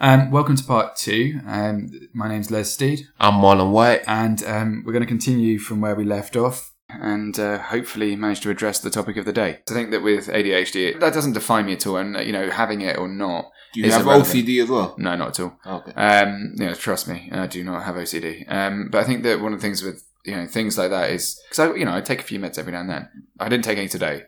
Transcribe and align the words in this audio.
Um, 0.00 0.30
welcome 0.30 0.54
to 0.56 0.62
part 0.64 0.96
two. 0.96 1.40
Um, 1.46 1.88
my 2.12 2.28
name's 2.28 2.50
Les 2.50 2.70
Steed, 2.72 3.08
I'm 3.18 3.34
Marlon 3.34 3.72
White. 3.72 4.02
and 4.06 4.42
um, 4.44 4.82
we're 4.86 4.92
going 4.92 5.02
to 5.02 5.08
continue 5.08 5.58
from 5.58 5.80
where 5.80 5.96
we 5.96 6.04
left 6.04 6.36
off 6.36 6.72
and 6.88 7.38
uh, 7.38 7.58
hopefully 7.58 8.14
manage 8.14 8.40
to 8.42 8.50
address 8.50 8.78
the 8.78 8.90
topic 8.90 9.16
of 9.16 9.24
the 9.24 9.32
day. 9.32 9.58
I 9.68 9.72
think 9.72 9.90
that 9.90 10.02
with 10.02 10.28
ADHD, 10.28 11.00
that 11.00 11.12
doesn't 11.14 11.32
define 11.32 11.66
me 11.66 11.72
at 11.72 11.86
all, 11.86 11.96
and 11.96 12.16
you 12.24 12.32
know, 12.32 12.48
having 12.48 12.80
it 12.80 12.96
or 12.96 13.08
not, 13.08 13.46
Do 13.74 13.80
you 13.80 13.90
have 13.90 14.02
irrelevant. 14.02 14.46
OCD 14.46 14.62
as 14.62 14.68
well? 14.68 14.94
no, 14.98 15.16
not 15.16 15.38
at 15.38 15.40
all. 15.40 15.58
Okay. 15.66 15.92
Um, 15.92 16.52
you 16.56 16.66
know, 16.66 16.74
trust 16.74 17.08
me, 17.08 17.28
I 17.32 17.46
do 17.48 17.64
not 17.64 17.82
have 17.82 17.96
OCD. 17.96 18.44
Um, 18.50 18.88
but 18.92 18.98
I 18.98 19.04
think 19.04 19.24
that 19.24 19.40
one 19.40 19.52
of 19.52 19.58
the 19.60 19.62
things 19.66 19.82
with 19.82 20.04
you 20.24 20.36
know 20.36 20.46
things 20.46 20.78
like 20.78 20.90
that 20.90 21.10
is 21.10 21.40
because 21.48 21.58
I 21.58 21.74
you 21.74 21.84
know 21.84 21.94
I 21.94 22.00
take 22.02 22.20
a 22.20 22.24
few 22.24 22.38
meds 22.38 22.56
every 22.58 22.72
now 22.72 22.80
and 22.82 22.90
then. 22.90 23.08
I 23.40 23.48
didn't 23.48 23.64
take 23.64 23.78
any 23.78 23.88
today, 23.88 24.22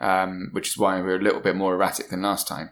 um, 0.00 0.48
which 0.52 0.68
is 0.70 0.78
why 0.78 0.98
we're 1.02 1.20
a 1.20 1.22
little 1.22 1.40
bit 1.40 1.56
more 1.56 1.74
erratic 1.74 2.08
than 2.08 2.22
last 2.22 2.48
time. 2.48 2.70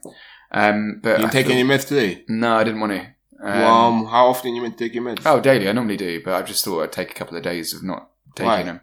Um, 0.50 1.00
but 1.02 1.20
You 1.20 1.26
I 1.26 1.30
take 1.30 1.50
any 1.50 1.64
meds 1.64 1.86
today? 1.86 2.24
No, 2.28 2.56
I 2.56 2.64
didn't 2.64 2.80
want 2.80 2.92
to. 2.92 3.00
Um, 3.40 3.60
well, 3.60 3.74
um, 3.86 4.06
how 4.06 4.26
often 4.26 4.54
you 4.54 4.62
meant 4.62 4.78
to 4.78 4.84
take 4.84 4.94
your 4.94 5.04
meds? 5.04 5.22
Oh, 5.24 5.40
daily. 5.40 5.68
I 5.68 5.72
normally 5.72 5.96
do, 5.96 6.20
but 6.24 6.34
I 6.34 6.42
just 6.42 6.64
thought 6.64 6.82
I'd 6.82 6.92
take 6.92 7.10
a 7.10 7.14
couple 7.14 7.36
of 7.36 7.42
days 7.42 7.72
of 7.72 7.82
not 7.82 8.10
taking 8.34 8.48
Why? 8.48 8.62
them. 8.62 8.80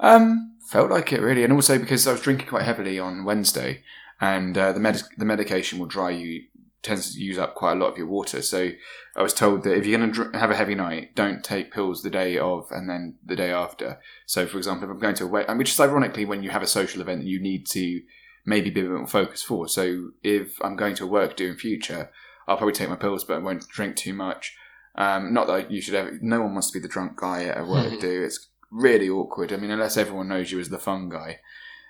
Um, 0.00 0.56
felt 0.68 0.90
like 0.90 1.12
it 1.12 1.20
really, 1.20 1.44
and 1.44 1.52
also 1.52 1.78
because 1.78 2.06
I 2.06 2.12
was 2.12 2.22
drinking 2.22 2.48
quite 2.48 2.64
heavily 2.64 2.98
on 2.98 3.24
Wednesday, 3.24 3.82
and 4.20 4.56
uh, 4.56 4.72
the 4.72 4.80
med- 4.80 5.02
the 5.18 5.24
medication 5.24 5.78
will 5.78 5.86
dry 5.86 6.10
you 6.10 6.44
tends 6.82 7.14
to 7.14 7.20
use 7.20 7.38
up 7.38 7.54
quite 7.54 7.72
a 7.72 7.76
lot 7.76 7.92
of 7.92 7.98
your 7.98 8.08
water. 8.08 8.42
So 8.42 8.70
I 9.14 9.22
was 9.22 9.32
told 9.32 9.62
that 9.62 9.76
if 9.76 9.86
you're 9.86 9.98
going 9.98 10.12
to 10.12 10.14
dr- 10.14 10.34
have 10.34 10.50
a 10.50 10.56
heavy 10.56 10.74
night, 10.74 11.14
don't 11.14 11.44
take 11.44 11.72
pills 11.72 12.02
the 12.02 12.10
day 12.10 12.38
of 12.38 12.70
and 12.72 12.90
then 12.90 13.16
the 13.24 13.36
day 13.36 13.52
after. 13.52 14.00
So, 14.26 14.46
for 14.46 14.58
example, 14.58 14.88
if 14.88 14.94
I'm 14.94 15.00
going 15.00 15.14
to 15.16 15.24
a 15.24 15.28
wedding, 15.28 15.58
which 15.58 15.70
is 15.70 15.80
ironically 15.80 16.24
when 16.24 16.42
you 16.42 16.50
have 16.50 16.62
a 16.62 16.66
social 16.66 17.00
event 17.00 17.24
you 17.24 17.40
need 17.40 17.66
to 17.68 18.00
maybe 18.44 18.70
be 18.70 18.80
a 18.80 18.84
bit 18.84 18.92
more 18.92 19.06
focused 19.06 19.46
for. 19.46 19.68
So, 19.68 20.10
if 20.22 20.56
I'm 20.62 20.76
going 20.76 20.94
to 20.96 21.04
a 21.04 21.08
work 21.08 21.36
do 21.36 21.48
in 21.48 21.56
future, 21.56 22.10
I'll 22.46 22.56
probably 22.56 22.74
take 22.74 22.88
my 22.88 22.96
pills, 22.96 23.24
but 23.24 23.34
I 23.34 23.38
won't 23.38 23.68
drink 23.68 23.96
too 23.96 24.14
much. 24.14 24.56
Um, 24.94 25.32
not 25.32 25.46
that 25.46 25.70
you 25.70 25.80
should 25.80 25.94
ever. 25.94 26.18
No 26.20 26.42
one 26.42 26.52
wants 26.52 26.70
to 26.70 26.78
be 26.78 26.82
the 26.82 26.88
drunk 26.88 27.16
guy 27.16 27.44
at 27.44 27.58
a 27.58 27.64
work 27.64 28.00
do. 28.00 28.22
It's 28.22 28.48
really 28.70 29.08
awkward. 29.08 29.52
I 29.52 29.56
mean, 29.56 29.70
unless 29.70 29.96
everyone 29.96 30.28
knows 30.28 30.50
you 30.50 30.60
as 30.60 30.68
the 30.68 30.78
fun 30.78 31.08
guy. 31.08 31.40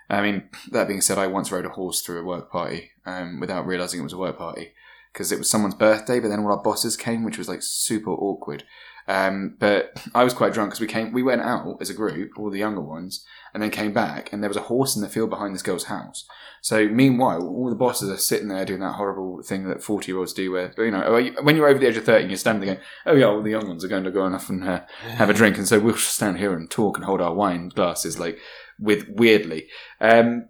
I 0.08 0.20
mean, 0.20 0.50
that 0.70 0.88
being 0.88 1.00
said, 1.00 1.18
I 1.18 1.26
once 1.26 1.50
rode 1.50 1.64
a 1.64 1.70
horse 1.70 2.02
through 2.02 2.20
a 2.20 2.24
work 2.24 2.50
party 2.50 2.90
um, 3.06 3.40
without 3.40 3.66
realizing 3.66 4.00
it 4.00 4.04
was 4.04 4.12
a 4.12 4.18
work 4.18 4.36
party 4.36 4.72
because 5.12 5.32
it 5.32 5.38
was 5.38 5.48
someone's 5.48 5.74
birthday, 5.74 6.20
but 6.20 6.28
then 6.28 6.40
all 6.40 6.52
our 6.52 6.62
bosses 6.62 6.96
came, 6.96 7.24
which 7.24 7.38
was 7.38 7.48
like 7.48 7.62
super 7.62 8.10
awkward. 8.10 8.64
Um, 9.12 9.56
but 9.58 10.00
I 10.14 10.24
was 10.24 10.32
quite 10.32 10.54
drunk 10.54 10.70
because 10.70 10.80
we 10.80 10.86
came, 10.86 11.12
we 11.12 11.22
went 11.22 11.42
out 11.42 11.76
as 11.82 11.90
a 11.90 11.94
group, 11.94 12.38
all 12.38 12.48
the 12.48 12.58
younger 12.58 12.80
ones, 12.80 13.22
and 13.52 13.62
then 13.62 13.68
came 13.68 13.92
back, 13.92 14.32
and 14.32 14.42
there 14.42 14.48
was 14.48 14.56
a 14.56 14.62
horse 14.62 14.96
in 14.96 15.02
the 15.02 15.08
field 15.08 15.28
behind 15.28 15.54
this 15.54 15.60
girl's 15.60 15.84
house. 15.84 16.24
So 16.62 16.88
meanwhile, 16.88 17.46
all 17.46 17.68
the 17.68 17.76
bosses 17.76 18.08
are 18.08 18.16
sitting 18.16 18.48
there 18.48 18.64
doing 18.64 18.80
that 18.80 18.94
horrible 18.94 19.42
thing 19.42 19.68
that 19.68 19.82
forty-year-olds 19.82 20.32
do, 20.32 20.50
where 20.50 20.72
you 20.78 20.90
know 20.90 21.30
when 21.42 21.56
you're 21.56 21.68
over 21.68 21.78
the 21.78 21.88
age 21.88 21.98
of 21.98 22.06
thirty, 22.06 22.26
you're 22.26 22.38
standing 22.38 22.64
there 22.64 22.76
going, 22.76 22.86
"Oh 23.04 23.14
yeah, 23.14 23.26
all 23.26 23.42
the 23.42 23.50
young 23.50 23.68
ones 23.68 23.84
are 23.84 23.88
going 23.88 24.04
to 24.04 24.10
go 24.10 24.24
off 24.24 24.48
and 24.48 24.64
uh, 24.64 24.80
have 25.02 25.28
a 25.28 25.34
drink," 25.34 25.58
and 25.58 25.68
so 25.68 25.78
we'll 25.78 25.96
stand 25.96 26.38
here 26.38 26.54
and 26.54 26.70
talk 26.70 26.96
and 26.96 27.04
hold 27.04 27.20
our 27.20 27.34
wine 27.34 27.68
glasses 27.68 28.18
like 28.18 28.38
with 28.78 29.06
weirdly. 29.10 29.68
Um, 30.00 30.48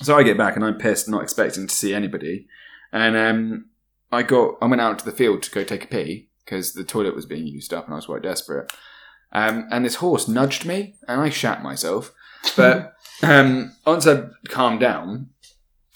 so 0.00 0.16
I 0.16 0.22
get 0.22 0.38
back 0.38 0.56
and 0.56 0.64
I'm 0.64 0.78
pissed, 0.78 1.10
not 1.10 1.24
expecting 1.24 1.66
to 1.66 1.74
see 1.74 1.92
anybody, 1.92 2.46
and 2.90 3.16
um, 3.16 3.66
I 4.10 4.22
got 4.22 4.54
I 4.62 4.66
went 4.66 4.80
out 4.80 4.98
to 5.00 5.04
the 5.04 5.12
field 5.12 5.42
to 5.42 5.50
go 5.50 5.62
take 5.62 5.84
a 5.84 5.88
pee 5.88 6.27
because 6.48 6.72
the 6.72 6.84
toilet 6.84 7.14
was 7.14 7.26
being 7.26 7.46
used 7.46 7.74
up 7.74 7.84
and 7.84 7.92
I 7.92 7.96
was 7.96 8.06
quite 8.06 8.22
desperate. 8.22 8.72
Um, 9.32 9.68
and 9.70 9.84
this 9.84 9.96
horse 9.96 10.26
nudged 10.26 10.64
me 10.64 10.94
and 11.06 11.20
I 11.20 11.28
shat 11.28 11.62
myself. 11.62 12.12
But 12.56 12.94
um, 13.22 13.76
once 13.86 14.06
I 14.06 14.28
calmed 14.48 14.80
down, 14.80 15.28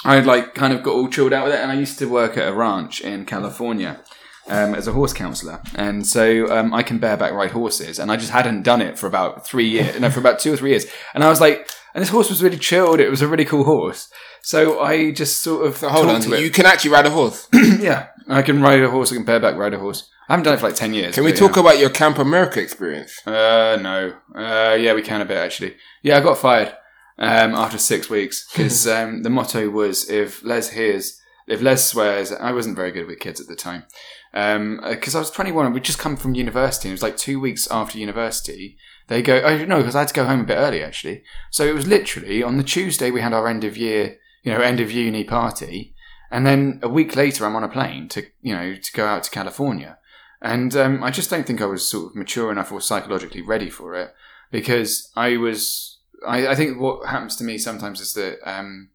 I 0.04 0.16
would 0.16 0.26
like 0.26 0.54
kind 0.54 0.72
of 0.72 0.82
got 0.82 0.94
all 0.94 1.08
chilled 1.08 1.32
out 1.32 1.46
with 1.46 1.54
it. 1.54 1.60
And 1.60 1.72
I 1.72 1.76
used 1.76 1.98
to 2.00 2.06
work 2.06 2.36
at 2.36 2.48
a 2.48 2.52
ranch 2.52 3.00
in 3.00 3.24
California 3.24 4.00
um, 4.48 4.74
as 4.74 4.88
a 4.88 4.92
horse 4.92 5.12
counselor, 5.12 5.62
and 5.76 6.04
so 6.04 6.50
um, 6.50 6.74
I 6.74 6.82
can 6.82 6.98
bareback 6.98 7.32
ride 7.32 7.52
horses. 7.52 8.00
And 8.00 8.10
I 8.10 8.16
just 8.16 8.32
hadn't 8.32 8.62
done 8.62 8.82
it 8.82 8.98
for 8.98 9.06
about 9.06 9.46
three 9.46 9.68
years, 9.68 10.00
no, 10.00 10.10
for 10.10 10.18
about 10.18 10.40
two 10.40 10.52
or 10.52 10.56
three 10.56 10.70
years. 10.70 10.84
And 11.14 11.22
I 11.22 11.28
was 11.28 11.40
like, 11.40 11.68
and 11.94 12.02
this 12.02 12.08
horse 12.08 12.28
was 12.28 12.42
really 12.42 12.58
chilled. 12.58 12.98
It 12.98 13.08
was 13.10 13.22
a 13.22 13.28
really 13.28 13.44
cool 13.44 13.64
horse. 13.64 14.10
So 14.42 14.80
I 14.80 15.12
just 15.12 15.42
sort 15.42 15.66
of 15.66 15.76
So 15.76 15.88
hold 15.88 16.08
on, 16.08 16.20
to 16.22 16.32
it. 16.34 16.40
you 16.40 16.50
can 16.50 16.66
actually 16.66 16.90
ride 16.90 17.06
a 17.06 17.10
horse. 17.10 17.48
yeah, 17.78 18.08
I 18.28 18.42
can 18.42 18.60
ride 18.60 18.80
a 18.82 18.90
horse. 18.90 19.12
I 19.12 19.16
can 19.16 19.24
bareback 19.24 19.56
ride 19.56 19.74
a 19.74 19.78
horse. 19.78 20.08
I 20.32 20.36
haven't 20.36 20.44
done 20.44 20.54
it 20.54 20.60
for 20.60 20.68
like 20.68 20.76
ten 20.76 20.94
years. 20.94 21.14
Can 21.14 21.24
we 21.24 21.32
but, 21.32 21.38
talk 21.38 21.56
yeah. 21.56 21.60
about 21.60 21.78
your 21.78 21.90
Camp 21.90 22.16
America 22.16 22.58
experience? 22.58 23.20
Uh, 23.26 23.78
no. 23.82 24.14
Uh, 24.34 24.74
yeah, 24.80 24.94
we 24.94 25.02
can 25.02 25.20
a 25.20 25.26
bit 25.26 25.36
actually. 25.36 25.76
Yeah, 26.00 26.16
I 26.16 26.20
got 26.20 26.38
fired 26.38 26.74
um, 27.18 27.54
after 27.54 27.76
six 27.76 28.08
weeks 28.08 28.48
because 28.50 28.86
um, 28.88 29.24
the 29.24 29.28
motto 29.28 29.68
was 29.68 30.08
if 30.08 30.42
Les 30.42 30.70
hears, 30.70 31.20
if 31.46 31.60
Les 31.60 31.86
swears, 31.86 32.32
I 32.32 32.52
wasn't 32.52 32.76
very 32.76 32.92
good 32.92 33.06
with 33.06 33.20
kids 33.20 33.42
at 33.42 33.46
the 33.46 33.54
time 33.54 33.84
because 34.32 35.14
I 35.14 35.18
was 35.18 35.30
21 35.30 35.66
and 35.66 35.74
we'd 35.74 35.84
just 35.84 35.98
come 35.98 36.16
from 36.16 36.34
university. 36.34 36.88
And 36.88 36.92
it 36.92 36.94
was 36.94 37.02
like 37.02 37.18
two 37.18 37.38
weeks 37.38 37.70
after 37.70 37.98
university. 37.98 38.78
They 39.08 39.20
go, 39.20 39.38
oh 39.44 39.66
no, 39.66 39.80
because 39.80 39.94
I 39.94 39.98
had 39.98 40.08
to 40.08 40.14
go 40.14 40.24
home 40.24 40.40
a 40.40 40.44
bit 40.44 40.54
early 40.54 40.82
actually. 40.82 41.24
So 41.50 41.66
it 41.66 41.74
was 41.74 41.86
literally 41.86 42.42
on 42.42 42.56
the 42.56 42.64
Tuesday 42.64 43.10
we 43.10 43.20
had 43.20 43.34
our 43.34 43.48
end 43.48 43.64
of 43.64 43.76
year, 43.76 44.16
you 44.44 44.54
know, 44.54 44.62
end 44.62 44.80
of 44.80 44.90
uni 44.90 45.24
party, 45.24 45.94
and 46.30 46.46
then 46.46 46.80
a 46.82 46.88
week 46.88 47.16
later 47.16 47.44
I'm 47.44 47.54
on 47.54 47.64
a 47.64 47.68
plane 47.68 48.08
to, 48.08 48.24
you 48.40 48.54
know, 48.54 48.76
to 48.76 48.92
go 48.94 49.04
out 49.04 49.24
to 49.24 49.30
California. 49.30 49.98
And 50.42 50.74
um, 50.74 51.04
I 51.04 51.12
just 51.12 51.30
don't 51.30 51.46
think 51.46 51.62
I 51.62 51.66
was 51.66 51.88
sort 51.88 52.10
of 52.10 52.16
mature 52.16 52.50
enough 52.50 52.72
or 52.72 52.80
psychologically 52.80 53.42
ready 53.42 53.70
for 53.70 53.94
it 53.94 54.12
because 54.50 55.10
I 55.16 55.36
was. 55.36 56.00
I, 56.26 56.48
I 56.48 56.54
think 56.56 56.80
what 56.80 57.08
happens 57.08 57.36
to 57.36 57.44
me 57.44 57.58
sometimes 57.58 58.00
is 58.00 58.14
that 58.14 58.38
um, 58.44 58.90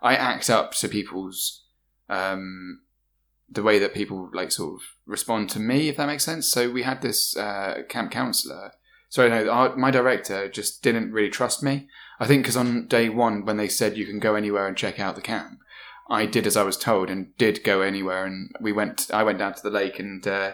I 0.00 0.14
act 0.14 0.48
up 0.48 0.72
to 0.74 0.88
people's 0.88 1.64
um, 2.08 2.82
the 3.50 3.64
way 3.64 3.80
that 3.80 3.94
people 3.94 4.30
like 4.32 4.52
sort 4.52 4.74
of 4.74 4.80
respond 5.04 5.50
to 5.50 5.60
me, 5.60 5.88
if 5.88 5.96
that 5.96 6.06
makes 6.06 6.24
sense. 6.24 6.48
So 6.48 6.70
we 6.70 6.84
had 6.84 7.02
this 7.02 7.36
uh, 7.36 7.82
camp 7.88 8.12
counselor. 8.12 8.72
Sorry, 9.08 9.28
no, 9.28 9.74
my 9.76 9.90
director 9.90 10.48
just 10.48 10.82
didn't 10.82 11.12
really 11.12 11.28
trust 11.28 11.64
me. 11.64 11.88
I 12.20 12.26
think 12.26 12.44
because 12.44 12.56
on 12.56 12.86
day 12.86 13.08
one, 13.08 13.44
when 13.44 13.56
they 13.56 13.68
said 13.68 13.96
you 13.96 14.06
can 14.06 14.20
go 14.20 14.36
anywhere 14.36 14.68
and 14.68 14.76
check 14.76 15.00
out 15.00 15.16
the 15.16 15.20
camp, 15.20 15.58
I 16.08 16.26
did 16.26 16.46
as 16.46 16.56
I 16.56 16.62
was 16.62 16.76
told 16.76 17.10
and 17.10 17.36
did 17.36 17.64
go 17.64 17.80
anywhere. 17.80 18.24
And 18.24 18.54
we 18.60 18.70
went. 18.70 19.10
I 19.12 19.24
went 19.24 19.40
down 19.40 19.54
to 19.54 19.62
the 19.62 19.70
lake 19.70 19.98
and 19.98 20.26
uh, 20.26 20.52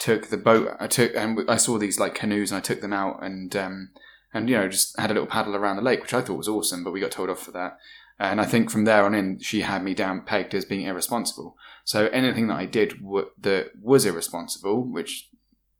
took 0.00 0.26
the 0.26 0.36
boat. 0.36 0.76
I 0.80 0.88
took 0.88 1.14
and 1.14 1.48
I 1.48 1.56
saw 1.56 1.78
these 1.78 2.00
like 2.00 2.16
canoes 2.16 2.50
and 2.50 2.58
I 2.58 2.60
took 2.60 2.80
them 2.80 2.92
out 2.92 3.22
and 3.22 3.54
um, 3.54 3.90
and 4.34 4.48
you 4.48 4.56
know 4.56 4.68
just 4.68 4.98
had 4.98 5.10
a 5.10 5.14
little 5.14 5.28
paddle 5.28 5.54
around 5.54 5.76
the 5.76 5.82
lake, 5.82 6.02
which 6.02 6.14
I 6.14 6.22
thought 6.22 6.38
was 6.38 6.48
awesome. 6.48 6.82
But 6.82 6.92
we 6.92 7.00
got 7.00 7.12
told 7.12 7.30
off 7.30 7.42
for 7.44 7.52
that. 7.52 7.78
And 8.18 8.38
I 8.38 8.44
think 8.44 8.70
from 8.70 8.84
there 8.84 9.04
on 9.04 9.14
in, 9.14 9.38
she 9.38 9.62
had 9.62 9.82
me 9.82 9.94
down 9.94 10.22
pegged 10.22 10.54
as 10.54 10.66
being 10.66 10.86
irresponsible. 10.86 11.56
So 11.84 12.08
anything 12.08 12.48
that 12.48 12.58
I 12.58 12.66
did 12.66 13.00
w- 13.02 13.30
that 13.40 13.70
was 13.80 14.04
irresponsible, 14.04 14.84
which 14.84 15.30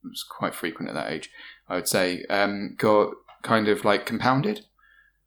was 0.03 0.23
quite 0.23 0.55
frequent 0.55 0.89
at 0.89 0.95
that 0.95 1.13
age, 1.13 1.29
I 1.69 1.75
would 1.75 1.89
say, 1.89 2.25
um, 2.31 2.77
got 2.79 3.13
kind 3.43 3.69
of 3.69 3.85
like 3.85 4.07
compounded. 4.07 4.63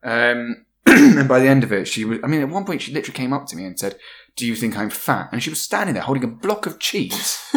Um, 0.03 0.65
and 0.87 1.27
by 1.27 1.39
the 1.39 1.47
end 1.47 1.63
of 1.63 1.71
it, 1.71 1.87
she 1.87 2.03
was, 2.03 2.17
I 2.23 2.27
mean, 2.27 2.41
at 2.41 2.49
one 2.49 2.65
point, 2.65 2.81
she 2.81 2.91
literally 2.91 3.15
came 3.15 3.31
up 3.31 3.45
to 3.47 3.55
me 3.55 3.65
and 3.65 3.79
said, 3.79 3.97
Do 4.35 4.47
you 4.47 4.55
think 4.55 4.75
I'm 4.75 4.89
fat? 4.89 5.29
And 5.31 5.43
she 5.43 5.51
was 5.51 5.61
standing 5.61 5.93
there 5.93 6.03
holding 6.03 6.23
a 6.23 6.27
block 6.27 6.65
of 6.65 6.79
cheese, 6.79 7.39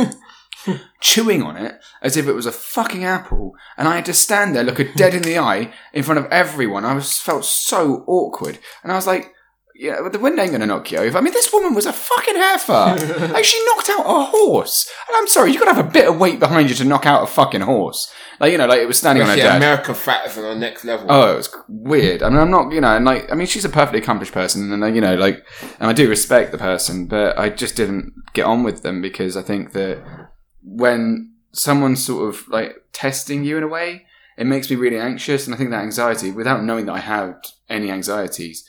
chewing 1.00 1.43
on 1.43 1.56
it 1.56 1.78
as 2.03 2.16
if 2.16 2.27
it 2.27 2.32
was 2.32 2.47
a 2.47 2.53
fucking 2.53 3.04
apple. 3.04 3.54
And 3.77 3.88
I 3.88 3.97
had 3.97 4.06
to 4.06 4.15
stand 4.15 4.54
there, 4.54 4.65
look 4.65 4.78
her 4.78 4.84
dead 4.84 5.15
in 5.15 5.22
the 5.22 5.38
eye 5.38 5.72
in 5.93 6.03
front 6.03 6.19
of 6.19 6.31
everyone. 6.32 6.84
I 6.84 6.94
was 6.94 7.19
felt 7.19 7.44
so 7.44 8.04
awkward. 8.06 8.59
And 8.82 8.93
I 8.93 8.97
was 8.97 9.06
like, 9.06 9.32
yeah, 9.78 9.99
but 10.03 10.12
the 10.12 10.19
wind 10.19 10.38
ain't 10.38 10.53
gonna 10.53 10.66
knock 10.66 10.91
you 10.91 10.99
over. 10.99 11.19
I 11.19 11.21
mean, 11.21 11.34
this 11.34 11.53
woman 11.53 11.75
was 11.75 11.87
a 11.87 11.93
fucking 11.93 12.37
heifer. 12.37 13.28
like, 13.32 13.44
she 13.44 13.62
knocked 13.66 13.91
out 13.91 14.06
a 14.06 14.25
horse. 14.25 14.91
And 15.09 15.16
I'm 15.16 15.27
sorry, 15.27 15.53
you 15.53 15.59
gotta 15.59 15.75
have 15.75 15.87
a 15.87 15.91
bit 15.91 16.09
of 16.09 16.19
weight 16.19 16.38
behind 16.38 16.71
you 16.71 16.75
to 16.77 16.84
knock 16.84 17.04
out 17.04 17.22
a 17.22 17.27
fucking 17.27 17.60
horse. 17.60 18.12
Like, 18.41 18.53
you 18.53 18.59
know, 18.59 18.66
like 18.66 18.81
it 18.81 18.87
was 18.87 18.98
standing 18.98 19.22
on 19.22 19.28
her 19.28 19.34
Especially. 19.34 19.56
America 19.56 19.94
fat 19.94 20.27
is 20.27 20.38
on 20.38 20.44
the 20.44 20.54
next 20.54 20.84
level. 20.84 21.07
Oh, 21.10 21.33
it 21.33 21.36
was 21.36 21.54
weird. 21.69 22.22
I 22.22 22.30
mean, 22.30 22.39
I'm 22.39 22.51
not, 22.51 22.72
you 22.72 22.80
know, 22.80 22.97
and 22.97 23.04
like, 23.04 23.30
I 23.30 23.34
mean, 23.34 23.47
she's 23.47 23.65
a 23.65 23.71
perfectly 23.71 24.01
accomplished 24.01 24.33
person, 24.33 24.72
and 24.72 24.95
you 24.95 25.01
know, 25.01 25.15
like, 25.15 25.45
and 25.78 25.91
I 25.91 25.92
do 25.92 26.09
respect 26.09 26.53
the 26.53 26.59
person, 26.59 27.07
but 27.07 27.39
I 27.39 27.51
just 27.51 27.77
didn't 27.77 28.15
get 28.33 28.47
on 28.47 28.62
with 28.62 28.83
them 28.83 29.03
because 29.03 29.36
I 29.36 29.42
think 29.42 29.72
that 29.72 30.26
when 30.66 31.33
someone's 31.53 32.04
sort 32.04 32.28
of 32.28 32.47
like 32.48 32.77
testing 32.92 33.45
you 33.45 33.57
in 33.57 33.63
a 33.63 33.68
way, 33.68 34.04
it 34.36 34.47
makes 34.47 34.68
me 34.68 34.77
really 34.77 34.98
anxious, 34.98 35.47
and 35.47 35.54
I 35.54 35.59
think 35.59 35.71
that 35.71 35.83
anxiety, 35.83 36.30
without 36.30 36.63
knowing 36.63 36.86
that 36.86 36.92
I 36.92 36.98
had 36.98 37.36
any 37.71 37.91
anxieties, 37.91 38.68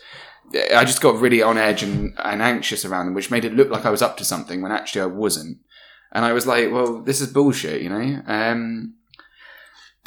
I 0.74 0.86
just 0.86 1.02
got 1.02 1.20
really 1.20 1.42
on 1.42 1.58
edge 1.58 1.84
and, 1.84 2.14
and 2.24 2.42
anxious 2.42 2.86
around 2.86 3.08
them, 3.08 3.16
which 3.16 3.32
made 3.32 3.44
it 3.44 3.54
look 3.54 3.70
like 3.70 3.86
I 3.86 3.90
was 3.90 4.02
up 4.02 4.16
to 4.18 4.24
something 4.24 4.62
when 4.62 4.72
actually 4.72 5.02
I 5.02 5.08
wasn't. 5.08 5.58
And 6.14 6.24
I 6.24 6.32
was 6.32 6.48
like, 6.48 6.72
well, 6.72 7.02
this 7.02 7.20
is 7.20 7.34
bullshit, 7.34 7.82
you 7.82 7.90
know? 7.90 8.22
Um, 8.26 8.94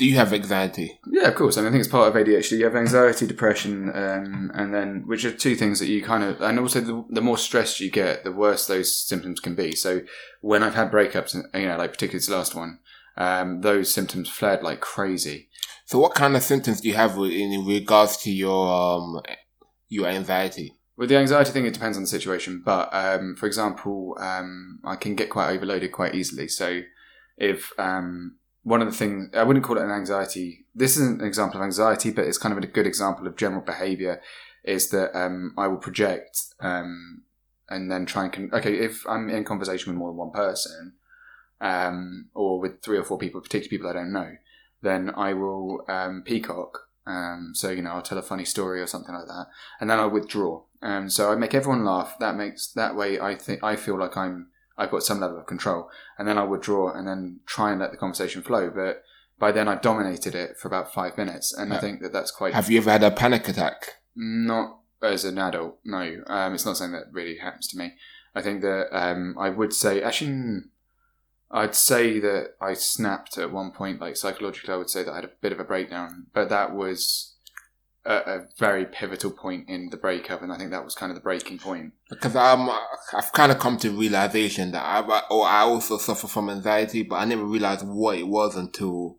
Do 0.01 0.07
you 0.07 0.17
have 0.17 0.33
anxiety? 0.33 0.99
yeah, 1.07 1.29
of 1.29 1.35
course. 1.35 1.59
I, 1.59 1.61
mean, 1.61 1.69
I 1.69 1.71
think 1.73 1.81
it's 1.81 1.91
part 1.91 2.09
of 2.09 2.15
ADHD. 2.15 2.57
You 2.57 2.65
have 2.65 2.75
anxiety, 2.75 3.27
depression, 3.27 3.91
um, 3.95 4.51
and 4.55 4.73
then 4.73 5.03
which 5.05 5.27
are 5.27 5.31
two 5.31 5.55
things 5.55 5.79
that 5.79 5.89
you 5.89 6.03
kind 6.03 6.25
of, 6.25 6.41
and 6.41 6.59
also 6.59 6.81
the, 6.81 7.05
the 7.11 7.21
more 7.21 7.37
stressed 7.37 7.81
you 7.81 7.91
get, 7.91 8.25
the 8.25 8.33
worse 8.33 8.67
those 8.67 8.97
symptoms 8.97 9.41
can 9.41 9.55
be. 9.55 9.73
So 9.73 10.01
when 10.41 10.63
I've 10.63 10.75
had 10.75 10.91
breakups, 10.91 11.35
you 11.53 11.67
know, 11.67 11.77
like 11.77 11.93
particularly 11.93 12.21
this 12.21 12.31
last 12.31 12.55
one, 12.55 12.79
um, 13.19 13.61
those 13.61 13.93
symptoms 13.93 14.31
flared 14.31 14.63
like 14.63 14.81
crazy. 14.81 15.51
So, 15.85 15.99
what 15.99 16.15
kind 16.15 16.35
of 16.35 16.43
symptoms 16.43 16.81
do 16.81 16.89
you 16.89 16.95
have 16.95 17.19
in 17.19 17.67
regards 17.67 18.17
to 18.23 18.31
your 18.31 18.73
um 18.73 19.21
your 19.91 20.07
anxiety? 20.07 20.79
With 20.97 21.11
the 21.11 21.19
anxiety 21.19 21.51
thing, 21.51 21.67
it 21.67 21.75
depends 21.75 21.99
on 21.99 22.05
the 22.05 22.09
situation. 22.09 22.63
But 22.65 22.89
um, 22.95 23.37
for 23.37 23.45
example, 23.45 24.17
um, 24.19 24.81
I 24.83 24.97
can 24.97 25.15
get 25.15 25.29
quite 25.29 25.51
overloaded 25.51 25.93
quite 25.93 26.15
easily. 26.15 26.49
So 26.49 26.81
if 27.37 27.79
um, 27.79 28.37
one 28.63 28.83
of 28.83 28.89
the 28.89 28.97
things 28.97 29.31
I 29.35 29.43
wouldn't 29.43 29.65
call 29.65 29.79
it 29.79 29.85
an 29.85 29.91
anxiety. 29.91 30.67
This 30.75 30.97
isn't 30.97 31.21
an 31.21 31.27
example 31.27 31.61
of 31.61 31.65
anxiety, 31.65 32.11
but 32.11 32.27
it's 32.27 32.39
kind 32.39 32.57
of 32.57 32.63
a 32.63 32.67
good 32.67 32.87
example 32.87 33.27
of 33.27 33.37
general 33.37 33.63
behavior. 33.63 34.21
Is 34.65 34.91
that 34.91 35.19
um, 35.19 35.55
I 35.57 35.67
will 35.69 35.79
project 35.79 36.39
um, 36.61 37.23
and 37.69 37.91
then 37.91 38.05
try 38.05 38.25
and 38.25 38.33
con- 38.33 38.51
okay 38.53 38.75
if 38.75 39.07
I'm 39.09 39.31
in 39.31 39.45
conversation 39.45 39.93
with 39.93 39.99
more 39.99 40.11
than 40.11 40.19
one 40.19 40.33
person, 40.33 40.95
um, 41.61 42.29
or 42.35 42.61
with 42.61 42.83
three 42.83 42.99
or 42.99 43.05
four 43.05 43.19
people, 43.19 43.41
particularly 43.41 43.71
people 43.71 43.89
I 43.89 43.95
don't 43.95 44.13
know, 44.13 44.33
then 44.83 45.13
I 45.17 45.33
will 45.33 45.85
um, 45.89 46.23
peacock. 46.25 46.87
Um, 47.07 47.53
so 47.55 47.71
you 47.71 47.81
know 47.81 47.93
I'll 47.93 48.03
tell 48.03 48.19
a 48.19 48.23
funny 48.23 48.45
story 48.45 48.83
or 48.83 48.87
something 48.87 49.15
like 49.15 49.27
that, 49.27 49.47
and 49.81 49.89
then 49.89 49.99
I'll 49.99 50.11
withdraw. 50.11 50.63
Um, 50.83 51.09
so 51.09 51.33
I 51.33 51.37
make 51.37 51.55
everyone 51.55 51.85
laugh. 51.85 52.17
That 52.21 52.37
makes 52.37 52.67
that 52.73 52.95
way 52.95 53.19
I 53.19 53.37
think 53.37 53.65
I 53.65 53.77
feel 53.77 53.99
like 53.99 54.19
I'm 54.19 54.50
I've 54.81 54.91
got 54.91 55.03
some 55.03 55.21
level 55.21 55.39
of 55.39 55.47
control, 55.47 55.91
and 56.19 56.27
then 56.27 56.39
I'll 56.39 56.49
withdraw 56.49 56.93
and 56.93 57.07
then 57.07 57.41
try 57.47 57.71
and 57.71 57.81
let 57.81 57.91
the 57.91 57.97
conversation 57.99 58.43
flow. 58.43 58.71
But 58.71 59.03
by 59.39 59.53
then 59.53 59.69
I've 59.69 59.83
dominated 59.83 60.35
it 60.35 60.57
for 60.57 60.69
about 60.69 60.93
five 60.93 61.19
minutes, 61.19 61.53
and 61.53 61.73
I 61.73 61.79
think 61.79 62.01
that 62.01 62.13
that's 62.13 62.31
quite 62.31 62.55
Have 62.55 62.71
you 62.71 62.79
ever 62.79 62.91
had 62.91 63.03
a 63.03 63.11
panic 63.11 63.49
attack? 63.49 63.97
not 64.17 64.79
as 65.03 65.25
an 65.25 65.39
adult. 65.39 65.79
No, 65.85 66.23
um, 66.27 66.55
it's 66.55 66.67
not 66.67 66.77
something 66.77 66.99
that 66.99 67.13
really 67.13 67.39
happens 67.39 67.69
to 67.69 67.79
me. 67.79 67.95
I 68.35 68.43
think 68.43 68.63
that 68.63 68.89
um, 68.93 69.37
I 69.39 69.51
would 69.51 69.73
say 69.73 70.03
actually. 70.03 70.31
hmm, 70.33 70.59
I'd 71.51 71.75
say 71.75 72.21
that 72.21 72.55
I 72.61 72.75
snapped 72.75 73.37
at 73.37 73.51
one 73.51 73.73
point, 73.73 74.01
like 74.01 74.17
psychologically, 74.17 74.73
I 74.73 74.77
would 74.77 74.91
say 74.91 75.03
that 75.03 75.11
I 75.11 75.17
had 75.17 75.25
a 75.25 75.33
bit 75.41 75.53
of 75.53 75.59
a 75.59 75.65
breakdown, 75.65 76.27
but 76.33 76.49
that 76.49 76.75
was 76.75 77.35
a, 78.05 78.15
a 78.15 78.41
very 78.59 78.87
pivotal 78.87 79.31
point 79.31 79.69
in 79.69 79.91
the 79.91 79.97
breakup, 79.97 80.43
and 80.43 80.53
I 80.53 80.57
think 80.59 80.71
that 80.71 80.85
was 80.85 80.95
kind 80.95 81.11
of 81.11 81.17
the 81.17 81.23
breaking 81.23 81.59
point. 81.59 81.93
Because 82.09 82.35
I'm, 82.35 82.69
I've 82.69 83.33
kind 83.33 83.53
of 83.53 83.59
come 83.59 83.77
to 83.79 83.91
realization 83.91 84.73
that 84.73 84.83
I, 84.83 85.01
or 85.31 85.47
I 85.47 85.61
also 85.63 85.99
suffer 85.99 86.27
from 86.27 86.49
anxiety, 86.51 87.03
but 87.03 87.17
I 87.17 87.25
never 87.25 87.45
realized 87.45 87.87
what 87.87 88.19
it 88.19 88.27
was 88.27 88.57
until. 88.57 89.19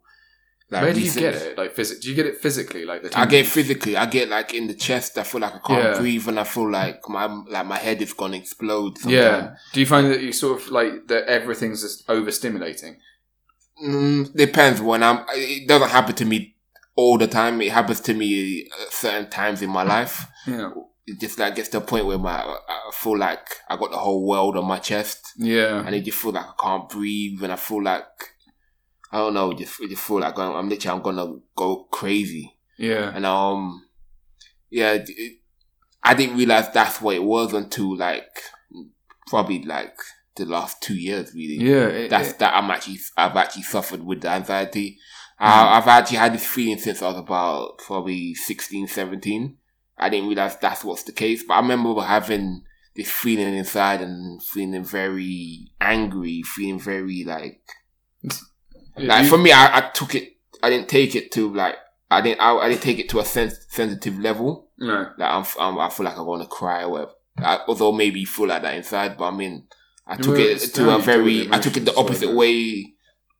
Like, 0.70 0.82
Where 0.84 0.94
do 0.94 1.00
you 1.00 1.12
get 1.12 1.34
it? 1.34 1.58
Like, 1.58 1.74
phys- 1.76 2.00
do 2.00 2.08
you 2.08 2.14
get 2.14 2.24
it 2.24 2.38
physically? 2.38 2.86
Like 2.86 3.02
the 3.02 3.18
I 3.18 3.26
get 3.26 3.44
it 3.44 3.48
physically. 3.48 3.94
I 3.94 4.06
get 4.06 4.30
like 4.30 4.54
in 4.54 4.68
the 4.68 4.74
chest. 4.74 5.18
I 5.18 5.22
feel 5.22 5.42
like 5.42 5.54
I 5.54 5.58
can't 5.58 5.84
Yeah. 5.84 5.98
breathe, 6.00 6.26
and 6.28 6.40
I 6.40 6.44
feel 6.44 6.70
like 6.70 7.06
my 7.10 7.26
like 7.26 7.66
my 7.66 7.76
head 7.76 8.00
is 8.00 8.14
gonna 8.14 8.38
explode. 8.38 8.96
Sometime. 8.96 9.20
Yeah. 9.22 9.54
Do 9.74 9.80
you 9.80 9.86
find 9.86 10.06
that 10.10 10.22
you 10.22 10.32
sort 10.32 10.62
of 10.62 10.68
like 10.70 11.08
that 11.08 11.26
everything's 11.26 11.82
just 11.82 12.06
overstimulating? 12.08 12.96
Mm, 13.84 14.34
depends 14.34 14.80
when 14.80 15.02
I'm. 15.02 15.24
It 15.30 15.68
doesn't 15.68 15.90
happen 15.90 16.14
to 16.14 16.24
me 16.24 16.51
all 16.96 17.18
the 17.18 17.26
time. 17.26 17.60
It 17.62 17.72
happens 17.72 18.00
to 18.02 18.14
me 18.14 18.68
at 18.82 18.92
certain 18.92 19.30
times 19.30 19.62
in 19.62 19.70
my 19.70 19.82
life. 19.82 20.26
Yeah. 20.46 20.70
It 21.06 21.20
just 21.20 21.38
like 21.38 21.56
gets 21.56 21.68
to 21.70 21.78
a 21.78 21.80
point 21.80 22.06
where 22.06 22.18
my 22.18 22.36
I 22.40 22.90
feel 22.94 23.18
like 23.18 23.46
I 23.68 23.76
got 23.76 23.90
the 23.90 23.96
whole 23.98 24.26
world 24.26 24.56
on 24.56 24.66
my 24.66 24.78
chest, 24.78 25.32
Yeah. 25.36 25.84
and 25.84 25.94
it 25.94 26.04
just 26.04 26.18
feel 26.18 26.32
like 26.32 26.46
I 26.46 26.52
can't 26.62 26.88
breathe, 26.88 27.42
and 27.42 27.52
I 27.52 27.56
feel 27.56 27.82
like 27.82 28.04
I 29.10 29.18
don't 29.18 29.34
know. 29.34 29.52
Just 29.52 29.80
it 29.80 29.90
just 29.90 30.02
feel 30.04 30.20
like 30.20 30.38
I'm, 30.38 30.54
I'm 30.54 30.68
literally 30.68 30.96
I'm 30.96 31.02
gonna 31.02 31.38
go 31.56 31.84
crazy, 31.90 32.56
Yeah. 32.78 33.12
and 33.14 33.26
um, 33.26 33.84
yeah. 34.70 34.92
it- 34.92 35.38
I 36.04 36.14
didn't 36.14 36.36
realize 36.36 36.68
that's 36.72 37.00
what 37.00 37.14
it 37.14 37.22
was 37.22 37.52
until 37.52 37.96
like 37.96 38.26
probably 39.28 39.62
like 39.62 39.94
the 40.36 40.44
last 40.46 40.82
two 40.82 40.94
years, 40.96 41.32
really 41.34 41.56
Yeah. 41.64 41.86
it- 41.88 42.10
that's 42.10 42.30
it- 42.30 42.38
that 42.40 42.54
I'm 42.54 42.70
actually 42.70 42.98
I've 43.16 43.36
actually 43.36 43.62
suffered 43.64 44.02
with 44.04 44.20
the 44.22 44.28
anxiety. 44.30 44.98
Mm. 45.42 45.46
I, 45.48 45.78
I've 45.78 45.88
actually 45.88 46.18
had 46.18 46.34
this 46.34 46.46
feeling 46.46 46.78
since 46.78 47.02
I 47.02 47.08
was 47.08 47.18
about 47.18 47.78
probably 47.78 48.34
16, 48.34 48.86
17. 48.86 49.56
I 49.98 50.08
didn't 50.08 50.28
realize 50.28 50.56
that's 50.56 50.84
what's 50.84 51.02
the 51.02 51.12
case, 51.12 51.42
but 51.42 51.54
I 51.54 51.60
remember 51.60 52.00
having 52.00 52.62
this 52.96 53.10
feeling 53.10 53.54
inside 53.54 54.00
and 54.02 54.42
feeling 54.42 54.84
very 54.84 55.70
angry, 55.80 56.42
feeling 56.42 56.78
very 56.80 57.24
like 57.24 57.60
like 58.96 59.24
you- 59.24 59.30
for 59.30 59.38
me, 59.38 59.52
I, 59.52 59.78
I 59.78 59.80
took 59.92 60.14
it. 60.14 60.36
I 60.62 60.70
didn't 60.70 60.88
take 60.88 61.14
it 61.14 61.32
to 61.32 61.52
like 61.52 61.76
I 62.10 62.20
didn't 62.20 62.40
I, 62.40 62.54
I 62.56 62.68
didn't 62.68 62.82
take 62.82 62.98
it 62.98 63.08
to 63.10 63.18
a 63.20 63.24
sens- 63.24 63.66
sensitive 63.68 64.18
level. 64.18 64.68
no. 64.78 65.10
Like 65.18 65.30
I'm, 65.30 65.44
I'm 65.58 65.78
I 65.78 65.88
feel 65.90 66.04
like 66.06 66.16
I 66.18 66.22
want 66.22 66.42
to 66.42 66.48
cry 66.48 66.82
or 66.84 66.90
whatever. 66.90 67.12
I, 67.38 67.60
although 67.66 67.92
maybe 67.92 68.20
you 68.20 68.26
feel 68.26 68.46
like 68.48 68.62
that 68.62 68.74
inside, 68.74 69.16
but 69.16 69.24
I 69.28 69.30
mean, 69.36 69.66
I 70.06 70.16
took 70.16 70.36
it 70.38 70.74
to 70.74 70.90
a 70.90 70.98
very, 70.98 71.46
I 71.52 71.58
took 71.58 71.76
it 71.78 71.84
the 71.86 71.94
opposite 71.96 72.34
way 72.34 72.94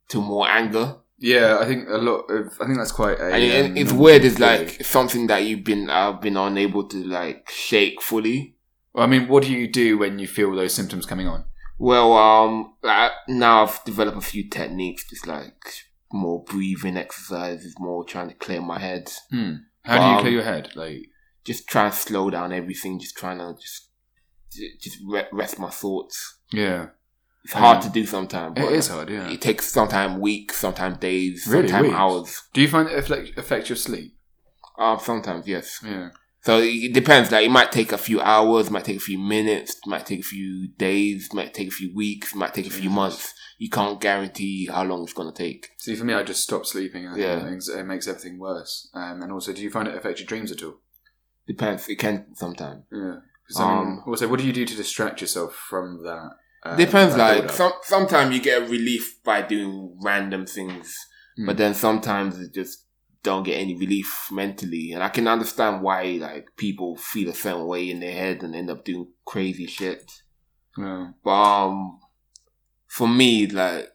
to 0.09 0.21
more 0.23 0.49
anger. 0.49 0.97
Yeah, 1.23 1.59
I 1.61 1.67
think 1.67 1.89
a 1.89 1.99
lot 1.99 2.23
of. 2.31 2.53
I 2.61 2.67
think 2.67 2.79
that's 2.79 2.93
quite 2.93 3.19
a. 3.21 3.33
And, 3.33 3.71
um, 3.71 3.77
it's 3.77 3.93
weird. 3.93 4.25
It's 4.25 4.39
like 4.41 4.85
something 4.85 5.29
that 5.29 5.45
you've 5.45 5.63
been, 5.65 5.89
I've 5.89 6.21
been 6.21 6.37
unable 6.37 6.87
to 6.89 6.97
like 7.05 7.49
shake 7.51 8.03
fully. 8.03 8.57
Well, 8.93 9.05
I 9.05 9.07
mean, 9.07 9.29
what 9.29 9.45
do 9.45 9.53
you 9.53 9.69
do 9.71 9.99
when 9.99 10.19
you 10.19 10.27
feel 10.27 10.55
those 10.55 10.75
symptoms 10.75 11.07
coming 11.07 11.29
on? 11.29 11.45
Well, 11.79 12.13
um, 12.13 12.75
like, 12.83 13.13
now 13.29 13.65
I've 13.65 13.83
developed 13.85 14.19
a 14.19 14.21
few 14.21 14.49
techniques, 14.51 15.09
just 15.09 15.27
like 15.27 15.55
more 16.13 16.45
breathing 16.45 16.97
exercises, 16.97 17.75
more 17.79 18.05
trying 18.05 18.29
to 18.29 18.35
clear 18.35 18.61
my 18.61 18.79
head, 18.79 19.11
Hmm. 19.31 19.55
How 19.85 19.99
do 19.99 20.05
you 20.05 20.11
Um, 20.17 20.21
clear 20.21 20.33
your 20.33 20.43
head? 20.45 20.71
Like, 20.77 21.07
just 21.45 21.67
trying 21.69 21.91
to 21.91 21.97
slow 21.97 22.31
down 22.31 22.53
everything, 22.53 23.01
just 23.01 23.17
trying 23.17 23.39
to 23.39 23.55
just, 23.61 23.89
just 24.81 24.99
rest 25.33 25.59
my 25.59 25.71
thoughts. 25.71 26.39
yeah, 26.53 26.89
It's 27.45 27.53
hard 27.55 27.79
Um, 27.79 27.83
to 27.83 27.89
do 27.91 28.07
sometimes. 28.07 28.57
it 28.59 28.73
is 28.73 28.89
hard. 28.89 29.11
Yeah. 29.11 29.29
It 29.29 29.41
takes 29.41 29.67
sometimes 29.67 30.21
weeks, 30.21 30.57
sometimes 30.59 30.99
days, 30.99 31.47
Really? 31.49 31.69
sometimes 31.69 31.95
hours. 31.95 32.43
Do 32.53 32.61
you 32.61 32.69
find 32.69 32.89
it 32.89 32.97
affect, 32.99 33.37
affect 33.37 33.69
your 33.69 33.77
sleep? 33.77 34.15
Um, 34.79 34.99
sometimes 35.01 35.47
yes. 35.49 35.81
Yeah. 35.85 36.11
So 36.43 36.59
it 36.61 36.93
depends. 36.93 37.31
Like 37.31 37.45
it 37.47 37.51
might 37.51 37.71
take 37.73 37.93
a 37.93 37.99
few 37.99 38.21
hours, 38.21 38.71
might 38.71 38.85
take 38.85 38.97
a 38.97 39.01
few 39.01 39.19
minutes, 39.19 39.77
might 39.87 40.07
take 40.07 40.21
a 40.21 40.25
few 40.25 40.69
days, 40.77 41.29
might 41.33 41.55
take 41.55 41.69
a 41.69 41.73
few 41.73 41.95
weeks, 41.95 42.35
might 42.35 42.55
take 42.55 42.67
a 42.67 42.71
few 42.71 42.91
months. 42.91 43.33
You 43.59 43.71
can't 43.71 44.01
guarantee 44.01 44.67
how 44.67 44.83
long 44.85 45.05
it's 45.05 45.13
gonna 45.13 45.33
take. 45.33 45.69
See, 45.79 45.95
for 45.95 46.05
me, 46.05 46.15
I 46.15 46.25
just 46.25 46.43
stop 46.43 46.67
sleeping. 46.67 47.05
Yeah. 47.17 47.47
it 47.47 47.85
makes, 47.87 48.09
everything 48.09 48.39
worse. 48.41 48.89
Um, 48.95 49.23
and 49.23 49.31
also, 49.31 49.53
do 49.53 49.63
you 49.63 49.71
find 49.71 49.87
it 49.87 49.95
affect 49.97 50.19
your 50.19 50.27
dreams 50.27 50.51
at 50.51 50.63
all? 50.65 50.81
Depends. 51.47 51.89
It 51.89 51.97
can 51.99 52.35
sometimes. 52.35 52.85
Yeah. 52.91 53.17
'Cause, 53.49 53.61
I 53.61 53.69
mean, 53.69 53.79
Um, 53.79 54.03
also, 54.07 54.27
what 54.29 54.41
do 54.41 54.47
you 54.47 54.53
do 54.53 54.65
to 54.65 54.75
distract 54.77 55.21
yourself 55.21 55.55
from 55.55 56.03
that? 56.05 56.31
Um, 56.65 56.77
Depends. 56.77 57.17
Like 57.17 57.51
some 57.51 57.73
sometimes 57.83 58.35
you 58.35 58.41
get 58.43 58.69
relief 58.69 59.23
by 59.25 59.43
doing 59.43 59.97
random 60.03 60.47
things, 60.47 60.97
Hmm. 61.37 61.47
but 61.47 61.57
then 61.57 61.75
sometimes 61.75 62.39
it 62.39 62.53
just 62.55 62.85
don't 63.23 63.45
get 63.45 63.59
any 63.61 63.75
relief 63.77 64.29
mentally. 64.31 64.93
And 64.93 65.03
I 65.03 65.09
can 65.09 65.27
understand 65.29 65.83
why 65.83 66.19
like 66.21 66.47
people 66.57 66.97
feel 66.97 67.31
a 67.31 67.35
certain 67.35 67.67
way 67.67 67.91
in 67.91 68.01
their 68.01 68.13
head 68.13 68.43
and 68.43 68.55
end 68.55 68.69
up 68.71 68.85
doing 68.85 69.09
crazy 69.25 69.67
shit. 69.67 70.11
Yeah. 70.77 71.11
But 71.25 71.31
um, 71.31 72.01
for 72.89 73.09
me, 73.09 73.47
like 73.47 73.89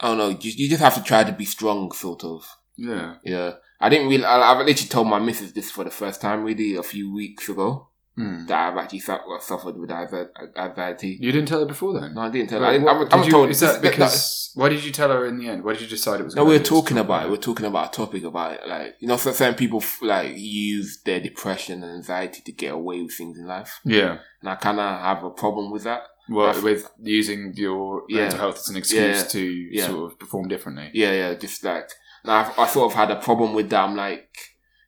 I 0.00 0.08
don't 0.08 0.18
know, 0.18 0.28
you, 0.28 0.52
you 0.56 0.68
just 0.68 0.82
have 0.82 0.94
to 0.96 1.02
try 1.02 1.24
to 1.24 1.32
be 1.32 1.44
strong, 1.44 1.92
sort 1.92 2.24
of. 2.24 2.46
Yeah. 2.76 3.14
Yeah, 3.24 3.52
I 3.80 3.88
didn't 3.88 4.08
really. 4.08 4.24
I, 4.24 4.40
I've 4.52 4.58
literally 4.66 4.88
told 4.88 5.08
my 5.08 5.18
missus 5.18 5.52
this 5.52 5.70
for 5.70 5.84
the 5.84 5.90
first 5.90 6.20
time, 6.20 6.42
really, 6.44 6.76
a 6.76 6.82
few 6.82 7.12
weeks 7.14 7.48
ago, 7.48 7.88
Hmm. 8.16 8.46
that 8.46 8.72
I've 8.72 8.78
actually 8.78 9.00
su- 9.00 9.38
suffered 9.40 9.76
with 9.76 9.90
anxi- 9.90 10.28
anxiety. 10.56 11.18
You 11.20 11.32
didn't 11.32 11.48
tell 11.48 11.60
her 11.60 11.66
before 11.66 12.00
then? 12.00 12.14
No, 12.14 12.22
I 12.22 12.30
didn't 12.30 12.48
tell 12.48 12.60
her. 12.60 12.64
Well, 12.64 12.70
I 12.70 12.72
didn't, 12.72 12.84
what- 12.86 12.94
I, 12.96 12.98
was- 12.98 13.08
I 13.12 13.16
was 13.16 13.26
you- 13.26 13.32
told. 13.32 13.50
Is 13.50 13.60
that 13.60 13.66
this- 13.66 13.74
that- 13.82 13.90
because? 13.90 14.50
Why 14.54 14.70
did 14.70 14.82
you 14.84 14.90
tell 14.90 15.10
her 15.10 15.26
in 15.26 15.36
the 15.38 15.48
end? 15.48 15.62
Why 15.64 15.74
did 15.74 15.82
you 15.82 15.86
decide 15.88 16.20
it 16.20 16.24
was? 16.24 16.34
no, 16.34 16.44
we 16.46 16.56
were 16.56 16.64
talking 16.64 16.96
about 16.96 17.24
it. 17.24 17.26
We 17.26 17.32
We're 17.32 17.42
talking 17.42 17.66
about 17.66 17.88
a 17.94 17.96
topic 17.96 18.24
about 18.24 18.54
it. 18.54 18.60
Like 18.66 18.94
you 19.00 19.06
know, 19.08 19.18
certain 19.18 19.54
people 19.54 19.82
like 20.00 20.32
use 20.34 21.02
their 21.04 21.20
depression 21.20 21.82
and 21.82 21.92
anxiety 21.92 22.40
to 22.40 22.52
get 22.52 22.72
away 22.72 23.02
with 23.02 23.12
things 23.14 23.38
in 23.38 23.46
life, 23.46 23.80
Yeah. 23.84 24.16
and 24.40 24.48
I 24.48 24.54
kind 24.54 24.80
of 24.80 24.98
have 25.00 25.22
a 25.24 25.28
problem 25.30 25.70
with 25.70 25.84
that. 25.84 26.04
Well, 26.30 26.46
I've- 26.48 26.62
with 26.62 26.90
using 27.02 27.52
your 27.54 28.04
Yeah. 28.08 28.22
mental 28.22 28.38
health 28.40 28.56
as 28.60 28.68
an 28.70 28.76
excuse 28.78 29.18
Yeah. 29.18 29.24
to 29.24 29.42
Yeah. 29.42 29.86
sort 29.88 30.10
of 30.12 30.18
perform 30.18 30.48
differently. 30.48 30.90
Yeah, 30.94 31.12
yeah, 31.12 31.34
just 31.34 31.62
like 31.62 31.90
now 32.24 32.50
I, 32.56 32.62
I 32.62 32.66
sort 32.66 32.90
of 32.90 32.96
had 32.96 33.10
a 33.10 33.16
problem 33.16 33.52
with 33.52 33.68
that. 33.70 33.84
I'm 33.84 33.94
like, 33.94 34.30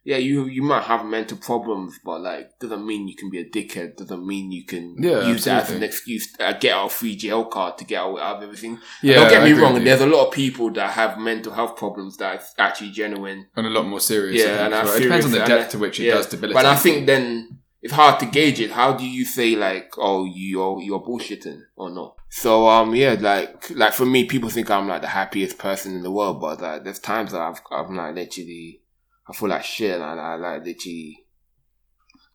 yeah, 0.09 0.17
you 0.17 0.47
you 0.47 0.62
might 0.62 0.85
have 0.85 1.05
mental 1.05 1.37
problems, 1.37 1.99
but 2.03 2.23
like 2.23 2.59
doesn't 2.61 2.85
mean 2.87 3.09
you 3.09 3.15
can 3.15 3.29
be 3.29 3.41
a 3.41 3.45
dickhead. 3.57 3.97
Doesn't 3.97 4.27
mean 4.27 4.50
you 4.50 4.65
can 4.65 4.97
Yeah, 4.99 5.29
use 5.29 5.45
that 5.45 5.65
as 5.65 5.71
an 5.71 5.83
excuse. 5.83 6.25
Uh, 6.41 6.55
get 6.55 6.73
out 6.77 6.87
a 6.87 6.88
free 6.88 7.15
jail 7.15 7.45
card 7.45 7.77
to 7.79 7.85
get 7.85 8.00
out 8.00 8.17
of 8.19 8.43
everything. 8.43 8.79
Yeah, 9.03 9.17
Don't 9.17 9.29
get 9.31 9.43
me 9.45 9.53
wrong. 9.53 9.77
you. 9.77 9.85
There's 9.85 10.00
a 10.00 10.07
lot 10.07 10.27
of 10.29 10.33
people 10.33 10.71
that 10.79 10.93
have 10.93 11.19
mental 11.19 11.53
health 11.53 11.77
problems 11.77 12.17
that 12.17 12.41
are 12.41 12.43
actually 12.67 12.93
genuine. 12.93 13.49
and 13.55 13.67
a 13.67 13.71
lot 13.71 13.87
more 13.87 14.00
serious. 14.00 14.43
Yeah, 14.43 14.65
and 14.65 14.73
as 14.73 14.81
I'm 14.81 14.87
well. 14.87 14.97
it 14.97 15.00
depends 15.03 15.27
on 15.27 15.33
the 15.33 15.45
depth 15.45 15.71
to 15.73 15.79
which 15.79 16.00
it 16.00 16.05
yeah, 16.05 16.15
does 16.15 16.27
debilitate. 16.29 16.55
But 16.62 16.65
I 16.67 16.77
think 16.77 17.07
then 17.07 17.59
it's 17.83 17.93
hard 17.93 18.19
to 18.21 18.27
gauge 18.27 18.61
it. 18.61 18.71
How 18.71 18.95
do 18.95 19.05
you 19.07 19.27
say 19.27 19.57
like, 19.57 19.93
oh, 19.99 20.25
you're 20.25 20.81
you're 20.81 21.03
bullshitting 21.03 21.61
or 21.77 21.91
not? 21.91 22.17
So 22.31 22.67
um, 22.67 22.95
yeah, 22.95 23.15
like 23.21 23.71
like 23.71 23.93
for 23.93 24.07
me, 24.07 24.25
people 24.25 24.49
think 24.49 24.71
I'm 24.71 24.88
like 24.88 25.03
the 25.03 25.09
happiest 25.09 25.59
person 25.59 25.95
in 25.97 26.03
the 26.03 26.11
world, 26.11 26.41
but 26.41 26.62
like 26.62 26.85
there's 26.85 26.99
times 26.99 27.33
that 27.33 27.43
I've 27.43 27.61
I'm 27.71 27.95
like 27.95 28.15
literally, 28.15 28.81
I 29.29 29.35
feel 29.35 29.49
like 29.49 29.65
shit, 29.65 29.95
and 29.95 30.03
I 30.21 30.37
like 30.37 30.65
literally, 30.65 31.25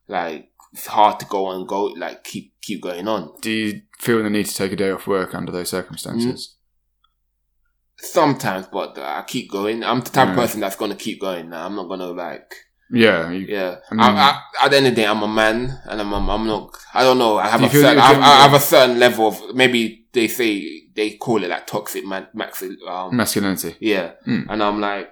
like 0.08 0.50
it's 0.74 0.88
hard 0.88 1.20
to 1.20 1.26
go 1.26 1.52
and 1.52 1.68
go 1.68 1.86
like 1.86 2.24
keep 2.24 2.54
keep 2.62 2.82
going 2.82 3.08
on. 3.08 3.34
do 3.42 3.52
you 3.52 3.82
feel 4.00 4.22
the 4.24 4.30
need 4.30 4.46
to 4.46 4.56
take 4.56 4.72
a 4.72 4.76
day 4.76 4.92
off 4.92 5.08
work 5.08 5.34
under 5.36 5.52
those 5.52 5.70
circumstances? 5.70 6.56
Sometimes, 7.98 8.68
but 8.68 8.98
uh, 8.98 9.02
I 9.02 9.24
keep 9.26 9.50
going. 9.50 9.84
I'm 9.84 10.02
the 10.02 10.10
type 10.10 10.30
of 10.30 10.36
person 10.36 10.60
that's 10.60 10.76
gonna 10.76 10.96
keep 10.96 11.22
going. 11.22 11.54
I'm 11.54 11.76
not 11.76 11.88
gonna 11.88 12.08
like 12.08 12.54
Yeah, 12.92 13.30
you, 13.32 13.46
Yeah. 13.48 13.78
I 13.90 13.94
I 13.94 13.96
mean- 13.96 14.02
I, 14.02 14.42
at 14.64 14.72
the 14.72 14.78
end 14.78 14.88
of 14.88 14.96
the 14.96 15.02
day, 15.02 15.08
I'm 15.08 15.22
a 15.24 15.28
man, 15.28 15.80
and 15.86 16.02
I'm, 16.02 16.14
I'm, 16.14 16.30
I'm 16.30 16.46
not. 16.48 16.76
I 16.94 17.04
don't 17.04 17.18
know. 17.18 17.38
I 17.38 17.48
have 17.48 17.64
a 17.64 17.70
certain, 17.70 18.00
I, 18.00 18.14
have, 18.14 18.22
I 18.22 18.36
have 18.44 18.54
a 18.54 18.60
certain 18.60 19.00
level 19.00 19.28
of 19.28 19.56
maybe 19.56 20.06
they 20.12 20.28
say 20.28 20.82
they 20.94 21.12
call 21.12 21.44
it 21.44 21.50
like 21.50 21.66
toxic 21.66 22.06
man, 22.06 22.28
um, 22.88 23.16
masculinity. 23.16 23.76
yeah. 23.80 24.12
Mm. 24.28 24.48
And 24.50 24.62
I'm 24.62 24.82
like, 24.82 25.10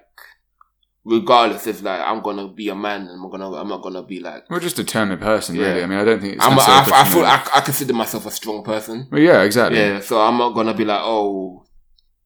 regardless 1.04 1.66
if 1.66 1.82
like 1.82 2.00
I'm 2.00 2.20
gonna 2.22 2.48
be 2.48 2.68
a 2.68 2.74
man, 2.74 3.02
and 3.02 3.22
I'm 3.22 3.30
gonna 3.30 3.52
I'm 3.52 3.68
not 3.68 3.82
gonna 3.82 4.02
be 4.02 4.20
like. 4.20 4.48
Well, 4.50 4.60
just 4.60 4.78
a 4.78 4.84
determined 4.84 5.20
person, 5.20 5.56
really. 5.56 5.82
I 5.82 5.86
mean, 5.86 5.98
I 5.98 6.04
don't 6.04 6.20
think 6.20 6.34
it's. 6.34 6.44
I'm 6.44 6.56
a, 6.56 6.60
I, 6.60 6.88
I 6.92 7.04
feel. 7.04 7.24
I, 7.24 7.48
I 7.54 7.60
consider 7.60 7.92
myself 7.94 8.26
a 8.26 8.30
strong 8.30 8.62
person. 8.62 9.08
Well, 9.10 9.20
yeah, 9.20 9.42
exactly. 9.42 9.78
Yeah, 9.78 10.00
so 10.00 10.20
I'm 10.20 10.38
not 10.38 10.54
gonna 10.54 10.74
be 10.74 10.84
like, 10.84 11.00
oh, 11.02 11.64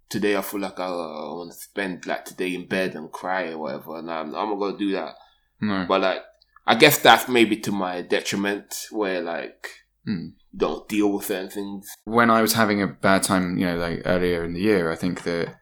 today 0.09 0.37
I 0.37 0.43
feel 0.43 0.61
like 0.61 0.79
I, 0.79 0.87
uh, 0.87 1.35
want 1.35 1.53
to 1.53 1.59
spend 1.59 2.07
like 2.07 2.25
today 2.25 2.55
in 2.55 2.67
bed 2.67 2.95
and 2.95 3.11
cry 3.11 3.51
or 3.51 3.59
whatever, 3.59 3.99
and 3.99 4.11
I'm, 4.11 4.35
I'm 4.35 4.51
not 4.51 4.59
gonna 4.59 4.79
do 4.79 4.93
that. 4.93 5.15
No. 5.61 5.87
But 5.89 6.03
like, 6.03 6.23
I 6.67 6.75
guess 6.75 6.99
that's 6.99 7.29
maybe 7.29 7.57
to 7.59 7.73
my 7.73 8.03
detriment, 8.03 8.87
where 8.91 9.21
like 9.21 9.69
you 10.07 10.33
don't 10.57 10.89
deal 10.89 11.13
with 11.13 11.27
certain 11.27 11.51
things. 11.51 11.89
when 12.05 12.31
I 12.31 12.41
was 12.41 12.53
having 12.53 12.81
a 12.81 12.87
bad 12.87 13.23
time, 13.23 13.59
you 13.59 13.67
know, 13.67 13.77
like 13.77 14.03
earlier 14.05 14.45
in 14.45 14.55
the 14.55 14.61
year, 14.61 14.93
I 14.93 14.97
think 14.97 15.25
that 15.25 15.57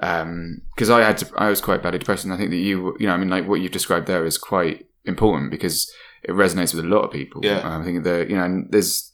because 0.00 0.90
I 0.90 1.00
had 1.02 1.18
to, 1.18 1.26
I 1.36 1.48
was 1.48 1.60
quite 1.60 1.82
badly 1.82 1.98
depressed, 1.98 2.24
and 2.24 2.32
I 2.32 2.36
think 2.36 2.50
that 2.50 2.56
you, 2.56 2.96
you 2.98 3.06
know, 3.06 3.14
I 3.14 3.16
mean, 3.16 3.30
like 3.30 3.46
what 3.48 3.60
you've 3.60 3.72
described 3.72 4.06
there 4.06 4.24
is 4.26 4.38
quite 4.38 4.86
important 5.04 5.50
because 5.50 5.90
it 6.22 6.32
resonates 6.32 6.74
with 6.74 6.84
a 6.84 6.88
lot 6.88 7.02
of 7.04 7.10
people. 7.10 7.44
Yeah. 7.44 7.58
Um, 7.58 7.82
I 7.82 7.84
think 7.84 8.04
that 8.04 8.28
you 8.28 8.36
know, 8.36 8.44
and 8.44 8.70
there's, 8.70 9.12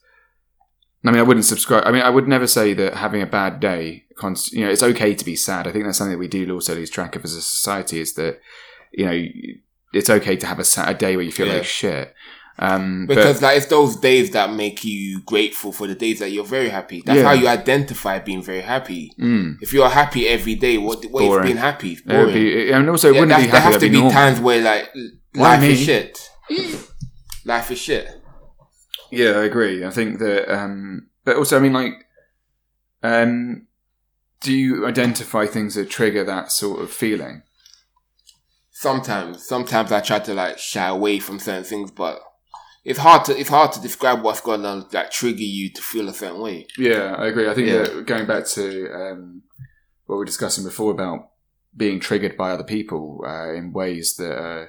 I 1.04 1.10
mean, 1.10 1.20
I 1.20 1.22
wouldn't 1.22 1.44
subscribe. 1.46 1.84
I 1.86 1.92
mean, 1.92 2.02
I 2.02 2.10
would 2.10 2.26
never 2.28 2.46
say 2.46 2.74
that 2.74 2.94
having 2.94 3.22
a 3.22 3.26
bad 3.26 3.60
day, 3.60 4.04
const- 4.16 4.52
you 4.52 4.64
know, 4.64 4.70
it's 4.70 4.82
okay 4.82 5.14
to 5.14 5.24
be 5.24 5.36
sad. 5.36 5.66
I 5.66 5.72
think 5.72 5.84
that's 5.84 5.98
something 5.98 6.12
that 6.12 6.18
we 6.18 6.28
do 6.28 6.50
also 6.52 6.74
lose 6.74 6.90
track 6.90 7.16
of 7.16 7.24
as 7.24 7.34
a 7.34 7.42
society 7.42 8.00
is 8.00 8.14
that, 8.14 8.40
you 8.92 9.04
know, 9.06 9.24
it's 9.92 10.08
okay 10.10 10.36
to 10.36 10.46
have 10.46 10.58
a, 10.58 10.64
sa- 10.64 10.88
a 10.88 10.94
day 10.94 11.16
where 11.16 11.24
you 11.24 11.32
feel 11.32 11.46
Yeah. 11.48 11.54
like 11.54 11.64
shit. 11.64 12.14
Um, 12.58 13.06
but- 13.06 13.16
Because 13.16 13.40
like 13.42 13.56
it's 13.56 13.66
those 13.66 13.96
days 13.96 14.30
that 14.32 14.52
make 14.52 14.84
you 14.84 15.20
grateful 15.22 15.72
for 15.72 15.86
the 15.86 15.94
days 15.94 16.18
that 16.20 16.30
you're 16.30 16.44
very 16.44 16.68
happy. 16.68 17.02
That's 17.04 17.18
Yeah. 17.20 17.24
how 17.28 17.32
you 17.32 17.48
identify 17.48 18.18
being 18.18 18.42
very 18.42 18.60
happy. 18.60 19.12
Mm. 19.18 19.56
If 19.62 19.72
you're 19.72 19.88
happy 19.88 20.28
every 20.28 20.54
day, 20.54 20.76
what 20.78 21.04
what 21.06 21.22
is 21.40 21.44
being 21.46 21.56
happy? 21.56 21.92
It's 21.92 22.00
It 22.02 22.06
would 22.08 22.16
boring. 22.16 22.34
be, 22.34 22.70
and 22.72 22.88
also 22.90 23.08
it 23.08 23.14
Yeah, 23.14 23.20
wouldn't 23.20 23.40
be 23.40 23.46
there 23.50 23.60
have 23.60 23.74
to 23.80 23.88
be 23.88 23.90
normal. 23.90 24.12
times 24.12 24.38
where 24.40 24.60
like 24.62 24.88
Why 25.34 25.56
life 25.56 25.62
is 25.70 25.80
shit. 25.80 26.30
life 27.44 27.70
is 27.70 27.78
shit. 27.78 28.08
Yeah, 29.10 29.30
I 29.40 29.44
agree. 29.44 29.84
I 29.84 29.90
think 29.90 30.18
that, 30.20 30.48
um, 30.54 31.08
but 31.24 31.36
also, 31.36 31.56
I 31.56 31.60
mean, 31.60 31.72
like, 31.74 31.94
um, 33.02 33.66
do 34.40 34.52
you 34.52 34.86
identify 34.86 35.46
things 35.46 35.74
that 35.74 35.90
trigger 35.90 36.24
that 36.24 36.50
sort 36.52 36.80
of 36.80 36.90
feeling? 36.90 37.42
Sometimes, 38.70 39.44
sometimes 39.46 39.92
I 39.92 40.00
try 40.00 40.18
to 40.20 40.34
like 40.34 40.58
shy 40.58 40.86
away 40.88 41.18
from 41.18 41.38
certain 41.38 41.64
things, 41.64 41.90
but 41.90 42.20
it's 42.84 42.98
hard 42.98 43.24
to 43.26 43.38
it's 43.38 43.48
hard 43.48 43.72
to 43.72 43.80
describe 43.80 44.22
what's 44.22 44.40
gonna 44.40 44.86
like 44.92 45.10
trigger 45.10 45.42
you 45.42 45.70
to 45.70 45.82
feel 45.82 46.08
a 46.08 46.14
certain 46.14 46.40
way. 46.40 46.66
Yeah, 46.76 47.14
I 47.18 47.26
agree. 47.28 47.48
I 47.48 47.54
think 47.54 47.68
Yeah. 47.68 47.82
that 47.82 48.06
going 48.06 48.26
back 48.26 48.46
to 48.48 48.92
um, 48.92 49.42
what 50.06 50.16
we 50.16 50.18
were 50.20 50.24
discussing 50.24 50.64
before 50.64 50.90
about 50.90 51.30
being 51.76 52.00
triggered 52.00 52.36
by 52.36 52.50
other 52.50 52.64
people 52.64 53.24
uh, 53.26 53.52
in 53.54 53.72
ways 53.72 54.16
that, 54.16 54.36
uh, 54.36 54.66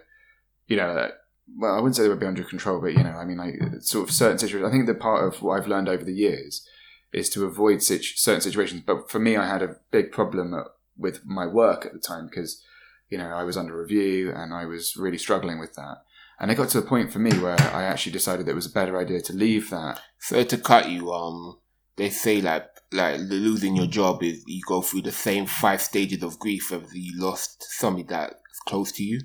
you 0.67 0.77
know, 0.77 0.93
that- 0.96 1.20
well, 1.58 1.74
I 1.74 1.77
wouldn't 1.77 1.96
say 1.98 2.03
they 2.03 2.10
would 2.10 2.20
be 2.22 2.25
under 2.25 2.43
control, 2.43 2.79
but 2.79 2.93
you 2.93 3.03
know, 3.03 3.10
I 3.12 3.25
mean, 3.25 3.38
like 3.38 3.55
sort 3.82 4.08
of 4.08 4.15
certain 4.15 4.38
situations. 4.39 4.70
I 4.70 4.72
think 4.72 4.88
that 4.88 5.00
part 5.00 5.25
of 5.27 5.41
what 5.41 5.60
I've 5.60 5.67
learned 5.67 5.89
over 5.89 6.03
the 6.05 6.13
years 6.13 6.65
is 7.12 7.29
to 7.32 7.46
avoid 7.46 7.84
situ- 7.84 8.15
certain 8.15 8.41
situations. 8.41 8.82
But 8.86 9.12
for 9.12 9.20
me, 9.20 9.36
I 9.36 9.46
had 9.48 9.62
a 9.62 9.75
big 9.91 10.12
problem 10.12 10.55
with 10.98 11.25
my 11.25 11.46
work 11.46 11.86
at 11.86 11.91
the 11.93 12.00
time 12.00 12.27
because, 12.27 12.63
you 13.10 13.17
know, 13.17 13.27
I 13.27 13.43
was 13.43 13.58
under 13.58 13.77
review 13.77 14.32
and 14.34 14.53
I 14.53 14.65
was 14.65 14.96
really 14.96 15.17
struggling 15.17 15.60
with 15.60 15.74
that. 15.75 15.98
And 16.40 16.52
it 16.52 16.56
got 16.56 16.70
to 16.70 16.80
a 16.80 16.82
point 16.82 17.12
for 17.12 17.20
me 17.20 17.32
where 17.40 17.60
I 17.60 17.84
actually 17.84 18.12
decided 18.13 18.46
that 18.46 18.52
it 18.52 18.56
was 18.56 18.66
a 18.66 18.72
better 18.72 18.98
idea 19.00 19.22
to 19.22 19.34
leave 19.34 19.70
that 19.70 20.02
So 20.20 20.44
to 20.44 20.58
cut 20.58 20.90
you, 20.90 21.12
um, 21.13 21.60
they 21.96 22.10
say 22.10 22.42
like 22.42 22.66
like 22.92 23.20
losing 23.20 23.75
your 23.75 23.88
job 23.88 24.22
is 24.24 24.44
you 24.46 24.62
go 24.68 24.82
through 24.82 25.02
the 25.02 25.12
same 25.12 25.46
five 25.46 25.82
stages 25.82 26.22
of 26.24 26.40
grief 26.40 26.72
as 26.72 26.94
you 26.94 27.20
lost 27.20 27.63
somebody 27.63 28.06
that's 28.08 28.36
close 28.68 28.92
to 28.94 29.04
you. 29.04 29.20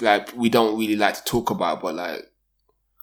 Like 0.00 0.32
we 0.36 0.48
don't 0.48 0.78
really 0.78 0.96
like 0.96 1.14
to 1.14 1.24
talk 1.24 1.50
about, 1.50 1.80
but 1.82 1.94
like 1.94 2.22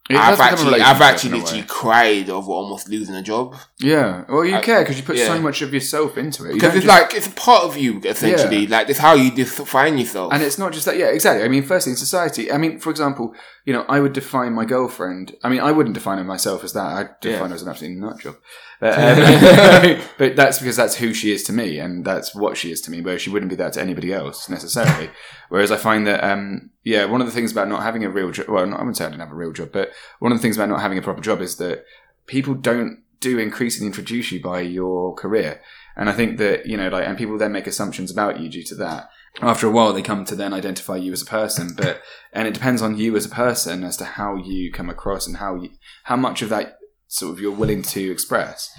It 0.08 0.16
I've 0.16 0.38
does 0.38 0.50
become 0.50 0.68
a 0.68 0.70
actually 0.76 0.80
I've 0.82 1.00
actually 1.02 1.40
literally 1.40 1.62
cried 1.64 2.30
over 2.30 2.50
almost 2.52 2.88
losing 2.88 3.14
a 3.16 3.22
job 3.22 3.56
Yeah. 3.78 4.24
Well, 4.28 4.44
you 4.44 4.56
I- 4.56 4.60
care 4.60 4.80
because 4.82 4.96
you 4.98 5.02
put 5.02 5.18
so 5.18 5.40
much 5.40 5.62
of 5.62 5.74
yourself 5.74 6.16
into 6.16 6.44
it. 6.44 6.54
Because 6.54 6.74
it's 6.76 6.84
just- 6.86 7.00
like 7.00 7.14
it's 7.14 7.26
a 7.26 7.30
part 7.30 7.64
of 7.64 7.76
you 7.76 8.00
essentially. 8.04 8.66
Like 8.68 8.88
it's 8.88 8.98
how 9.00 9.14
you 9.14 9.30
define 9.32 9.98
yourself. 9.98 10.32
and 10.32 10.42
it's 10.42 10.58
not 10.58 10.72
just 10.72 10.84
that. 10.86 10.96
Yeah, 10.96 11.06
exactly. 11.06 11.44
I 11.44 11.48
mean, 11.48 11.62
firstly, 11.64 11.90
in 11.92 11.96
society. 11.96 12.52
I 12.52 12.58
mean, 12.58 12.78
for 12.78 12.90
example, 12.90 13.34
you 13.66 13.72
know, 13.72 13.84
I 13.88 14.00
would 14.00 14.12
define 14.14 14.54
my 14.54 14.64
girlfriend. 14.64 15.34
I 15.44 15.48
mean, 15.50 15.60
I 15.60 15.72
wouldn't 15.72 15.94
define 15.94 16.18
her 16.18 16.24
myself 16.24 16.62
as 16.64 16.72
that. 16.72 16.86
I'd 16.86 17.20
define 17.20 17.40
Yeah. 17.42 17.48
her 17.48 17.54
as 17.56 17.62
an 17.62 17.68
absolute 17.68 17.98
nut 17.98 18.20
job. 18.20 18.36
But, 18.78 18.98
um, 18.98 20.02
but 20.18 20.36
that's 20.36 20.58
because 20.58 20.76
that's 20.76 20.96
who 20.96 21.14
she 21.14 21.32
is 21.32 21.42
to 21.44 21.52
me, 21.54 21.78
and 21.78 22.04
that's 22.04 22.34
what 22.34 22.58
she 22.58 22.70
is 22.70 22.82
to 22.82 22.90
me. 22.90 23.00
Whereas 23.00 23.22
she 23.22 23.30
wouldn't 23.30 23.48
be 23.48 23.56
that 23.56 23.72
to 23.72 23.80
anybody 23.80 24.12
else 24.12 24.50
necessarily. 24.50 25.08
Whereas 25.48 25.72
I 25.72 25.76
find 25.78 26.06
that, 26.06 26.22
um, 26.22 26.68
yeah, 26.84 27.06
one 27.06 27.22
of 27.22 27.26
the 27.26 27.32
things 27.32 27.50
about 27.52 27.68
not 27.68 27.82
having 27.82 28.04
a 28.04 28.10
real 28.10 28.30
job. 28.30 28.48
Well, 28.50 28.66
not, 28.66 28.76
I 28.76 28.82
wouldn't 28.82 28.98
say 28.98 29.06
I 29.06 29.08
didn't 29.08 29.20
have 29.20 29.32
a 29.32 29.34
real 29.34 29.52
job, 29.52 29.70
but 29.72 29.92
one 30.18 30.30
of 30.30 30.36
the 30.36 30.42
things 30.42 30.56
about 30.58 30.68
not 30.68 30.82
having 30.82 30.98
a 30.98 31.02
proper 31.02 31.22
job 31.22 31.40
is 31.40 31.56
that 31.56 31.84
people 32.26 32.52
don't 32.52 33.02
do 33.20 33.38
increasingly 33.38 33.86
introduce 33.86 34.30
you 34.30 34.42
by 34.42 34.60
your 34.60 35.14
career. 35.14 35.62
And 35.96 36.10
I 36.10 36.12
think 36.12 36.36
that, 36.36 36.66
you 36.66 36.76
know, 36.76 36.88
like, 36.88 37.08
and 37.08 37.16
people 37.16 37.38
then 37.38 37.52
make 37.52 37.66
assumptions 37.66 38.10
about 38.10 38.40
you 38.40 38.50
due 38.50 38.64
to 38.64 38.74
that. 38.74 39.08
After 39.42 39.66
a 39.66 39.70
while, 39.70 39.92
they 39.92 40.02
come 40.02 40.24
to 40.24 40.34
then 40.34 40.54
identify 40.54 40.96
you 40.96 41.12
as 41.12 41.22
a 41.22 41.26
person, 41.26 41.74
but, 41.76 42.02
and 42.32 42.48
it 42.48 42.54
depends 42.54 42.80
on 42.80 42.96
you 42.96 43.16
as 43.16 43.26
a 43.26 43.30
person 43.30 43.84
as 43.84 43.96
to 43.98 44.04
how 44.04 44.36
you 44.36 44.72
come 44.72 44.88
across 44.88 45.26
and 45.26 45.36
how 45.36 45.56
you, 45.56 45.70
how 46.04 46.16
much 46.16 46.40
of 46.40 46.48
that 46.48 46.78
sort 47.06 47.32
of 47.32 47.40
you're 47.40 47.52
willing 47.52 47.82
to 47.82 48.10
express. 48.10 48.70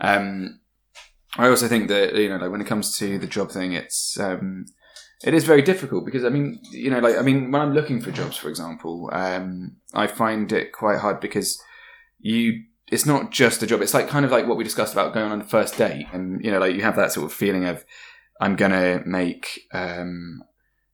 Um, 0.00 0.60
I 1.36 1.48
also 1.48 1.68
think 1.68 1.88
that, 1.88 2.16
you 2.16 2.28
know, 2.28 2.38
like 2.38 2.50
when 2.50 2.60
it 2.60 2.66
comes 2.66 2.98
to 2.98 3.18
the 3.18 3.28
job 3.28 3.52
thing, 3.52 3.72
it's, 3.72 4.18
um, 4.18 4.66
it 5.22 5.34
is 5.34 5.44
very 5.44 5.62
difficult 5.62 6.04
because 6.04 6.24
I 6.24 6.30
mean, 6.30 6.60
you 6.70 6.90
know, 6.90 6.98
like 6.98 7.16
I 7.16 7.22
mean, 7.22 7.50
when 7.50 7.60
I'm 7.60 7.74
looking 7.74 8.00
for 8.00 8.10
jobs, 8.10 8.36
for 8.36 8.48
example, 8.48 9.10
um, 9.12 9.76
I 9.94 10.06
find 10.06 10.50
it 10.50 10.72
quite 10.72 10.98
hard 10.98 11.20
because 11.20 11.62
you, 12.18 12.62
it's 12.90 13.06
not 13.06 13.30
just 13.30 13.62
a 13.62 13.66
job. 13.66 13.82
It's 13.82 13.94
like 13.94 14.08
kind 14.08 14.24
of 14.24 14.32
like 14.32 14.48
what 14.48 14.56
we 14.56 14.64
discussed 14.64 14.92
about 14.92 15.14
going 15.14 15.30
on 15.30 15.40
a 15.40 15.44
first 15.44 15.76
date, 15.76 16.06
and 16.12 16.44
you 16.44 16.50
know, 16.50 16.58
like 16.58 16.74
you 16.74 16.82
have 16.82 16.96
that 16.96 17.12
sort 17.12 17.26
of 17.26 17.32
feeling 17.32 17.64
of 17.66 17.84
I'm 18.40 18.56
gonna 18.56 19.02
make, 19.06 19.68
um, 19.72 20.42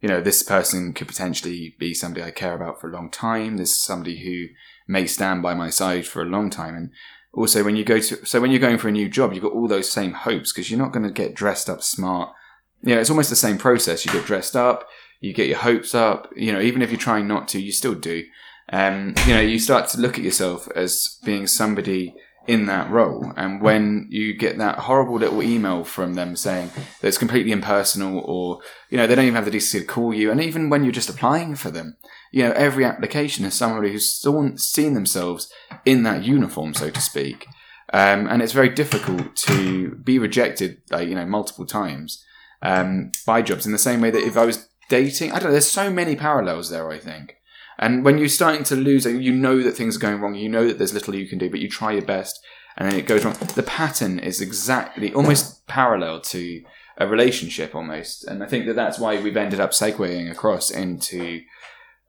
you 0.01 0.09
know, 0.09 0.21
this 0.21 0.43
person 0.43 0.93
could 0.93 1.09
potentially 1.09 1.75
be 1.79 1.95
somebody 1.95 2.23
I 2.23 2.31
care 2.31 2.55
about 2.55 2.81
for 2.81 2.89
a 2.89 2.93
long 2.93 3.11
time. 3.11 3.57
This 3.57 3.71
is 3.71 3.83
somebody 3.83 4.25
who 4.25 4.55
may 4.87 5.07
stand 5.07 5.43
by 5.43 5.55
my 5.55 5.71
side 5.71 6.07
for 6.07 6.21
a 6.21 6.27
long 6.27 6.51
time, 6.51 6.75
and 6.75 6.91
also 7.33 7.65
when 7.65 7.77
you 7.77 7.85
go 7.85 7.99
to, 8.01 8.27
so 8.27 8.41
when 8.41 8.51
you're 8.51 8.61
going 8.61 8.79
for 8.79 8.89
a 8.89 8.93
new 8.93 9.09
job, 9.09 9.33
you've 9.33 9.43
got 9.43 9.53
all 9.53 9.69
those 9.69 9.91
same 9.91 10.13
hopes 10.13 10.53
because 10.53 10.71
you're 10.71 10.79
not 10.79 10.93
going 10.93 11.07
to 11.07 11.13
get 11.13 11.35
dressed 11.35 11.71
up 11.71 11.83
smart 11.83 12.35
you 12.83 12.95
know, 12.95 13.01
it's 13.01 13.11
almost 13.11 13.31
the 13.31 13.37
same 13.37 13.59
process. 13.59 14.05
You 14.05 14.13
get 14.13 14.27
dressed 14.27 14.57
up, 14.57 14.89
you 15.21 15.33
get 15.33 15.49
your 15.49 15.59
hopes 15.59 15.95
up. 15.95 16.31
You 16.37 16.53
know, 16.53 16.61
even 16.61 16.83
if 16.83 16.91
you're 16.91 17.01
trying 17.01 17.27
not 17.27 17.49
to, 17.49 17.61
you 17.61 17.73
still 17.73 17.95
do. 17.95 18.25
Um, 18.73 19.15
you 19.27 19.35
know, 19.35 19.41
you 19.41 19.59
start 19.59 19.89
to 19.91 20.01
look 20.01 20.19
at 20.19 20.25
yourself 20.25 20.69
as 20.75 21.19
being 21.25 21.47
somebody 21.47 22.15
in 22.47 22.67
that 22.67 22.91
role. 22.91 23.33
And 23.37 23.61
when 23.61 24.07
you 24.09 24.35
get 24.35 24.59
that 24.59 24.81
horrible 24.81 25.19
little 25.19 25.43
email 25.43 25.85
from 25.85 26.15
them 26.15 26.37
saying 26.37 26.71
that 27.01 27.09
it's 27.09 27.19
completely 27.19 27.53
impersonal, 27.53 28.21
or 28.21 28.61
you 28.91 28.97
know, 28.97 29.07
they 29.07 29.15
don't 29.15 29.25
even 29.25 29.35
have 29.35 29.45
the 29.45 29.51
decency 29.51 29.85
to 29.85 29.93
call 29.93 30.15
you, 30.15 30.31
and 30.31 30.41
even 30.41 30.71
when 30.71 30.85
you're 30.85 30.93
just 30.93 31.11
applying 31.11 31.57
for 31.57 31.71
them, 31.71 31.97
you 32.33 32.43
know, 32.43 32.53
every 32.53 32.85
application 32.85 33.45
is 33.45 33.55
somebody 33.55 33.93
who's 33.93 34.11
seen 34.57 34.95
themselves 34.95 35.53
in 35.85 36.03
that 36.05 36.25
uniform, 36.25 36.75
so 36.75 36.91
to 36.91 37.01
speak. 37.01 37.47
Um, 37.93 38.27
and 38.27 38.43
it's 38.43 38.53
very 38.53 38.69
difficult 38.69 39.37
to 39.37 39.95
be 39.97 40.19
rejected, 40.19 40.83
like, 40.91 41.09
you 41.09 41.15
know, 41.15 41.25
multiple 41.25 41.67
times 41.67 42.25
um, 42.63 43.13
by 43.25 43.43
jobs 43.43 43.65
in 43.65 43.73
the 43.73 43.79
same 43.79 44.01
way 44.01 44.11
that 44.11 44.27
if 44.27 44.37
I 44.37 44.45
was 44.45 44.69
dating, 44.89 45.31
I 45.31 45.39
don't 45.39 45.47
know, 45.47 45.53
there's 45.53 45.71
so 45.71 45.91
many 45.91 46.17
parallels 46.17 46.71
there, 46.71 46.91
I 46.91 46.99
think. 46.99 47.37
And 47.79 48.05
when 48.05 48.19
you're 48.19 48.29
starting 48.29 48.65
to 48.65 48.77
lose, 48.77 49.05
you 49.05 49.33
know 49.33 49.63
that 49.63 49.73
things 49.73 49.97
are 49.97 50.01
going 50.01 50.21
wrong, 50.21 50.35
you 50.35 50.49
know 50.49 50.67
that 50.67 50.79
there's 50.79 50.95
little 50.95 51.15
you 51.15 51.29
can 51.29 51.39
do, 51.39 51.51
but 51.51 51.61
you 51.61 51.69
try 51.69 51.93
your 51.93 52.03
best 52.03 52.41
and 52.77 52.91
then 52.91 52.99
it 52.99 53.07
goes 53.07 53.25
wrong. 53.25 53.37
The 53.55 53.63
pattern 53.63 54.19
is 54.19 54.41
exactly, 54.41 55.13
almost 55.15 55.67
parallel 55.67 56.21
to 56.23 56.63
a 56.99 57.07
relationship 57.07 57.75
almost. 57.75 58.25
And 58.25 58.43
I 58.43 58.47
think 58.47 58.67
that 58.67 58.77
that's 58.77 58.99
why 58.99 59.21
we've 59.21 59.37
ended 59.37 59.61
up 59.61 59.71
segueing 59.71 60.31
across 60.31 60.71
into, 60.71 61.43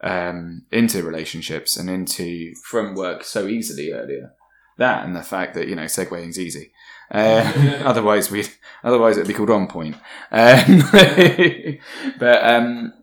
um, 0.01 0.65
into 0.71 1.03
relationships 1.03 1.77
and 1.77 1.89
into 1.89 2.53
from 2.63 2.95
work 2.95 3.24
so 3.24 3.47
easily 3.47 3.91
earlier. 3.91 4.33
That 4.77 5.05
and 5.05 5.15
the 5.15 5.24
fact 5.24 5.55
that, 5.55 5.67
you 5.67 5.75
know, 5.75 5.86
segueing 5.86 6.29
is 6.29 6.39
easy. 6.39 6.71
Uh, 7.09 7.81
otherwise, 7.86 8.29
we 8.29 8.43
otherwise 8.83 9.17
it'd 9.17 9.27
be 9.27 9.33
called 9.33 9.50
on 9.50 9.67
point. 9.67 9.95
Um, 10.31 10.83
but 12.19 12.43
um, 12.43 12.93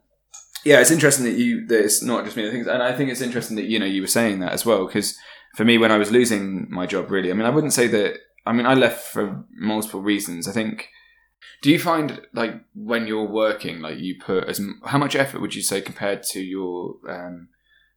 yeah, 0.64 0.80
it's 0.80 0.90
interesting 0.90 1.24
that 1.26 1.34
you 1.34 1.66
that 1.66 1.84
it's 1.84 2.02
not 2.02 2.24
just 2.24 2.36
me. 2.36 2.50
Things, 2.50 2.66
and 2.66 2.82
I 2.82 2.96
think 2.96 3.10
it's 3.10 3.20
interesting 3.20 3.56
that 3.56 3.66
you 3.66 3.78
know 3.78 3.86
you 3.86 4.00
were 4.00 4.06
saying 4.06 4.40
that 4.40 4.52
as 4.52 4.64
well 4.64 4.86
because 4.86 5.16
for 5.54 5.64
me, 5.64 5.78
when 5.78 5.92
I 5.92 5.98
was 5.98 6.10
losing 6.10 6.66
my 6.70 6.86
job, 6.86 7.10
really, 7.10 7.30
I 7.30 7.34
mean, 7.34 7.46
I 7.46 7.50
wouldn't 7.50 7.72
say 7.72 7.86
that. 7.88 8.18
I 8.46 8.52
mean, 8.52 8.66
I 8.66 8.74
left 8.74 9.12
for 9.12 9.44
multiple 9.52 10.02
reasons. 10.02 10.46
I 10.48 10.52
think 10.52 10.88
Do 11.62 11.70
you 11.70 11.78
find 11.78 12.20
like 12.34 12.60
when 12.74 13.06
you're 13.06 13.26
working, 13.26 13.80
like 13.80 13.98
you 13.98 14.16
put 14.20 14.44
as 14.44 14.60
how 14.84 14.98
much 14.98 15.16
effort 15.16 15.40
would 15.40 15.54
you 15.54 15.62
say 15.62 15.80
compared 15.80 16.22
to 16.24 16.42
your 16.42 16.96
um, 17.08 17.48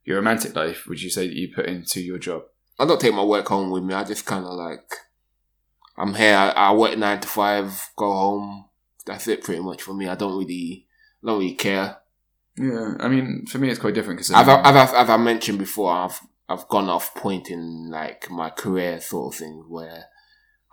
your 0.05 0.17
romantic 0.17 0.55
life? 0.55 0.85
Would 0.87 1.01
you 1.01 1.09
say 1.09 1.27
that 1.27 1.35
you 1.35 1.53
put 1.53 1.65
into 1.65 1.99
your 1.99 2.17
job? 2.17 2.43
I 2.79 2.85
don't 2.85 3.01
take 3.01 3.13
my 3.13 3.23
work 3.25 3.47
home 3.47 3.69
with 3.69 3.83
me. 3.83 3.93
I 3.93 4.05
just 4.05 4.25
kind 4.25 4.45
of 4.45 4.53
like, 4.53 4.89
I'm 5.97 6.13
here. 6.13 6.35
I, 6.35 6.49
I 6.51 6.71
work 6.73 6.97
nine 6.97 7.19
to 7.19 7.27
five, 7.27 7.89
go 7.97 8.09
home. 8.09 8.69
That's 9.05 9.27
it, 9.27 9.43
pretty 9.43 9.61
much 9.61 9.81
for 9.81 9.93
me. 9.93 10.07
I 10.07 10.15
don't 10.15 10.37
really, 10.37 10.87
I 11.21 11.27
don't 11.27 11.39
really 11.39 11.55
care. 11.55 11.97
Yeah, 12.57 12.95
I 12.99 13.07
mean, 13.07 13.45
for 13.45 13.59
me, 13.59 13.69
it's 13.69 13.79
quite 13.79 13.93
different 13.93 14.17
because 14.19 14.31
As 14.31 14.47
I, 14.47 14.59
as, 14.61 14.93
I, 14.93 15.01
as 15.03 15.09
I 15.09 15.17
mentioned 15.17 15.59
before, 15.59 15.91
I've 15.91 16.19
I've 16.49 16.67
gone 16.69 16.89
off 16.89 17.13
point 17.13 17.49
in 17.49 17.89
like 17.91 18.29
my 18.31 18.49
career 18.49 18.99
sort 19.01 19.33
of 19.33 19.39
thing 19.39 19.65
where 19.67 20.05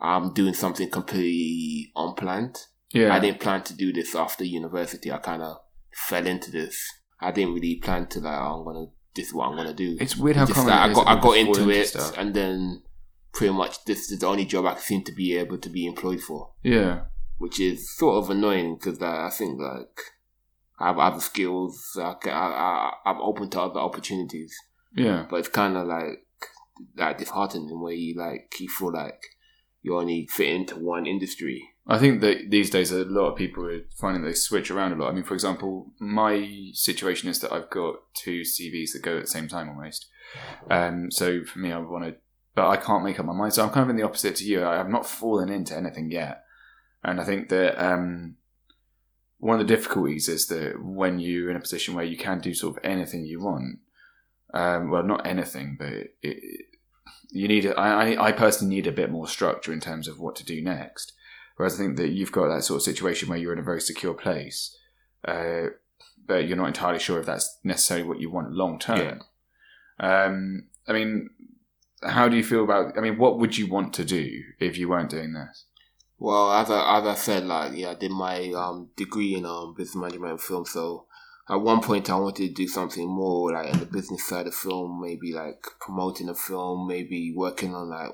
I'm 0.00 0.32
doing 0.32 0.54
something 0.54 0.88
completely 0.90 1.90
unplanned. 1.96 2.58
yeah, 2.92 3.12
I 3.14 3.18
didn't 3.20 3.40
plan 3.40 3.62
to 3.64 3.74
do 3.74 3.92
this 3.92 4.14
after 4.14 4.44
university. 4.44 5.10
I 5.12 5.18
kind 5.18 5.42
of 5.42 5.56
fell 5.92 6.26
into 6.26 6.50
this. 6.50 6.76
I 7.20 7.32
didn't 7.32 7.54
really 7.54 7.76
plan 7.76 8.06
to 8.08 8.20
like, 8.20 8.38
oh, 8.40 8.58
I'm 8.60 8.64
gonna. 8.64 8.86
This 9.14 9.28
is 9.28 9.34
what 9.34 9.48
I'm 9.48 9.56
gonna 9.56 9.72
do. 9.74 9.96
it's 10.00 10.16
weird 10.16 10.36
how 10.36 10.44
Just 10.46 10.56
common 10.56 10.70
that 10.70 10.88
it 10.88 10.90
I 10.90 10.94
got 10.94 11.06
I 11.06 11.20
got 11.20 11.36
into 11.36 11.70
it, 11.70 11.86
stuff. 11.88 12.16
and 12.18 12.34
then 12.34 12.82
pretty 13.32 13.52
much 13.52 13.84
this 13.84 14.10
is 14.10 14.18
the 14.20 14.26
only 14.26 14.44
job 14.44 14.64
I 14.66 14.76
seem 14.76 15.02
to 15.04 15.12
be 15.12 15.36
able 15.36 15.58
to 15.58 15.68
be 15.68 15.86
employed 15.86 16.20
for, 16.20 16.50
Yeah, 16.62 17.02
which 17.38 17.60
is 17.60 17.96
sort 17.96 18.16
of 18.24 18.30
annoying 18.30 18.74
because 18.76 19.00
I 19.02 19.30
think 19.30 19.60
like 19.60 20.00
I 20.78 20.88
have 20.88 20.98
other 20.98 21.20
skills. 21.20 21.96
I 22.00 22.14
can, 22.14 22.32
I, 22.32 22.36
I 22.36 22.92
I'm 23.06 23.20
open 23.20 23.50
to 23.50 23.60
other 23.60 23.80
opportunities, 23.80 24.54
yeah, 24.94 25.26
but 25.28 25.36
it's 25.36 25.48
kind 25.48 25.76
of 25.76 25.86
like 25.86 26.24
like 26.96 27.18
disheartening 27.18 27.80
where 27.80 27.92
you 27.92 28.18
like 28.18 28.52
you 28.58 28.68
feel 28.68 28.92
like 28.92 29.22
you 29.82 29.96
only 29.96 30.26
fit 30.30 30.48
into 30.48 30.76
one 30.76 31.06
industry. 31.06 31.62
I 31.86 31.98
think 31.98 32.22
that 32.22 32.50
these 32.50 32.70
days 32.70 32.90
a 32.90 33.04
lot 33.04 33.30
of 33.30 33.36
people 33.36 33.66
are 33.66 33.82
finding 33.94 34.24
they 34.24 34.32
switch 34.32 34.70
around 34.70 34.92
a 34.92 34.96
lot. 34.96 35.10
I 35.10 35.14
mean, 35.14 35.24
for 35.24 35.34
example, 35.34 35.92
my 36.00 36.70
situation 36.72 37.28
is 37.28 37.40
that 37.40 37.52
I've 37.52 37.68
got 37.68 37.96
two 38.14 38.40
CVs 38.40 38.92
that 38.92 39.02
go 39.02 39.18
at 39.18 39.24
the 39.24 39.28
same 39.28 39.48
time 39.48 39.68
almost. 39.68 40.06
Um, 40.70 41.10
so 41.10 41.44
for 41.44 41.58
me, 41.58 41.70
I 41.70 41.78
want 41.78 42.04
to, 42.04 42.16
but 42.54 42.68
I 42.68 42.78
can't 42.78 43.04
make 43.04 43.20
up 43.20 43.26
my 43.26 43.34
mind. 43.34 43.52
So 43.52 43.62
I'm 43.62 43.70
kind 43.70 43.84
of 43.84 43.90
in 43.90 43.96
the 43.96 44.02
opposite 44.02 44.36
to 44.36 44.44
you. 44.44 44.64
I 44.64 44.76
have 44.76 44.88
not 44.88 45.06
fallen 45.06 45.50
into 45.50 45.76
anything 45.76 46.10
yet, 46.10 46.44
and 47.02 47.20
I 47.20 47.24
think 47.24 47.50
that 47.50 47.78
um, 47.78 48.36
one 49.44 49.60
of 49.60 49.68
the 49.68 49.76
difficulties 49.76 50.26
is 50.26 50.46
that 50.46 50.82
when 50.82 51.18
you're 51.18 51.50
in 51.50 51.56
a 51.56 51.60
position 51.60 51.92
where 51.92 52.04
you 52.06 52.16
can 52.16 52.40
do 52.40 52.54
sort 52.54 52.78
of 52.78 52.82
anything 52.82 53.26
you 53.26 53.42
want, 53.42 53.78
um, 54.54 54.90
well, 54.90 55.02
not 55.02 55.26
anything, 55.26 55.76
but 55.78 55.92
it, 55.92 56.14
it, 56.22 56.64
you 57.30 57.46
need. 57.46 57.66
A, 57.66 57.78
I, 57.78 58.32
personally 58.32 58.74
need 58.74 58.86
a 58.86 58.92
bit 58.92 59.10
more 59.10 59.28
structure 59.28 59.70
in 59.70 59.80
terms 59.80 60.08
of 60.08 60.18
what 60.18 60.34
to 60.36 60.46
do 60.46 60.62
next. 60.62 61.12
Whereas 61.56 61.74
I 61.74 61.76
think 61.76 61.98
that 61.98 62.08
you've 62.08 62.32
got 62.32 62.48
that 62.48 62.64
sort 62.64 62.78
of 62.78 62.84
situation 62.84 63.28
where 63.28 63.36
you're 63.36 63.52
in 63.52 63.58
a 63.58 63.62
very 63.62 63.82
secure 63.82 64.14
place, 64.14 64.74
uh, 65.28 65.64
but 66.26 66.48
you're 66.48 66.56
not 66.56 66.68
entirely 66.68 66.98
sure 66.98 67.20
if 67.20 67.26
that's 67.26 67.58
necessarily 67.62 68.08
what 68.08 68.20
you 68.20 68.30
want 68.30 68.52
long 68.52 68.78
term. 68.78 69.20
Um, 70.00 70.68
I 70.88 70.94
mean, 70.94 71.28
how 72.02 72.30
do 72.30 72.36
you 72.38 72.44
feel 72.44 72.64
about? 72.64 72.96
I 72.96 73.02
mean, 73.02 73.18
what 73.18 73.38
would 73.38 73.58
you 73.58 73.66
want 73.66 73.92
to 73.92 74.06
do 74.06 74.40
if 74.58 74.78
you 74.78 74.88
weren't 74.88 75.10
doing 75.10 75.34
this? 75.34 75.66
Well, 76.18 76.52
as 76.52 76.70
I, 76.70 76.98
as 76.98 77.06
I 77.06 77.14
said, 77.14 77.44
like 77.44 77.76
yeah, 77.76 77.90
I 77.90 77.94
did 77.94 78.10
my 78.10 78.50
um 78.52 78.90
degree 78.96 79.34
in 79.34 79.44
um 79.44 79.74
business 79.76 79.96
management 79.96 80.32
and 80.32 80.40
film. 80.40 80.64
So 80.64 81.06
at 81.48 81.56
one 81.56 81.80
point, 81.82 82.08
I 82.08 82.16
wanted 82.16 82.48
to 82.48 82.54
do 82.54 82.68
something 82.68 83.06
more 83.06 83.52
like 83.52 83.72
in 83.72 83.80
the 83.80 83.86
business 83.86 84.26
side 84.26 84.46
of 84.46 84.54
film, 84.54 85.00
maybe 85.02 85.32
like 85.32 85.62
promoting 85.80 86.28
a 86.28 86.34
film, 86.34 86.86
maybe 86.88 87.34
working 87.36 87.74
on 87.74 87.90
like 87.90 88.12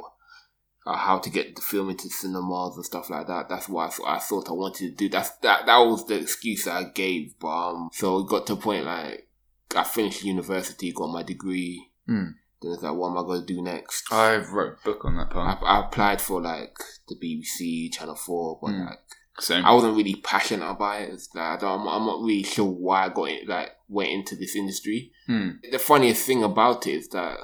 uh, 0.87 0.97
how 0.97 1.19
to 1.19 1.31
get 1.31 1.55
the 1.55 1.63
film 1.63 1.91
into 1.91 2.09
cinemas 2.09 2.77
and 2.77 2.85
stuff 2.85 3.11
like 3.11 3.27
that. 3.27 3.49
That's 3.49 3.69
what 3.69 3.87
I, 3.87 3.91
thought 3.91 4.09
I 4.09 4.19
thought 4.19 4.49
I 4.49 4.53
wanted 4.53 4.91
to 4.91 4.97
do. 4.97 5.09
That's 5.09 5.31
that 5.39 5.67
that 5.67 5.79
was 5.79 6.07
the 6.07 6.17
excuse 6.17 6.67
I 6.67 6.85
gave. 6.85 7.39
But 7.39 7.49
um, 7.49 7.91
so 7.93 8.19
it 8.19 8.29
got 8.29 8.47
to 8.49 8.55
a 8.55 8.57
point 8.57 8.85
like 8.85 9.29
I 9.77 9.85
finished 9.85 10.25
university, 10.25 10.93
got 10.93 11.13
my 11.13 11.23
degree. 11.23 11.91
Hmm. 12.07 12.31
Then 12.63 12.73
it's 12.73 12.83
like, 12.83 12.95
what 12.95 13.11
am 13.11 13.19
I 13.19 13.23
going 13.23 13.41
to 13.41 13.47
do 13.47 13.63
next? 13.63 14.13
I 14.13 14.37
wrote 14.37 14.77
a 14.81 14.85
book 14.85 15.05
on 15.05 15.17
that 15.17 15.29
I, 15.31 15.33
part. 15.33 15.59
I 15.63 15.81
applied 15.87 16.21
for 16.21 16.41
like 16.43 16.77
the 17.09 17.15
BBC, 17.17 17.93
Channel 17.93 18.17
Four, 18.17 18.59
but 18.61 18.71
Mm. 18.73 18.87
like 18.87 18.99
So 19.39 19.57
I 19.57 19.73
wasn't 19.73 19.97
really 19.97 20.17
passionate 20.17 20.69
about 20.69 21.01
it. 21.03 21.11
It's 21.15 21.29
like, 21.35 21.45
I 21.45 21.57
don't, 21.57 21.81
I'm, 21.81 21.89
I'm 21.89 22.07
not 22.07 22.21
really 22.21 22.43
sure 22.43 22.67
why 22.67 23.07
I 23.07 23.09
got 23.09 23.31
it, 23.31 23.49
like 23.49 23.71
went 23.89 24.11
into 24.11 24.37
this 24.37 24.55
industry. 24.55 25.13
Hmm. 25.27 25.51
The 25.71 25.79
funniest 25.79 26.27
thing 26.27 26.43
about 26.45 26.87
it 26.87 26.93
is 26.97 27.09
that 27.09 27.39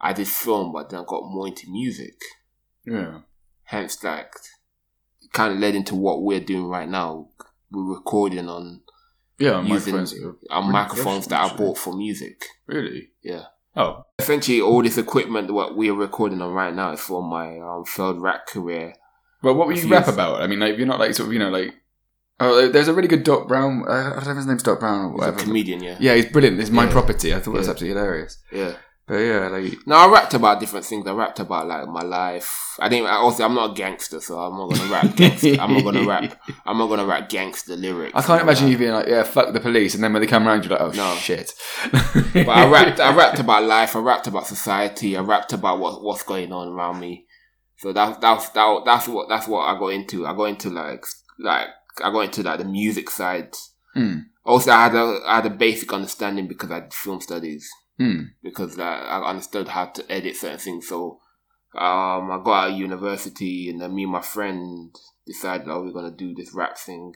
I 0.00 0.12
did 0.12 0.28
film, 0.28 0.72
but 0.72 0.90
then 0.90 1.00
I 1.00 1.04
got 1.04 1.22
more 1.24 1.48
into 1.48 1.68
music. 1.68 2.14
yeah, 2.86 3.20
Hence, 3.64 4.02
like, 4.04 4.32
kind 5.32 5.52
of 5.54 5.58
led 5.58 5.74
into 5.74 5.96
what 5.96 6.22
we're 6.22 6.38
doing 6.40 6.66
right 6.68 6.88
now. 6.88 7.30
We're 7.72 7.94
recording 7.96 8.48
on 8.48 8.82
yeah, 9.38 9.60
using 9.62 9.94
microphones 9.94 10.14
really 10.14 10.72
microphones 10.72 11.26
that 11.28 11.52
I 11.52 11.56
bought 11.56 11.78
for 11.78 11.94
music. 11.96 12.44
Really? 12.66 13.10
Yeah. 13.22 13.44
Oh, 13.76 14.02
Essentially, 14.18 14.60
all 14.60 14.82
this 14.82 14.98
equipment 14.98 15.52
what 15.52 15.76
we 15.76 15.88
are 15.90 15.94
recording 15.94 16.42
on 16.42 16.52
right 16.52 16.74
now 16.74 16.92
is 16.92 17.00
for 17.00 17.22
my 17.22 17.58
um, 17.60 17.84
failed 17.84 18.20
rap 18.20 18.46
career. 18.46 18.94
well, 19.42 19.54
what 19.54 19.68
were 19.68 19.74
you 19.74 19.88
rap 19.88 20.08
about? 20.08 20.42
I 20.42 20.46
mean, 20.48 20.58
like, 20.58 20.76
you're 20.76 20.86
not 20.86 20.98
like 20.98 21.14
sort 21.14 21.28
of, 21.28 21.32
you 21.32 21.38
know, 21.38 21.50
like. 21.50 21.74
Oh, 22.40 22.68
there's 22.68 22.86
a 22.88 22.94
really 22.94 23.08
good 23.08 23.24
Doc 23.24 23.48
Brown. 23.48 23.84
Uh, 23.88 23.92
I 23.92 24.10
don't 24.14 24.24
know 24.26 24.30
if 24.30 24.36
his 24.36 24.46
name's 24.46 24.62
Doc 24.62 24.78
Brown 24.80 25.06
or 25.06 25.10
He's 25.10 25.18
whatever. 25.18 25.38
a 25.38 25.42
comedian, 25.42 25.82
yeah. 25.82 25.96
Yeah, 26.00 26.14
he's 26.14 26.26
brilliant. 26.26 26.60
It's 26.60 26.70
my 26.70 26.84
Yeah. 26.84 26.92
property. 26.92 27.34
I 27.34 27.40
thought 27.40 27.54
it 27.54 27.58
was 27.58 27.68
absolutely 27.68 27.98
hilarious. 28.00 28.38
Yeah. 28.52 28.74
But 29.08 29.16
yeah, 29.16 29.48
like 29.48 29.74
No, 29.86 29.96
I 29.96 30.08
rapped 30.12 30.34
about 30.34 30.60
different 30.60 30.84
things. 30.84 31.06
I 31.06 31.12
rapped 31.12 31.40
about 31.40 31.66
like 31.66 31.88
my 31.88 32.02
life. 32.02 32.76
I 32.78 32.88
didn't. 32.90 33.06
I 33.06 33.14
Also, 33.16 33.44
I'm 33.44 33.54
not 33.54 33.70
a 33.70 33.74
gangster, 33.74 34.20
so 34.20 34.38
I'm 34.38 34.56
not 34.56 34.70
gonna 34.70 34.92
rap 34.92 35.16
gangster. 35.16 35.56
I'm 35.58 35.72
not 35.72 35.82
gonna 35.82 36.06
rap. 36.06 36.40
I'm 36.66 36.76
not 36.78 36.88
gonna 36.88 37.06
rap 37.06 37.28
gangster 37.28 37.74
lyrics. 37.74 38.12
I 38.14 38.22
can't 38.22 38.42
imagine 38.42 38.66
that. 38.66 38.70
you 38.72 38.78
being 38.78 38.92
like, 38.92 39.06
yeah, 39.08 39.22
fuck 39.22 39.52
the 39.52 39.60
police, 39.60 39.94
and 39.94 40.04
then 40.04 40.12
when 40.12 40.20
they 40.20 40.28
come 40.28 40.46
around, 40.46 40.64
you're 40.64 40.78
like, 40.78 40.82
oh 40.82 40.90
No. 40.90 41.14
shit. 41.16 41.54
But 41.92 42.48
I 42.48 42.68
rapped. 42.70 43.00
I 43.00 43.14
rapped 43.16 43.38
about 43.38 43.64
life. 43.64 43.96
I 43.96 44.00
rapped 44.00 44.26
about 44.26 44.46
society. 44.46 45.16
I 45.16 45.20
rapped 45.22 45.52
about 45.54 45.78
what 45.80 46.02
what's 46.02 46.22
going 46.22 46.52
on 46.52 46.68
around 46.68 47.00
me. 47.00 47.24
So 47.78 47.92
that 47.92 48.20
that's 48.20 48.50
that, 48.50 48.82
that's 48.84 49.08
what 49.08 49.28
that's 49.28 49.48
what 49.48 49.62
I 49.62 49.78
got 49.78 49.88
into. 49.88 50.26
I 50.26 50.34
got 50.36 50.44
into 50.44 50.68
like 50.70 51.04
like 51.38 51.68
I 52.04 52.10
got 52.10 52.20
into 52.20 52.42
like 52.42 52.58
the 52.58 52.64
music 52.64 53.08
side. 53.10 53.54
Hmm. 53.94 54.18
Also, 54.44 54.70
I 54.70 54.84
had 54.84 54.94
a 54.94 55.20
I 55.26 55.36
had 55.36 55.46
a 55.46 55.50
basic 55.50 55.92
understanding 55.92 56.46
because 56.46 56.70
I 56.70 56.80
did 56.80 56.92
film 56.94 57.20
studies. 57.20 57.68
Hmm. 57.98 58.22
because 58.42 58.76
like, 58.76 58.86
I 58.86 59.22
understood 59.28 59.68
how 59.68 59.86
to 59.86 60.12
edit 60.12 60.36
certain 60.36 60.58
things. 60.58 60.88
So 60.88 61.20
um, 61.74 62.30
I 62.30 62.40
got 62.44 62.64
out 62.64 62.70
of 62.70 62.78
university, 62.78 63.68
and 63.68 63.80
then 63.80 63.94
me 63.94 64.04
and 64.04 64.12
my 64.12 64.22
friend 64.22 64.94
decided, 65.26 65.68
oh, 65.68 65.82
we're 65.82 65.92
gonna 65.92 66.14
do 66.14 66.34
this 66.34 66.54
rap 66.54 66.78
thing, 66.78 67.12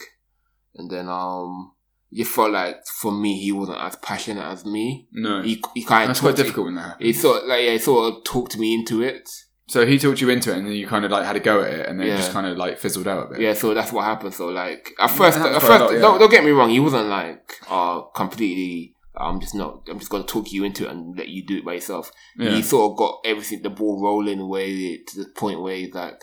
and 0.75 0.91
then 0.91 1.09
um, 1.09 1.73
it 2.11 2.27
felt 2.27 2.51
like 2.51 2.85
for 2.87 3.13
me, 3.13 3.41
he 3.41 3.53
wasn't 3.53 3.79
as 3.79 3.97
passionate 3.97 4.45
as 4.45 4.67
me. 4.67 5.09
No, 5.13 5.43
He 5.43 5.63
he 5.75 5.83
kind 5.83 6.03
of 6.03 6.09
that's 6.09 6.21
quite 6.21 6.37
difficult 6.37 6.67
when 6.67 6.75
that 6.75 6.83
happens. 6.83 7.07
He 7.07 7.13
sort 7.13 7.43
of, 7.43 7.49
like 7.49 7.65
yeah, 7.65 7.73
he 7.73 7.79
sort 7.79 8.13
of 8.13 8.25
talked 8.25 8.59
me 8.59 8.75
into 8.75 9.03
it. 9.03 9.29
So 9.69 9.87
he 9.87 9.99
talked 9.99 10.21
you 10.21 10.29
into 10.29 10.53
it, 10.53 10.59
and 10.59 10.67
then 10.67 10.75
you 10.75 10.87
kind 10.87 11.05
of 11.05 11.11
like 11.11 11.25
had 11.25 11.37
a 11.37 11.41
go 11.41 11.63
at 11.63 11.73
it, 11.73 11.89
and 11.89 11.99
then 11.99 12.09
it 12.09 12.17
just 12.17 12.33
kind 12.33 12.47
of 12.47 12.59
like 12.59 12.79
fizzled 12.79 13.09
out 13.09 13.27
a 13.27 13.31
bit. 13.31 13.41
Yeah, 13.41 13.55
so 13.55 13.73
that's 13.73 13.93
what 13.93 14.05
happened. 14.05 14.35
So 14.35 14.49
like 14.49 14.91
at 15.01 15.09
first, 15.11 15.39
happens 15.39 15.57
at 15.57 15.63
first, 15.63 15.81
lot, 15.81 15.93
yeah. 15.95 16.01
don't, 16.01 16.19
don't 16.19 16.31
get 16.31 16.45
me 16.45 16.51
wrong, 16.51 16.69
he 16.69 16.81
wasn't 16.81 17.07
like 17.07 17.55
uh 17.71 18.03
completely. 18.15 18.95
I'm 19.17 19.41
just 19.41 19.55
not. 19.55 19.87
I'm 19.91 19.99
just 19.99 20.11
gonna 20.11 20.25
talk 20.25 20.53
you 20.53 20.65
into 20.65 20.87
it 20.87 20.91
and 20.91 21.17
let 21.17 21.29
you 21.29 21.45
do 21.45 21.59
it 21.59 21.65
by 21.65 21.75
yourself. 21.75 22.11
Yeah. 22.39 22.51
He 22.51 22.63
sort 22.63 22.91
of 22.93 22.97
got 22.99 23.21
everything, 23.25 23.63
the 23.63 23.71
ball 23.71 24.03
rolling 24.03 24.49
way 24.49 24.99
to 24.99 25.19
the 25.19 25.27
point 25.31 25.61
where 25.61 25.77
he's 25.77 25.93
like, 25.95 26.23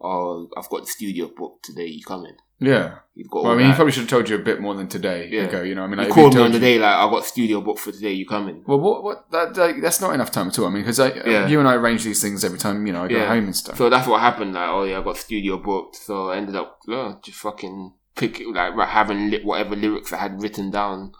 "Oh, 0.00 0.48
I've 0.56 0.68
got 0.68 0.82
the 0.82 0.86
studio 0.86 1.30
booked 1.36 1.64
today. 1.64 1.86
You 1.86 2.04
coming?" 2.04 2.36
Yeah. 2.60 2.98
He's 3.16 3.26
got. 3.26 3.42
Well, 3.44 3.52
I 3.52 3.56
mean, 3.56 3.66
he 3.66 3.72
probably 3.72 3.92
should 3.92 4.02
have 4.02 4.08
told 4.10 4.28
you 4.28 4.36
a 4.36 4.38
bit 4.38 4.60
more 4.60 4.74
than 4.74 4.86
today 4.88 5.28
Yeah. 5.30 5.42
ago. 5.42 5.62
You 5.62 5.74
know, 5.74 5.82
I 5.82 5.86
mean, 5.88 5.98
like, 5.98 6.08
called 6.10 6.34
me 6.36 6.40
on 6.40 6.52
the 6.52 6.60
day 6.60 6.78
like, 6.78 6.94
"I 6.94 7.10
got 7.10 7.24
studio 7.24 7.60
booked 7.60 7.80
for 7.80 7.90
today. 7.92 8.12
You 8.12 8.26
coming?" 8.26 8.62
Well, 8.66 8.78
what? 8.78 9.02
What? 9.02 9.30
That, 9.32 9.56
like, 9.56 9.82
that's 9.82 10.00
not 10.00 10.14
enough 10.14 10.30
time 10.30 10.48
at 10.48 10.58
all. 10.58 10.66
I 10.66 10.70
mean, 10.70 10.82
because 10.82 10.98
Yeah. 11.00 11.48
you 11.48 11.58
and 11.58 11.68
I 11.68 11.74
arrange 11.74 12.04
these 12.04 12.22
things 12.22 12.44
every 12.44 12.58
time. 12.58 12.86
You 12.86 12.92
know, 12.92 13.04
I 13.04 13.08
go 13.08 13.16
Yeah. 13.16 13.26
home 13.28 13.44
and 13.46 13.56
stuff. 13.56 13.76
So 13.76 13.90
that's 13.90 14.06
what 14.06 14.20
happened. 14.20 14.54
Like, 14.54 14.68
oh 14.68 14.84
yeah, 14.84 15.00
I 15.00 15.02
got 15.02 15.16
studio 15.16 15.58
booked. 15.58 15.96
So 15.96 16.30
I 16.30 16.36
ended 16.36 16.54
up 16.54 16.78
uh, 16.88 17.14
just 17.22 17.38
fucking 17.38 17.92
pick 18.14 18.40
like 18.54 18.74
having 18.88 19.30
lit 19.30 19.44
whatever 19.44 19.74
lyrics 19.74 20.12
I 20.12 20.18
had 20.18 20.40
written 20.40 20.70
down, 20.70 21.12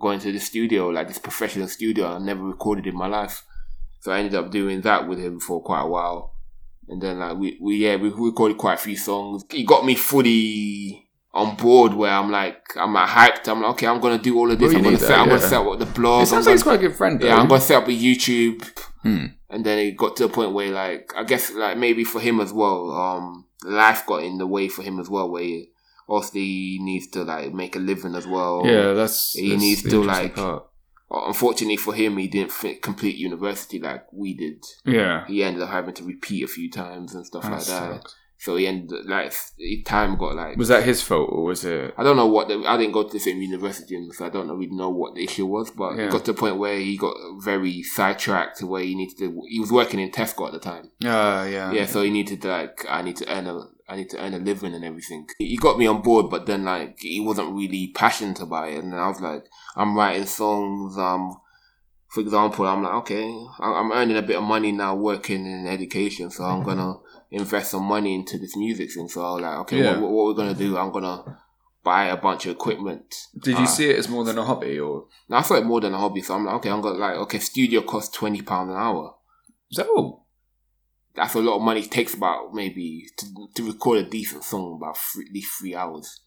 going 0.00 0.20
to 0.20 0.32
the 0.32 0.38
studio 0.38 0.88
like 0.88 1.08
this 1.08 1.18
professional 1.18 1.68
studio 1.68 2.14
I 2.14 2.18
never 2.18 2.42
recorded 2.42 2.86
in 2.86 2.96
my 2.96 3.06
life. 3.06 3.44
So 4.00 4.12
I 4.12 4.18
ended 4.18 4.34
up 4.34 4.50
doing 4.50 4.80
that 4.82 5.08
with 5.08 5.18
him 5.18 5.40
for 5.40 5.62
quite 5.62 5.82
a 5.82 5.86
while, 5.86 6.34
and 6.88 7.02
then 7.02 7.18
like 7.18 7.36
we 7.36 7.58
we 7.60 7.76
yeah 7.76 7.96
we 7.96 8.10
recorded 8.10 8.56
quite 8.56 8.74
a 8.74 8.82
few 8.82 8.96
songs. 8.96 9.44
He 9.50 9.64
got 9.64 9.84
me 9.84 9.94
fully 9.94 11.08
on 11.34 11.56
board 11.56 11.94
where 11.94 12.12
I'm 12.12 12.30
like 12.30 12.62
I'm 12.76 12.94
like 12.94 13.08
hyped. 13.08 13.48
I'm 13.48 13.60
like 13.60 13.72
okay, 13.72 13.86
I'm 13.88 14.00
gonna 14.00 14.18
do 14.22 14.38
all 14.38 14.50
of 14.50 14.58
this. 14.58 14.68
Well, 14.68 14.78
I'm 14.78 14.84
gonna 14.84 14.98
set. 14.98 15.08
that, 15.08 15.18
I'm 15.18 15.28
gonna 15.28 15.40
set 15.40 15.66
up 15.66 15.78
the 15.78 15.86
blog. 15.86 16.22
it 16.22 16.26
sounds 16.26 16.46
I'm 16.46 16.52
like 16.52 16.58
he's 16.58 16.62
quite 16.62 16.78
a 16.78 16.88
good 16.88 16.96
friend. 16.96 17.20
Though. 17.20 17.26
yeah, 17.26 17.36
I'm 17.36 17.48
gonna 17.48 17.60
set 17.60 17.82
up 17.82 17.88
a 17.88 17.92
YouTube. 17.92 18.64
Hmm. 19.02 19.26
And 19.50 19.64
then 19.64 19.78
it 19.78 19.96
got 19.96 20.16
to 20.16 20.24
a 20.24 20.28
point 20.28 20.52
where, 20.52 20.70
like, 20.70 21.12
I 21.16 21.24
guess, 21.24 21.52
like, 21.52 21.78
maybe 21.78 22.04
for 22.04 22.20
him 22.20 22.40
as 22.40 22.52
well, 22.52 22.90
um, 22.90 23.46
life 23.64 24.04
got 24.06 24.22
in 24.22 24.36
the 24.36 24.46
way 24.46 24.68
for 24.68 24.82
him 24.82 25.00
as 25.00 25.08
well, 25.08 25.30
where 25.30 25.42
he, 25.42 25.70
obviously 26.08 26.40
he 26.40 26.78
needs 26.80 27.06
to, 27.08 27.22
like, 27.24 27.52
make 27.52 27.76
a 27.76 27.78
living 27.78 28.14
as 28.14 28.26
well. 28.26 28.62
Yeah, 28.64 28.92
that's 28.94 29.32
He 29.32 29.50
that's 29.50 29.62
needs 29.62 29.82
the 29.82 29.90
to, 29.90 30.02
like- 30.04 30.34
part. 30.36 30.64
Unfortunately 31.10 31.78
for 31.78 31.94
him, 31.94 32.18
he 32.18 32.28
didn't 32.28 32.52
complete 32.82 33.16
university 33.16 33.78
like 33.78 34.04
we 34.12 34.34
did. 34.34 34.62
Yeah, 34.84 35.26
He 35.26 35.42
ended 35.42 35.62
up 35.62 35.70
having 35.70 35.94
to 35.94 36.04
repeat 36.04 36.44
a 36.44 36.48
few 36.48 36.70
times 36.70 37.14
and 37.14 37.24
stuff 37.24 37.44
that 37.44 37.52
like 37.52 37.64
that. 37.64 38.02
So 38.40 38.56
he 38.56 38.66
ended 38.68 39.06
like 39.06 39.32
time 39.86 40.16
got 40.16 40.36
like. 40.36 40.58
Was 40.58 40.68
that 40.68 40.84
his 40.84 41.02
fault 41.02 41.30
or 41.32 41.44
was 41.44 41.64
it? 41.64 41.94
I 41.96 42.04
don't 42.04 42.16
know 42.16 42.26
what 42.26 42.48
the, 42.48 42.62
I 42.66 42.76
didn't 42.76 42.92
go 42.92 43.02
to 43.04 43.12
the 43.12 43.18
same 43.18 43.40
university, 43.40 44.06
so 44.12 44.26
I 44.26 44.28
don't 44.28 44.46
know 44.46 44.54
really 44.54 44.76
know 44.76 44.90
what 44.90 45.14
the 45.14 45.24
issue 45.24 45.46
was. 45.46 45.70
But 45.70 45.96
Yeah. 45.96 46.04
it 46.04 46.10
got 46.12 46.24
to 46.26 46.32
the 46.34 46.38
point 46.38 46.58
where 46.58 46.78
he 46.78 46.96
got 46.98 47.16
very 47.40 47.82
sidetracked, 47.82 48.58
to 48.58 48.66
where 48.66 48.82
he 48.82 48.94
needed 48.94 49.16
to. 49.18 49.42
He 49.48 49.58
was 49.58 49.72
working 49.72 49.98
in 50.00 50.10
Tesco 50.12 50.46
at 50.46 50.52
the 50.52 50.60
time. 50.60 50.90
Ah, 51.04 51.46
yeah. 51.46 51.72
Yeah, 51.72 51.86
so 51.86 52.02
he 52.02 52.10
needed 52.10 52.42
to 52.42 52.48
like 52.48 52.84
I 52.88 53.00
need 53.02 53.16
to 53.16 53.28
earn 53.34 53.46
a 53.46 53.64
I 53.88 53.96
need 53.96 54.10
to 54.10 54.22
earn 54.22 54.34
a 54.34 54.38
living 54.38 54.74
and 54.74 54.84
everything. 54.84 55.26
He 55.38 55.56
got 55.56 55.78
me 55.78 55.86
on 55.86 56.02
board, 56.02 56.28
but 56.30 56.46
then 56.46 56.64
like 56.64 56.98
he 57.00 57.20
wasn't 57.20 57.54
really 57.54 57.88
passionate 57.94 58.40
about 58.40 58.68
it, 58.68 58.82
and 58.84 58.94
I 58.94 59.08
was 59.08 59.20
like, 59.20 59.44
I'm 59.76 59.96
writing 59.96 60.26
songs. 60.26 60.98
Um, 60.98 61.36
for 62.08 62.20
example, 62.20 62.66
I'm 62.66 62.82
like, 62.82 62.94
okay, 62.94 63.28
I'm 63.60 63.92
earning 63.92 64.16
a 64.16 64.22
bit 64.22 64.36
of 64.36 64.42
money 64.42 64.72
now 64.72 64.94
working 64.94 65.44
in 65.46 65.66
education, 65.66 66.30
so 66.30 66.44
I'm 66.44 66.62
gonna 66.62 66.96
invest 67.30 67.70
some 67.70 67.84
money 67.84 68.14
into 68.14 68.38
this 68.38 68.56
music 68.56 68.92
thing. 68.92 69.08
So 69.08 69.20
I 69.22 69.32
was 69.32 69.42
like, 69.42 69.58
okay, 69.60 69.82
Yeah. 69.82 69.98
what, 70.00 70.10
what 70.10 70.26
we're 70.26 70.34
gonna 70.34 70.54
do? 70.54 70.76
I'm 70.78 70.90
gonna 70.92 71.38
buy 71.84 72.06
a 72.06 72.16
bunch 72.16 72.46
of 72.46 72.52
equipment. 72.52 73.14
Did 73.38 73.58
you 73.58 73.64
Uh, 73.64 73.66
see 73.66 73.90
it 73.90 73.98
as 73.98 74.08
more 74.08 74.24
than 74.24 74.36
a 74.38 74.44
hobby 74.44 74.78
or? 74.78 75.06
Now 75.28 75.38
I 75.38 75.42
saw 75.42 75.54
it 75.54 75.64
more 75.64 75.80
than 75.80 75.94
a 75.94 75.98
hobby, 75.98 76.22
so 76.22 76.34
I'm 76.34 76.44
like, 76.44 76.56
okay, 76.56 76.70
I'm 76.70 76.80
gonna 76.82 76.98
like, 76.98 77.16
okay, 77.16 77.38
studio 77.38 77.82
costs 77.82 78.14
twenty 78.14 78.42
pounds 78.42 78.70
an 78.70 78.76
hour. 78.76 79.14
Is 79.70 79.76
that 79.78 79.86
all? 79.88 80.26
That's 81.18 81.34
a 81.34 81.40
lot 81.40 81.56
of 81.56 81.62
money. 81.62 81.80
It 81.80 81.90
takes 81.90 82.14
about 82.14 82.54
maybe 82.54 83.06
to, 83.18 83.26
to 83.56 83.66
record 83.66 83.98
a 83.98 84.08
decent 84.08 84.44
song 84.44 84.76
about 84.80 84.96
three, 84.96 85.26
at 85.26 85.32
least 85.34 85.52
three 85.58 85.74
hours. 85.74 86.20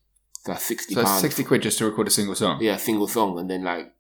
So 0.44 0.52
that's 0.54 0.64
sixty 0.66 0.94
So 0.96 1.04
that's 1.04 1.22
60 1.22 1.44
quid 1.44 1.62
just 1.62 1.78
to 1.78 1.86
record 1.86 2.08
a 2.08 2.12
single 2.12 2.36
song? 2.36 2.60
Yeah, 2.62 2.78
single 2.78 3.08
song, 3.08 3.38
and 3.40 3.50
then 3.50 3.64
like 3.64 3.94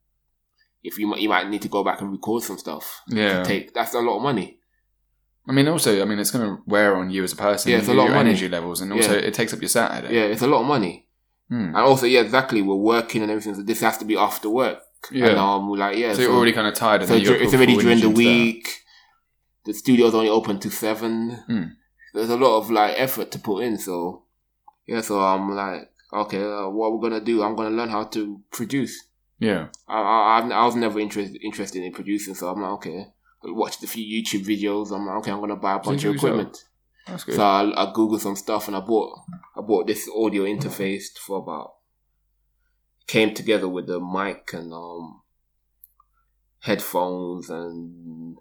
if 0.83 0.97
you 0.97 1.07
might 1.07 1.19
you 1.19 1.29
might 1.29 1.49
need 1.49 1.61
to 1.61 1.67
go 1.67 1.83
back 1.83 2.01
and 2.01 2.11
record 2.11 2.43
some 2.43 2.57
stuff. 2.57 3.01
Yeah. 3.07 3.43
Take 3.43 3.73
that's 3.73 3.93
a 3.93 3.99
lot 3.99 4.17
of 4.17 4.23
money. 4.23 4.57
I 5.47 5.53
mean, 5.53 5.67
also, 5.67 6.01
I 6.01 6.05
mean, 6.05 6.19
it's 6.19 6.29
going 6.29 6.45
to 6.45 6.61
wear 6.67 6.95
on 6.95 7.09
you 7.09 7.23
as 7.23 7.33
a 7.33 7.35
person. 7.35 7.71
Yeah, 7.71 7.79
it's 7.79 7.87
a 7.87 7.95
lot 7.95 8.09
of 8.09 8.13
money. 8.13 8.29
energy 8.29 8.47
levels, 8.47 8.79
and 8.81 8.93
also 8.93 9.13
Yeah. 9.13 9.25
it 9.25 9.33
takes 9.33 9.53
up 9.53 9.59
your 9.61 9.69
Saturday. 9.69 10.13
Yeah, 10.13 10.25
it's 10.25 10.43
a 10.43 10.47
lot 10.47 10.61
of 10.61 10.67
money. 10.67 11.09
Hmm. 11.49 11.75
And 11.75 11.77
also, 11.77 12.05
yeah, 12.05 12.21
exactly. 12.21 12.61
We're 12.61 12.75
working 12.75 13.23
and 13.23 13.31
everything, 13.31 13.55
so 13.55 13.63
this 13.63 13.81
has 13.81 13.97
to 13.97 14.05
be 14.05 14.15
after 14.15 14.49
work. 14.49 14.79
Yeah. 15.11 15.29
And 15.29 15.39
um, 15.39 15.69
we're 15.69 15.77
like, 15.77 15.97
yeah. 15.97 16.13
so, 16.13 16.21
you're 16.21 16.31
already 16.31 16.53
kind 16.53 16.67
of 16.67 16.75
tired. 16.75 17.01
And 17.01 17.09
so 17.09 17.15
it's 17.15 17.53
already 17.53 17.75
during 17.75 17.99
the 17.99 18.09
week. 18.09 18.63
that. 18.65 18.77
The 19.65 19.73
studio's 19.73 20.15
only 20.15 20.29
open 20.29 20.59
to 20.59 20.69
seven. 20.69 21.31
Hmm. 21.47 21.63
There's 22.13 22.29
a 22.29 22.37
lot 22.37 22.57
of 22.57 22.71
like 22.71 22.95
effort 22.97 23.31
to 23.31 23.39
put 23.39 23.63
in. 23.63 23.77
So 23.77 24.23
yeah, 24.87 25.01
so 25.01 25.19
I'm 25.19 25.53
like, 25.55 25.89
okay, 26.11 26.41
uh, 26.43 26.67
what 26.69 26.91
we're 26.93 27.09
gonna 27.09 27.23
do? 27.23 27.43
I'm 27.43 27.55
gonna 27.55 27.69
learn 27.75 27.89
how 27.89 28.05
to 28.05 28.41
produce. 28.51 29.07
Yeah. 29.39 29.67
I 29.87 29.99
I, 30.01 30.37
I've- 30.39 30.49
was 30.49 30.75
never 30.75 30.99
interested 30.99 31.41
interested 31.43 31.83
in 31.83 31.93
producing, 31.93 32.35
so 32.35 32.49
I'm 32.49 32.61
like, 32.61 32.71
okay. 32.73 33.07
I 33.43 33.49
watched 33.51 33.83
a 33.83 33.87
few 33.87 34.05
YouTube 34.05 34.45
videos. 34.45 34.91
I'm 34.95 35.05
like, 35.07 35.17
okay, 35.17 35.31
I'm 35.31 35.39
gonna 35.39 35.55
buy 35.55 35.75
a 35.75 35.79
bunch 35.79 36.03
of 36.03 36.15
equipment. 36.15 36.57
That's 37.07 37.23
good. 37.23 37.35
So 37.35 37.43
I, 37.43 37.61
I 37.75 37.91
googled 37.91 38.19
some 38.19 38.35
stuff 38.35 38.67
and 38.67 38.77
I 38.77 38.81
bought 38.81 39.17
I 39.57 39.61
bought 39.61 39.87
this 39.87 40.07
audio 40.15 40.43
interface 40.43 41.17
for 41.17 41.37
about 41.39 41.73
came 43.07 43.33
together 43.33 43.67
with 43.67 43.87
the 43.87 43.99
mic 43.99 44.51
and 44.53 44.71
um 44.71 45.21
headphones 46.59 47.49
and 47.49 48.37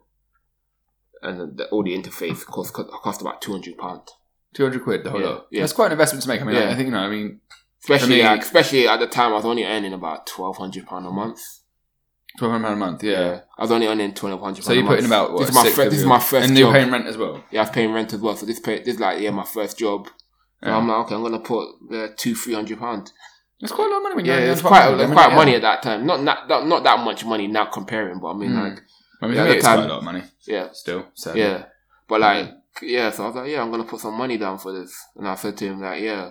and 1.22 1.56
the 1.58 1.70
audio 1.74 1.96
interface 1.98 2.44
cost 2.44 2.72
cost 2.72 3.20
about 3.20 3.40
two 3.42 3.52
hundred 3.52 3.76
pound. 3.78 4.02
200 4.54 4.82
quid, 4.82 5.04
the 5.04 5.10
whole 5.10 5.20
Yeah, 5.20 5.26
lot. 5.28 5.46
yeah. 5.52 5.60
That's 5.60 5.72
quite 5.72 5.86
an 5.86 5.92
investment 5.92 6.22
to 6.24 6.28
make. 6.28 6.40
I 6.40 6.44
mean, 6.44 6.56
Yeah. 6.56 6.70
I 6.70 6.74
think, 6.74 6.86
you 6.86 6.90
know, 6.90 6.98
I 6.98 7.08
mean, 7.08 7.40
Especially 7.84 8.16
me- 8.16 8.24
like, 8.24 8.42
especially 8.42 8.88
at 8.88 8.98
the 8.98 9.06
time 9.06 9.30
I 9.30 9.36
was 9.36 9.44
only 9.44 9.64
earning 9.64 9.92
about 9.92 10.26
twelve 10.26 10.56
hundred 10.56 10.86
pound 10.86 11.06
a 11.06 11.10
month. 11.10 11.40
£1,200 12.38 12.72
a 12.72 12.76
month, 12.76 13.02
yeah. 13.02 13.40
I 13.58 13.62
was 13.62 13.70
only 13.72 13.86
earning 13.86 14.12
twelve 14.14 14.40
hundred. 14.40 14.64
So 14.64 14.72
you're 14.72 14.86
putting 14.86 15.06
about, 15.06 15.32
what, 15.32 15.40
this 15.40 15.48
is 15.50 15.54
my 15.54 15.62
this 15.84 15.94
is 16.00 16.04
my 16.04 16.18
first 16.18 16.48
And 16.48 16.56
job. 16.56 16.58
you're 16.58 16.72
paying 16.72 16.90
rent 16.90 17.06
as 17.06 17.16
well. 17.16 17.42
yeah, 17.50 17.60
I 17.60 17.62
was 17.64 17.70
paying 17.70 17.92
rent 17.92 18.12
as 18.12 18.20
well. 18.20 18.36
So 18.36 18.44
this 18.46 18.60
pay, 18.60 18.78
this 18.78 18.94
is 18.94 19.00
like 19.00 19.20
yeah 19.20 19.30
my 19.30 19.44
first 19.44 19.78
job. 19.78 20.06
So 20.62 20.68
Yeah. 20.68 20.76
I'm 20.76 20.88
like 20.88 20.98
okay, 21.06 21.14
I'm 21.14 21.22
gonna 21.22 21.40
put 21.40 21.68
uh, 21.92 22.08
two 22.16 22.34
three 22.34 22.54
hundred 22.54 22.78
pound. 22.78 23.12
It's 23.60 23.72
quite 23.72 23.86
a 23.86 23.90
lot 23.90 23.98
of 23.98 24.02
money 24.04 24.14
when 24.16 24.24
Yeah, 24.24 24.38
it's 24.52 24.62
quite 24.62 24.82
I 24.82 24.96
mean, 24.96 25.12
quite 25.12 25.30
yeah. 25.30 25.36
money 25.36 25.54
at 25.54 25.62
that 25.62 25.82
time. 25.82 26.06
Not 26.06 26.22
not 26.22 26.48
not, 26.48 26.66
not 26.66 26.82
that 26.84 27.04
much 27.04 27.24
money 27.24 27.46
now 27.46 27.66
comparing, 27.66 28.18
but 28.20 28.28
I 28.28 28.34
mean 28.34 28.50
Mm. 28.52 28.70
like 28.70 28.82
I 29.22 29.26
mean, 29.26 29.36
Yeah, 29.36 29.42
for 29.42 29.44
me, 29.44 29.50
at 29.50 29.52
the 29.52 29.56
it's 29.56 29.64
time- 29.64 29.76
quite 29.78 29.84
a 29.86 29.92
lot 29.92 29.98
of 29.98 30.04
money 30.04 30.22
yeah 30.46 30.68
still. 30.72 31.06
So. 31.14 31.34
yeah. 31.34 31.64
But 32.08 32.20
like 32.20 32.50
yeah, 32.82 33.10
so 33.10 33.24
I 33.24 33.26
was 33.26 33.36
like 33.36 33.50
yeah, 33.50 33.62
I'm 33.62 33.70
gonna 33.70 33.84
put 33.84 34.00
some 34.00 34.14
money 34.14 34.38
down 34.38 34.58
for 34.58 34.72
this, 34.72 34.92
and 35.16 35.28
I 35.28 35.34
said 35.34 35.56
to 35.58 35.66
him 35.66 35.80
like 35.80 36.02
yeah. 36.02 36.30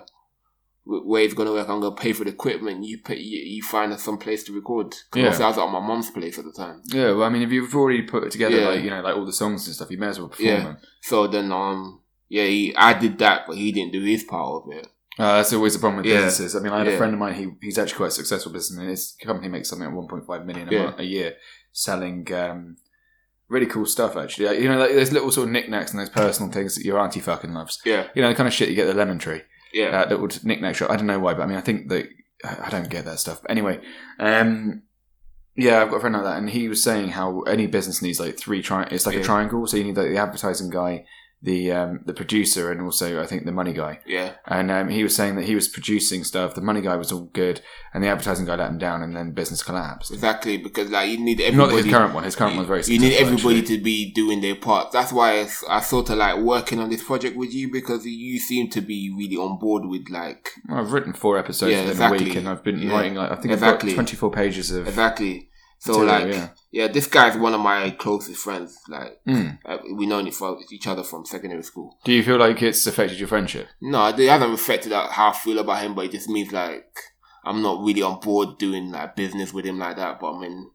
w- 0.86 1.06
Way 1.06 1.24
it's 1.24 1.34
gonna 1.34 1.52
work. 1.52 1.68
I'm 1.68 1.80
gonna 1.80 1.94
pay 1.94 2.12
for 2.12 2.24
the 2.24 2.30
equipment. 2.30 2.84
You 2.84 2.98
pay. 3.02 3.16
You, 3.18 3.38
you 3.56 3.62
find 3.62 3.92
us 3.92 4.02
some 4.02 4.18
place 4.18 4.42
to 4.44 4.52
record. 4.52 4.90
'Cause 5.10 5.38
Yeah. 5.38 5.46
I 5.46 5.48
was 5.48 5.58
at 5.58 5.66
my 5.70 5.80
mom's 5.80 6.10
place 6.10 6.38
at 6.38 6.44
the 6.44 6.52
time. 6.52 6.82
Yeah, 6.86 7.12
well, 7.12 7.24
I 7.24 7.28
mean, 7.28 7.42
if 7.42 7.52
you've 7.52 7.74
already 7.74 8.02
put 8.02 8.24
it 8.24 8.30
together, 8.32 8.58
Yeah. 8.58 8.68
like, 8.68 8.82
you 8.84 8.90
know, 8.90 9.00
like 9.02 9.16
all 9.16 9.26
the 9.26 9.32
songs 9.32 9.66
and 9.66 9.74
stuff, 9.76 9.90
you 9.90 9.98
may 9.98 10.08
as 10.08 10.18
well 10.18 10.28
perform 10.28 10.48
Yeah. 10.48 10.62
them. 10.64 10.76
So 11.02 11.26
then 11.26 11.52
um 11.52 12.00
yeah, 12.28 12.44
he, 12.44 12.74
I 12.76 12.92
did 12.94 13.18
that, 13.18 13.42
but 13.48 13.56
he 13.56 13.72
didn't 13.72 13.92
do 13.92 14.02
his 14.02 14.22
part 14.24 14.62
of 14.64 14.72
it. 14.72 14.86
Uh, 15.18 15.36
that's 15.36 15.52
always 15.52 15.74
the 15.74 15.80
problem 15.80 15.98
with 15.98 16.06
Yeah. 16.06 16.16
businesses. 16.24 16.54
I 16.56 16.60
mean, 16.60 16.72
I 16.72 16.78
had 16.78 16.88
a 16.88 16.96
friend 16.96 17.12
of 17.12 17.18
mine. 17.18 17.34
He 17.34 17.48
he's 17.60 17.76
actually 17.78 17.96
quite 17.96 18.06
a 18.08 18.12
successful 18.12 18.52
businessman. 18.52 18.88
His 18.88 19.16
company 19.22 19.48
makes 19.48 19.68
something 19.68 19.86
like 19.86 19.94
1.5 19.94 20.46
million 20.46 20.68
a, 20.68 20.72
Yeah. 20.72 20.84
month, 20.84 20.98
a 21.00 21.04
year, 21.04 21.34
selling 21.72 22.32
um, 22.34 22.76
really 23.48 23.66
cool 23.66 23.86
stuff. 23.86 24.16
Actually, 24.16 24.62
you 24.62 24.68
know, 24.68 24.78
like 24.78 24.90
there's 24.90 25.12
little 25.12 25.30
sort 25.30 25.48
of 25.48 25.52
knickknacks 25.52 25.90
and 25.92 26.00
those 26.00 26.10
personal 26.10 26.50
things 26.52 26.74
that 26.76 26.84
your 26.84 26.98
auntie 26.98 27.20
fucking 27.20 27.52
loves. 27.52 27.80
Yeah, 27.84 28.06
You 28.14 28.22
know, 28.22 28.28
the 28.28 28.34
kind 28.34 28.46
of 28.46 28.54
shit 28.54 28.68
you 28.68 28.74
get 28.74 28.86
at 28.86 28.92
the 28.92 28.98
lemon 28.98 29.18
tree. 29.18 29.42
yeah, 29.72 29.90
That 29.90 30.08
little 30.10 30.28
knickknack 30.44 30.74
shop. 30.76 30.90
I 30.90 30.96
don't 30.96 31.06
know 31.06 31.18
why, 31.20 31.34
but 31.34 31.42
I 31.42 31.46
mean, 31.46 31.56
I 31.58 31.62
think 31.62 31.88
that 31.88 32.08
I 32.44 32.70
don't 32.70 32.88
get 32.88 33.04
that 33.04 33.18
stuff. 33.18 33.42
But 33.42 33.50
anyway, 33.50 33.80
um, 34.18 34.82
yeah, 35.56 35.82
I've 35.82 35.90
got 35.90 35.96
a 35.96 36.00
friend 36.00 36.14
like 36.14 36.24
that, 36.24 36.38
and 36.38 36.48
he 36.48 36.68
was 36.68 36.82
saying 36.82 37.08
how 37.10 37.42
any 37.42 37.66
business 37.66 38.00
needs 38.00 38.18
like 38.20 38.38
three 38.38 38.62
tri. 38.62 38.84
It's 38.90 39.04
like 39.06 39.16
a 39.16 39.24
triangle. 39.24 39.66
So 39.66 39.76
you 39.76 39.84
need 39.84 39.96
like 39.96 40.08
the 40.08 40.16
advertising 40.16 40.70
guy, 40.70 41.04
the 41.42 41.72
um, 41.72 42.00
the 42.04 42.12
producer, 42.12 42.70
and 42.70 42.82
also 42.82 43.20
I 43.22 43.26
think 43.26 43.46
the 43.46 43.52
money 43.52 43.72
guy. 43.72 44.00
yeah, 44.06 44.32
And 44.46 44.70
um, 44.70 44.88
he 44.90 45.02
was 45.02 45.16
saying 45.16 45.36
that 45.36 45.46
he 45.46 45.54
was 45.54 45.68
producing 45.68 46.22
stuff. 46.22 46.54
The 46.54 46.60
money 46.60 46.82
guy 46.82 46.96
was 46.96 47.10
all 47.12 47.30
good, 47.32 47.62
and 47.94 48.04
the 48.04 48.08
advertising 48.08 48.44
guy 48.46 48.56
let 48.56 48.68
him 48.70 48.78
down, 48.78 49.02
and 49.02 49.16
then 49.16 49.32
business 49.32 49.62
collapsed. 49.62 50.10
exactly. 50.12 50.58
Because 50.58 50.90
like 50.90 51.08
you 51.10 51.18
need 51.18 51.38
Not 51.38 51.46
everybody. 51.46 51.76
his 51.82 51.86
current 51.92 52.14
one. 52.14 52.24
His 52.24 52.36
current 52.36 52.52
you, 52.54 52.58
one's 52.58 52.68
very. 52.68 52.82
you 52.94 53.00
need 53.00 53.16
everybody 53.16 53.60
actually. 53.60 53.78
to 53.78 53.82
be 53.82 54.12
doing 54.12 54.40
their 54.42 54.54
part. 54.56 54.92
That's 54.92 55.12
why 55.12 55.40
I, 55.40 55.48
I 55.68 55.80
sort 55.80 56.10
of 56.10 56.18
like 56.18 56.36
working 56.38 56.78
on 56.78 56.90
this 56.90 57.02
project 57.02 57.36
with 57.36 57.54
you 57.54 57.70
because 57.72 58.04
you 58.04 58.38
seem 58.38 58.68
to 58.70 58.80
be 58.82 59.12
really 59.16 59.36
on 59.36 59.58
board 59.58 59.86
with 59.86 60.08
like 60.10 60.50
Well, 60.68 60.78
I've 60.80 60.92
written 60.92 61.12
four 61.14 61.38
episodes 61.38 61.72
Yeah, 61.72 61.78
within 61.80 61.90
exactly. 61.92 62.18
a 62.18 62.24
week, 62.28 62.36
and 62.36 62.48
I've 62.48 62.62
been 62.64 62.78
Yeah. 62.80 62.92
writing 62.92 63.14
like 63.14 63.30
I 63.32 63.36
think 63.36 63.52
Exactly. 63.54 63.94
Twenty 63.94 64.16
four 64.16 64.30
pages 64.30 64.70
of. 64.70 64.86
exactly. 64.86 65.48
So 65.80 66.00
material, 66.04 66.26
like 66.26 66.34
yeah. 66.34 66.48
yeah. 66.70 66.88
this 66.88 67.06
guy's 67.06 67.38
one 67.38 67.54
of 67.54 67.60
my 67.60 67.90
closest 67.90 68.42
friends. 68.42 68.78
Like 68.86 69.18
Mm. 69.26 69.58
uh, 69.64 69.78
we 69.96 70.30
for 70.30 70.58
each 70.70 70.86
other 70.86 71.02
from 71.02 71.24
secondary 71.24 71.62
school. 71.62 71.96
Do 72.04 72.12
you 72.12 72.22
feel 72.22 72.36
like 72.36 72.60
it's 72.62 72.86
affected 72.86 73.18
your 73.18 73.28
friendship? 73.28 73.66
No, 73.80 74.08
it 74.08 74.18
hasn't 74.18 74.52
affected 74.52 74.92
out 74.92 75.10
how 75.12 75.30
I 75.30 75.32
feel 75.32 75.58
about 75.58 75.82
him, 75.82 75.94
but 75.94 76.04
it 76.04 76.12
just 76.12 76.28
means 76.28 76.52
like 76.52 76.84
I'm 77.44 77.62
not 77.62 77.82
really 77.82 78.02
on 78.02 78.20
board 78.20 78.58
doing 78.58 78.92
like 78.92 79.16
business 79.16 79.54
with 79.54 79.64
him 79.64 79.78
like 79.78 79.96
that. 79.96 80.20
But 80.20 80.34
I 80.34 80.40
mean, 80.42 80.70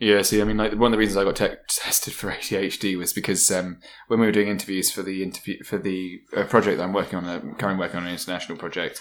Yeah, 0.00 0.22
see, 0.22 0.40
I 0.40 0.44
mean, 0.44 0.56
like 0.56 0.72
one 0.72 0.86
of 0.86 0.92
the 0.92 0.98
reasons 0.98 1.16
I 1.16 1.24
got 1.24 1.36
te- 1.36 1.56
tested 1.68 2.14
for 2.14 2.32
ADHD 2.32 2.98
was 2.98 3.12
because 3.12 3.48
um, 3.52 3.78
when 4.08 4.18
we 4.18 4.26
were 4.26 4.32
doing 4.32 4.48
interviews 4.48 4.90
for 4.90 5.02
the 5.04 5.22
interview 5.22 5.62
for 5.62 5.78
the 5.78 6.22
uh, 6.36 6.42
project 6.44 6.78
that 6.78 6.82
I'm 6.84 6.92
working 6.92 7.18
on, 7.20 7.24
I'm 7.24 7.54
currently 7.54 7.78
working 7.78 7.98
on 8.00 8.06
an 8.06 8.12
international 8.12 8.58
project 8.58 9.00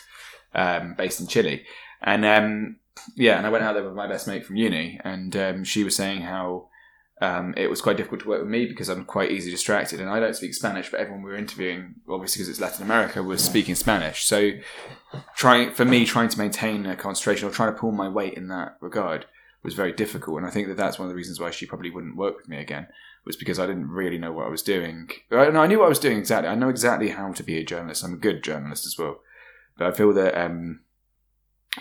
um, 0.53 0.93
based 0.95 1.19
in 1.19 1.25
Chile, 1.25 1.63
and 2.03 2.23
um, 2.23 2.75
yeah, 3.15 3.38
and 3.38 3.45
I 3.45 3.49
went 3.49 3.63
out 3.63 3.73
there 3.73 3.83
with 3.83 3.93
my 3.93 4.07
best 4.07 4.27
mate 4.27 4.45
from 4.45 4.55
uni, 4.55 4.99
and 5.03 5.35
um, 5.35 5.63
she 5.63 5.83
was 5.83 5.95
saying 5.95 6.21
how 6.21 6.69
um, 7.21 7.53
it 7.57 7.69
was 7.69 7.81
quite 7.81 7.97
difficult 7.97 8.21
to 8.21 8.29
work 8.29 8.41
with 8.41 8.49
me 8.49 8.65
because 8.65 8.89
I'm 8.89 9.05
quite 9.05 9.31
easily 9.31 9.51
distracted, 9.51 9.99
and 9.99 10.09
I 10.09 10.19
don't 10.19 10.35
speak 10.35 10.53
Spanish, 10.53 10.89
but 10.89 10.99
everyone 10.99 11.23
we 11.23 11.31
were 11.31 11.38
interviewing, 11.38 11.95
obviously 12.09 12.39
because 12.39 12.49
it's 12.49 12.59
Latin 12.59 12.83
America, 12.83 13.21
was 13.21 13.43
speaking 13.43 13.75
Spanish, 13.75 14.23
so 14.25 14.51
trying 15.35 15.71
for 15.71 15.85
me 15.85 16.05
trying 16.05 16.29
to 16.29 16.38
maintain 16.38 16.85
a 16.85 16.95
concentration 16.95 17.47
or 17.47 17.51
trying 17.51 17.73
to 17.73 17.79
pull 17.79 17.91
my 17.91 18.07
weight 18.07 18.35
in 18.35 18.47
that 18.47 18.77
regard 18.81 19.25
was 19.63 19.73
very 19.73 19.91
difficult. 19.91 20.38
And 20.38 20.47
I 20.47 20.51
think 20.51 20.67
that 20.67 20.77
that's 20.77 20.97
one 20.97 21.07
of 21.07 21.09
the 21.09 21.17
reasons 21.17 21.39
why 21.39 21.51
she 21.51 21.65
probably 21.65 21.89
wouldn't 21.89 22.15
work 22.15 22.38
with 22.38 22.47
me 22.47 22.57
again 22.57 22.88
was 23.25 23.35
because 23.35 23.59
I 23.59 23.67
didn't 23.67 23.89
really 23.89 24.17
know 24.17 24.31
what 24.31 24.47
I 24.47 24.49
was 24.49 24.63
doing. 24.63 25.09
I, 25.31 25.49
no, 25.49 25.62
I 25.62 25.67
knew 25.67 25.79
what 25.79 25.85
I 25.85 25.89
was 25.89 25.99
doing 25.99 26.17
exactly. 26.17 26.49
I 26.49 26.55
know 26.55 26.69
exactly 26.69 27.09
how 27.09 27.31
to 27.31 27.43
be 27.43 27.57
a 27.57 27.65
journalist. 27.65 28.03
I'm 28.03 28.13
a 28.13 28.17
good 28.17 28.43
journalist 28.43 28.85
as 28.85 28.97
well. 28.97 29.19
But 29.77 29.88
I 29.88 29.91
feel 29.91 30.13
that, 30.13 30.39
um, 30.39 30.81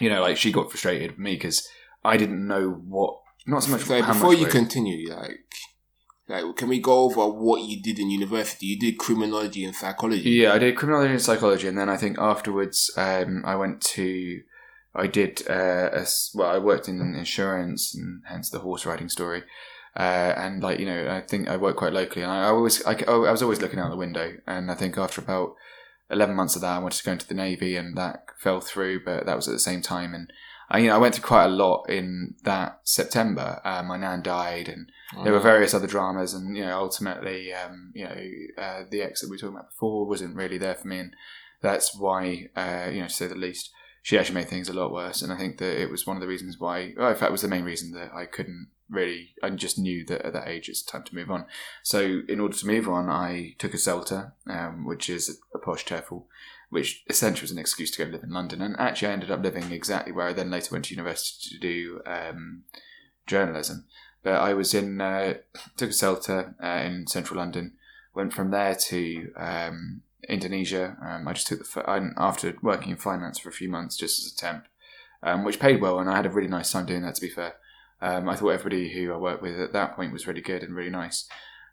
you 0.01 0.09
know, 0.11 0.21
like 0.21 0.37
she 0.37 0.53
got 0.53 0.71
frustrated 0.71 1.13
with 1.13 1.19
me 1.19 1.35
because 1.35 1.67
I 2.05 2.17
didn't 2.17 2.47
know 2.47 2.71
what, 2.71 3.21
not 3.47 3.63
so 3.65 3.73
much 3.73 3.83
so 3.83 4.03
before 4.03 4.35
you 4.35 4.45
weight- 4.45 4.53
continue, 4.53 5.15
like, 5.15 5.41
like 6.29 6.57
can 6.57 6.69
we 6.69 6.81
go 6.81 7.05
over 7.05 7.27
what 7.29 7.63
you 7.63 7.81
did 7.83 7.99
in 7.99 8.11
university? 8.11 8.67
You 8.67 8.79
did 8.79 8.99
criminology 8.99 9.65
and 9.65 9.75
psychology. 9.75 10.31
Yeah, 10.31 10.53
I 10.53 10.59
did 10.59 10.77
criminology 10.77 11.13
and 11.13 11.23
psychology, 11.23 11.69
and 11.69 11.79
then 11.79 11.89
I 11.89 11.97
think 11.97 12.19
afterwards 12.19 12.91
um, 12.97 13.43
I 13.47 13.57
went 13.57 13.81
to, 13.95 14.41
I 14.95 15.07
did, 15.07 15.43
uh, 15.49 15.91
a 15.93 16.07
well, 16.35 16.51
I 16.51 16.59
worked 16.59 16.89
in 16.89 17.15
insurance, 17.15 17.95
and 17.95 18.23
hence 18.27 18.51
the 18.51 18.61
horse 18.61 18.85
riding 18.85 19.09
story. 19.09 19.43
Uh, 19.97 20.33
and 20.37 20.63
like 20.63 20.79
you 20.79 20.87
know, 20.87 21.09
I 21.11 21.23
think 21.23 21.49
I 21.49 21.57
worked 21.57 21.79
quite 21.79 21.93
locally, 21.93 22.23
and 22.23 22.31
I, 22.31 22.45
I 22.45 22.49
always, 22.49 22.85
I, 22.85 22.93
I 23.09 23.33
was 23.33 23.43
always 23.43 23.61
looking 23.61 23.81
out 23.81 23.91
the 23.91 23.97
window. 23.97 24.35
And 24.47 24.71
I 24.71 24.75
think 24.75 24.97
after 24.99 25.21
about 25.21 25.55
eleven 26.11 26.37
months 26.37 26.57
of 26.57 26.63
that, 26.63 26.77
I 26.77 26.79
wanted 26.79 26.99
to 26.99 27.05
go 27.05 27.13
into 27.13 27.29
the 27.29 27.35
navy, 27.35 27.77
and 27.77 27.97
that 27.97 28.27
fell 28.39 28.61
through. 28.61 29.05
But 29.05 29.27
that 29.27 29.37
was 29.37 29.49
at 29.49 29.53
the 29.53 29.59
same 29.59 29.83
time, 29.83 30.15
and 30.15 30.33
I, 30.71 30.79
you 30.79 30.89
know, 30.89 30.97
I 30.97 30.99
went 30.99 31.15
through 31.15 31.25
quite 31.25 31.47
a 31.47 31.49
lot 31.49 31.89
in 31.89 32.35
that 32.45 32.81
September. 32.85 33.61
Uh, 33.65 33.83
my 33.83 33.97
nan 33.97 34.23
died, 34.23 34.69
and 34.69 34.91
there 35.25 35.33
were 35.33 35.41
various 35.41 35.75
other 35.75 35.87
dramas, 35.87 36.35
and 36.35 36.57
you 36.57 36.65
know, 36.65 36.79
ultimately, 36.79 37.53
um, 37.53 37.93
you 37.95 38.05
know, 38.05 38.63
uh, 38.63 38.85
the 38.91 39.03
ex 39.03 39.21
that 39.21 39.29
we 39.29 39.35
were 39.35 39.39
talking 39.39 39.57
about 39.57 39.71
before 39.71 40.07
wasn't 40.07 40.37
really 40.37 40.59
there 40.59 40.75
for 40.75 40.89
me, 40.89 40.99
and 40.99 41.15
that's 41.61 41.97
why, 41.97 42.49
uh, 42.57 42.89
you 42.91 43.01
know, 43.01 43.09
to 43.09 43.13
say 43.13 43.27
the 43.27 43.35
least, 43.35 43.71
she 44.03 44.19
actually 44.19 44.37
made 44.37 44.49
things 44.49 44.69
a 44.69 44.73
lot 44.73 44.93
worse. 44.93 45.23
And 45.23 45.33
I 45.33 45.37
think 45.37 45.59
that 45.59 45.81
it 45.81 45.91
was 45.91 46.07
one 46.07 46.17
of 46.17 46.21
the 46.21 46.29
reasons 46.29 46.59
why, 46.59 46.95
well, 46.97 47.09
in 47.09 47.15
fact, 47.17 47.31
it 47.31 47.33
was 47.33 47.43
the 47.43 47.49
main 47.49 47.65
reason 47.65 47.93
that 47.93 48.13
I 48.15 48.27
couldn't 48.27 48.69
really, 48.91 49.35
I 49.43 49.51
just 49.51 49.79
knew 49.79 50.05
that 50.07 50.23
at 50.23 50.33
that 50.33 50.49
age 50.49 50.69
it's 50.69 50.83
time 50.83 51.05
to 51.05 51.15
move 51.15 51.31
on. 51.31 51.47
So 51.83 52.21
in 52.29 52.41
order 52.41 52.57
to 52.57 52.67
move 52.67 52.89
on, 52.89 53.09
I 53.09 53.55
took 53.59 53.75
a 53.75 53.79
CELTA, 53.79 54.33
um, 54.49 54.87
which 54.87 55.09
is 55.09 55.41
a 55.55 55.59
posh 55.59 55.85
TEFL, 55.85 56.25
which 56.71 57.05
essentially 57.09 57.43
was 57.43 57.51
an 57.51 57.59
excuse 57.59 57.91
to 57.93 58.05
go 58.05 58.11
live 58.11 58.23
in 58.23 58.31
London. 58.31 58.63
And 58.63 58.77
actually, 58.79 59.09
I 59.09 59.13
ended 59.13 59.31
up 59.31 59.43
living 59.43 59.73
exactly 59.73 60.13
where 60.13 60.29
I 60.29 60.33
then 60.33 60.51
later 60.51 60.73
went 60.73 60.87
to 60.87 60.95
university 60.95 61.55
to 61.55 61.61
do 61.61 62.01
um, 62.07 62.65
journalism. 63.27 63.87
But 64.23 64.35
I 64.35 64.55
was 64.55 64.75
in, 64.75 65.01
uh, 65.01 65.35
took 65.77 65.91
a 65.91 65.93
CELTA 65.93 66.55
uh, 66.63 66.85
in 66.85 67.07
central 67.07 67.39
London, 67.39 67.75
went 68.15 68.33
from 68.33 68.51
there 68.51 68.75
to 68.75 69.33
um, 69.37 70.03
Indonesia. 70.29 70.97
Um, 71.05 71.29
I 71.29 71.33
just 71.33 71.47
took 71.47 71.61
the, 71.61 72.13
after 72.17 72.57
working 72.63 72.91
in 72.91 72.97
finance 72.97 73.39
for 73.39 73.49
a 73.49 73.53
few 73.53 73.69
months 73.69 73.97
just 73.97 74.19
as 74.19 74.33
a 74.33 74.37
temp, 74.37 74.67
um, 75.23 75.45
which 75.45 75.61
paid 75.61 75.81
well, 75.81 75.99
and 75.99 76.11
I 76.11 76.17
had 76.17 76.27
a 76.27 76.31
really 76.31 76.49
nice 76.49 76.73
time 76.73 76.87
doing 76.87 77.03
that, 77.03 77.15
to 77.17 77.21
be 77.21 77.31
fair. 77.31 77.55
Um, 78.01 78.29
I 78.29 78.37
thought 78.37 78.51
everybody 78.51 78.93
who 78.93 79.13
I 79.13 79.17
worked 79.17 79.43
with 79.43 79.59
at 79.59 79.73
that 79.73 79.97
point 79.97 80.13
was 80.13 80.27
really 80.27 80.41
good 80.41 80.63
and 80.63 80.75
really 80.75 80.91
nice. 80.91 81.29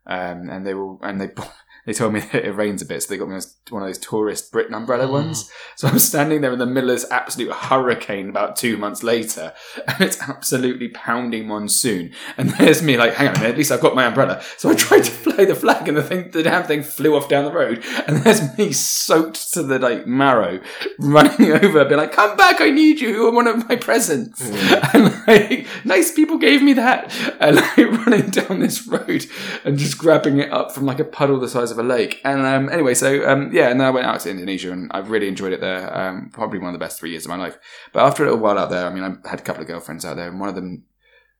Um, 0.07 0.49
and 0.49 0.65
they 0.65 0.73
were, 0.73 0.97
and 1.01 1.19
they 1.19 1.29
they 1.85 1.93
told 1.93 2.13
me 2.13 2.19
that 2.19 2.45
it 2.45 2.51
rains 2.51 2.81
a 2.81 2.85
bit, 2.85 3.03
so 3.03 3.09
they 3.09 3.17
got 3.17 3.27
me 3.27 3.39
one 3.69 3.83
of 3.83 3.87
those 3.89 3.99
tourist 3.99 4.51
Britain 4.51 4.73
umbrella 4.73 5.05
mm. 5.05 5.11
ones. 5.11 5.51
So 5.75 5.87
I'm 5.87 5.99
standing 5.99 6.41
there 6.41 6.51
in 6.51 6.59
the 6.59 6.65
middle 6.65 6.89
of 6.89 6.95
this 6.95 7.11
absolute 7.11 7.51
hurricane 7.51 8.29
about 8.29 8.55
two 8.55 8.75
months 8.75 9.03
later, 9.03 9.53
and 9.87 10.01
it's 10.01 10.19
absolutely 10.21 10.89
pounding 10.89 11.47
monsoon. 11.47 12.11
And 12.37 12.49
there's 12.51 12.81
me 12.81 12.97
like, 12.97 13.13
hang 13.13 13.27
on 13.29 13.35
a 13.35 13.39
minute, 13.39 13.51
at 13.51 13.57
least 13.57 13.71
I've 13.71 13.81
got 13.81 13.95
my 13.95 14.05
umbrella. 14.05 14.41
So 14.57 14.69
I 14.69 14.75
tried 14.75 15.03
to 15.03 15.11
fly 15.11 15.45
the 15.45 15.55
flag, 15.55 15.87
and 15.87 15.97
the 15.97 16.03
thing, 16.03 16.31
the 16.31 16.43
damn 16.43 16.63
thing 16.63 16.81
flew 16.81 17.15
off 17.15 17.29
down 17.29 17.45
the 17.45 17.51
road. 17.51 17.83
And 18.07 18.17
there's 18.17 18.57
me 18.57 18.71
soaked 18.71 19.53
to 19.53 19.61
the 19.61 19.77
like 19.77 20.07
marrow, 20.07 20.61
running 20.99 21.51
over, 21.63 21.85
being 21.85 21.99
like, 21.99 22.13
come 22.13 22.35
back, 22.35 22.61
I 22.61 22.71
need 22.71 22.99
you, 22.99 23.09
you 23.09 23.27
are 23.27 23.31
one 23.31 23.47
of 23.47 23.69
my 23.69 23.75
presents. 23.75 24.41
Mm. 24.41 24.93
And 24.95 25.27
like, 25.27 25.44
nice 25.83 26.11
people 26.11 26.37
gave 26.37 26.61
me 26.61 26.73
that. 26.73 27.13
And 27.39 27.57
like 27.57 27.77
running 27.77 28.29
down 28.29 28.59
this 28.59 28.87
road 28.87 29.25
and 29.63 29.77
just 29.77 29.97
grabbing 29.97 30.39
it 30.39 30.51
up 30.51 30.73
from 30.73 30.85
like 30.85 30.99
a 30.99 31.03
puddle 31.03 31.39
the 31.39 31.49
size 31.49 31.69
of 31.69 31.77
a 31.77 31.83
lake. 31.83 32.21
And 32.23 32.45
um, 32.45 32.69
anyway, 32.69 32.93
so 32.93 33.27
um, 33.27 33.51
yeah, 33.51 33.69
and 33.69 33.79
then 33.79 33.87
I 33.87 33.91
went 33.91 34.07
out 34.07 34.21
to 34.21 34.29
Indonesia 34.29 34.71
and 34.71 34.89
I've 34.93 35.09
really 35.09 35.27
enjoyed 35.27 35.53
it 35.53 35.61
there. 35.61 35.95
Um, 35.95 36.29
probably 36.31 36.59
one 36.59 36.69
of 36.69 36.73
the 36.73 36.83
best 36.83 36.99
three 36.99 37.11
years 37.11 37.25
of 37.25 37.29
my 37.29 37.35
life. 37.35 37.57
But 37.93 38.03
after 38.03 38.23
a 38.23 38.27
little 38.27 38.41
while 38.41 38.57
out 38.57 38.69
there, 38.69 38.87
I 38.87 38.93
mean, 38.93 39.03
I 39.03 39.29
had 39.29 39.39
a 39.39 39.43
couple 39.43 39.61
of 39.61 39.67
girlfriends 39.67 40.05
out 40.05 40.15
there, 40.15 40.29
and 40.29 40.39
one 40.39 40.49
of 40.49 40.55
them 40.55 40.85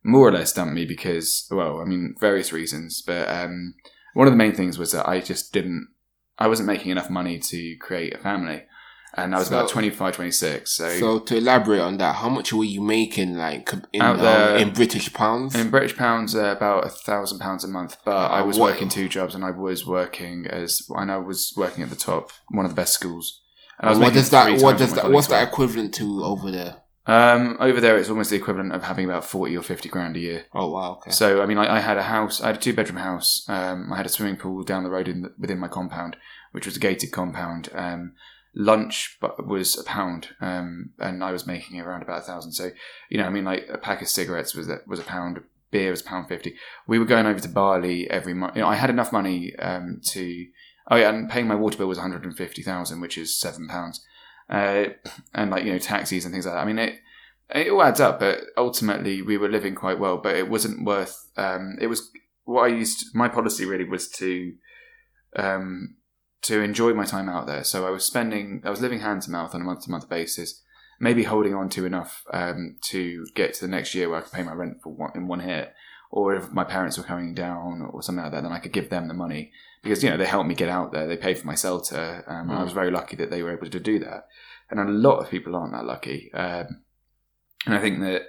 more 0.03 0.27
or 0.27 0.31
less 0.31 0.53
dumped 0.53 0.75
me 0.75 0.85
because, 0.85 1.47
well, 1.49 1.79
I 1.79 1.85
mean, 1.85 2.13
various 2.19 2.53
reasons. 2.53 3.01
But 3.01 3.27
um, 3.27 3.75
one 4.13 4.27
of 4.27 4.33
the 4.33 4.37
main 4.37 4.53
things 4.53 4.77
was 4.77 4.91
that 4.91 5.09
I 5.09 5.19
just 5.19 5.51
didn't, 5.51 5.87
I 6.37 6.47
wasn't 6.47 6.67
making 6.67 6.91
enough 6.91 7.09
money 7.09 7.39
to 7.39 7.75
create 7.77 8.13
a 8.13 8.19
family 8.19 8.63
and 9.17 9.34
I 9.34 9.39
was 9.39 9.47
so, 9.47 9.58
about 9.58 9.69
25, 9.69 10.15
26. 10.15 10.71
So, 10.71 10.89
so 10.89 11.19
to 11.19 11.38
elaborate 11.38 11.80
on 11.80 11.97
that, 11.97 12.15
how 12.15 12.30
much 12.30 12.51
were 12.51 12.63
you 12.63 12.82
making, 12.82 13.36
like 13.36 13.71
in 13.93 14.01
out 14.01 14.19
there, 14.19 14.56
um, 14.56 14.62
in 14.62 14.73
British 14.73 15.13
pounds? 15.13 15.56
In 15.56 15.69
British 15.69 15.95
pounds, 15.95 16.36
uh, 16.36 16.54
about 16.58 16.86
a 16.86 16.89
thousand 16.89 17.39
pounds 17.39 17.63
a 17.63 17.67
month. 17.67 17.97
But 18.04 18.15
uh, 18.15 18.28
I 18.28 18.41
was 18.41 18.58
what? 18.58 18.73
working 18.73 18.89
two 18.89 19.08
jobs, 19.08 19.34
and 19.34 19.45
I 19.45 19.51
was 19.51 19.86
working 19.86 20.47
as 20.47 20.82
and 20.89 21.12
I 21.12 21.17
was 21.17 21.54
working 21.56 21.84
at 21.84 21.89
the 21.89 21.95
top, 21.95 22.32
one 22.49 22.65
of 22.65 22.71
the 22.71 22.75
best 22.75 22.93
schools. 22.93 23.41
And 23.80 23.99
what 23.99 24.13
does 24.13 24.30
that? 24.32 24.62
What 24.62 24.78
does 24.78 24.93
that? 24.93 25.10
What's 25.12 25.28
that 25.28 25.47
equivalent 25.47 25.93
to 25.95 26.23
over 26.23 26.51
there? 26.51 26.78
Um, 27.08 27.58
over 27.60 27.80
there, 27.80 27.97
it's 27.97 28.10
almost 28.10 28.32
the 28.32 28.36
equivalent 28.36 28.73
of 28.73 28.84
having 28.84 29.06
about 29.06 29.25
forty 29.25 29.56
or 29.56 29.62
fifty 29.62 29.89
grand 29.89 30.17
a 30.17 30.19
year. 30.19 30.45
Oh 30.54 30.71
wow! 30.71 30.93
Okay. 30.93 31.12
So 31.12 31.41
I 31.41 31.45
mean, 31.45 31.58
I, 31.58 31.78
I 31.78 31.80
had 31.80 31.97
a 31.97 32.04
house. 32.04 32.41
I 32.41 32.47
had 32.47 32.56
a 32.56 32.60
two 32.60 32.73
bedroom 32.73 32.97
house. 32.97 33.45
Um, 33.47 33.93
I 33.93 33.97
had 33.97 34.06
a 34.06 34.10
swimming 34.10 34.38
pool 34.38 34.63
down 34.63 34.84
the 34.84 34.89
road 34.89 35.08
in 35.08 35.21
the, 35.21 35.34
within 35.38 35.60
my 35.60 35.67
compound, 35.67 36.17
which 36.51 36.65
was 36.65 36.78
a 36.78 36.80
gated 36.80 37.12
compound. 37.12 37.69
Um, 37.73 38.13
lunch 38.55 39.17
was 39.39 39.77
a 39.77 39.83
pound, 39.83 40.29
um, 40.39 40.91
and 40.99 41.23
I 41.23 41.31
was 41.31 41.45
making 41.45 41.79
around 41.79 42.01
about 42.01 42.19
a 42.19 42.25
thousand. 42.25 42.53
So, 42.53 42.71
you 43.09 43.17
know, 43.17 43.25
I 43.25 43.29
mean, 43.29 43.45
like 43.45 43.67
a 43.69 43.77
pack 43.77 44.01
of 44.01 44.07
cigarettes 44.07 44.55
was 44.55 44.69
a, 44.69 44.79
was 44.87 44.99
a 44.99 45.03
pound, 45.03 45.41
beer 45.71 45.91
was 45.91 46.01
a 46.01 46.05
pound 46.05 46.29
fifty. 46.29 46.55
We 46.87 46.97
were 46.97 47.05
going 47.05 47.25
over 47.25 47.39
to 47.39 47.49
Bali 47.49 48.09
every 48.09 48.33
month. 48.33 48.55
You 48.55 48.61
know, 48.61 48.67
I 48.67 48.75
had 48.75 48.89
enough 48.89 49.11
money 49.11 49.55
um, 49.57 50.01
to. 50.05 50.47
Oh 50.89 50.95
yeah, 50.95 51.09
and 51.09 51.29
paying 51.29 51.47
my 51.47 51.55
water 51.55 51.77
bill 51.77 51.87
was 51.87 51.97
one 51.97 52.09
hundred 52.09 52.25
and 52.25 52.37
fifty 52.37 52.61
thousand, 52.61 53.01
which 53.01 53.17
is 53.17 53.37
seven 53.37 53.67
pounds, 53.67 54.05
uh, 54.49 54.85
and 55.33 55.51
like 55.51 55.65
you 55.65 55.73
know 55.73 55.79
taxis 55.79 56.25
and 56.25 56.33
things 56.33 56.45
like 56.45 56.55
that. 56.55 56.61
I 56.61 56.65
mean, 56.65 56.79
it 56.79 56.99
it 57.53 57.71
all 57.71 57.83
adds 57.83 57.99
up, 57.99 58.19
but 58.19 58.39
ultimately 58.55 59.21
we 59.21 59.37
were 59.37 59.49
living 59.49 59.75
quite 59.75 59.99
well. 59.99 60.17
But 60.17 60.35
it 60.35 60.49
wasn't 60.49 60.85
worth. 60.85 61.29
Um, 61.35 61.77
it 61.81 61.87
was 61.87 62.09
what 62.45 62.63
I 62.63 62.67
used. 62.67 63.13
My 63.13 63.27
policy 63.27 63.65
really 63.65 63.83
was 63.83 64.07
to 64.09 64.53
um, 65.35 65.95
to 66.45 66.62
enjoy 66.62 66.93
my 66.93 67.05
time 67.05 67.27
out 67.27 67.47
there. 67.47 67.63
So 67.63 67.88
I 67.88 67.89
was 67.89 68.05
spending, 68.05 68.62
I 68.63 68.69
was 68.69 68.81
living 68.81 68.99
hand 68.99 69.23
to 69.23 69.31
mouth 69.31 69.55
on 69.55 69.62
a 69.62 69.63
month 69.63 69.84
to 69.86 69.91
month 69.91 70.08
basis, 70.08 70.62
maybe 70.99 71.23
holding 71.23 71.55
on 71.55 71.69
to 71.69 71.86
enough 71.86 72.23
um, 72.31 72.77
to 72.89 73.25
get 73.36 73.55
to 73.55 73.62
the 73.62 73.71
next 73.71 73.95
year 73.95 74.10
where 74.10 74.19
I 74.19 74.21
could 74.21 74.31
pay 74.31 74.43
my 74.43 74.53
rent 74.53 74.77
for 74.84 74.93
one, 74.93 75.12
in 75.15 75.27
one 75.27 75.39
hit. 75.39 75.73
Or 76.12 76.36
if 76.36 76.51
my 76.51 76.63
parents 76.63 76.97
were 76.97 77.03
coming 77.03 77.34
down 77.34 77.89
or 77.91 78.01
something 78.01 78.23
like 78.23 78.31
that, 78.31 78.43
then 78.43 78.51
I 78.51 78.60
could 78.60 78.71
give 78.71 78.89
them 78.89 79.08
the 79.08 79.13
money 79.13 79.51
because 79.81 80.03
you 80.03 80.10
know 80.10 80.17
they 80.17 80.25
helped 80.25 80.47
me 80.47 80.55
get 80.55 80.69
out 80.69 80.91
there. 80.91 81.08
They 81.08 81.17
paid 81.17 81.38
for 81.38 81.47
my 81.47 81.55
CELTA, 81.55 82.23
um, 82.27 82.49
mm. 82.49 82.58
I 82.58 82.63
was 82.63 82.73
very 82.73 82.91
lucky 82.91 83.15
that 83.17 83.31
they 83.31 83.43
were 83.43 83.51
able 83.51 83.69
to 83.69 83.79
do 83.79 83.99
that. 83.99 84.27
And 84.69 84.79
a 84.79 84.86
lot 84.86 85.17
of 85.17 85.29
people 85.29 85.55
aren't 85.55 85.73
that 85.73 85.86
lucky, 85.86 86.31
um, 86.34 86.84
and 87.65 87.75
I 87.75 87.79
think 87.79 87.99
that 87.99 88.21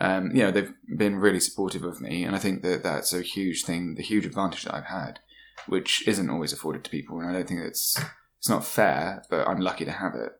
um, 0.00 0.30
you 0.34 0.42
know 0.42 0.50
they've 0.50 0.72
been 0.96 1.16
really 1.16 1.40
supportive 1.40 1.84
of 1.84 2.00
me, 2.00 2.24
and 2.24 2.36
I 2.36 2.38
think 2.38 2.62
that 2.62 2.82
that's 2.82 3.12
a 3.12 3.22
huge 3.22 3.64
thing, 3.64 3.94
the 3.94 4.02
huge 4.02 4.26
advantage 4.26 4.64
that 4.64 4.74
I've 4.74 4.84
had 4.84 5.20
which 5.66 6.06
isn't 6.06 6.30
always 6.30 6.52
afforded 6.52 6.84
to 6.84 6.90
people, 6.90 7.20
and 7.20 7.28
I 7.28 7.32
don't 7.32 7.48
think 7.48 7.60
it's 7.60 8.00
it's 8.38 8.48
not 8.48 8.64
fair. 8.64 9.24
But 9.30 9.48
I'm 9.48 9.60
lucky 9.60 9.84
to 9.84 9.92
have 9.92 10.14
it. 10.14 10.32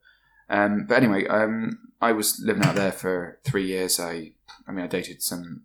Um, 0.49 0.87
but 0.87 1.03
anyway, 1.03 1.27
um, 1.27 1.79
I 2.01 2.13
was 2.13 2.41
living 2.45 2.65
out 2.65 2.77
there 2.77 2.93
for 2.93 3.39
three 3.45 3.67
years. 3.67 3.99
I, 3.99 4.33
I 4.67 4.73
mean, 4.73 4.85
I 4.85 4.87
dated 4.87 5.23
some 5.23 5.63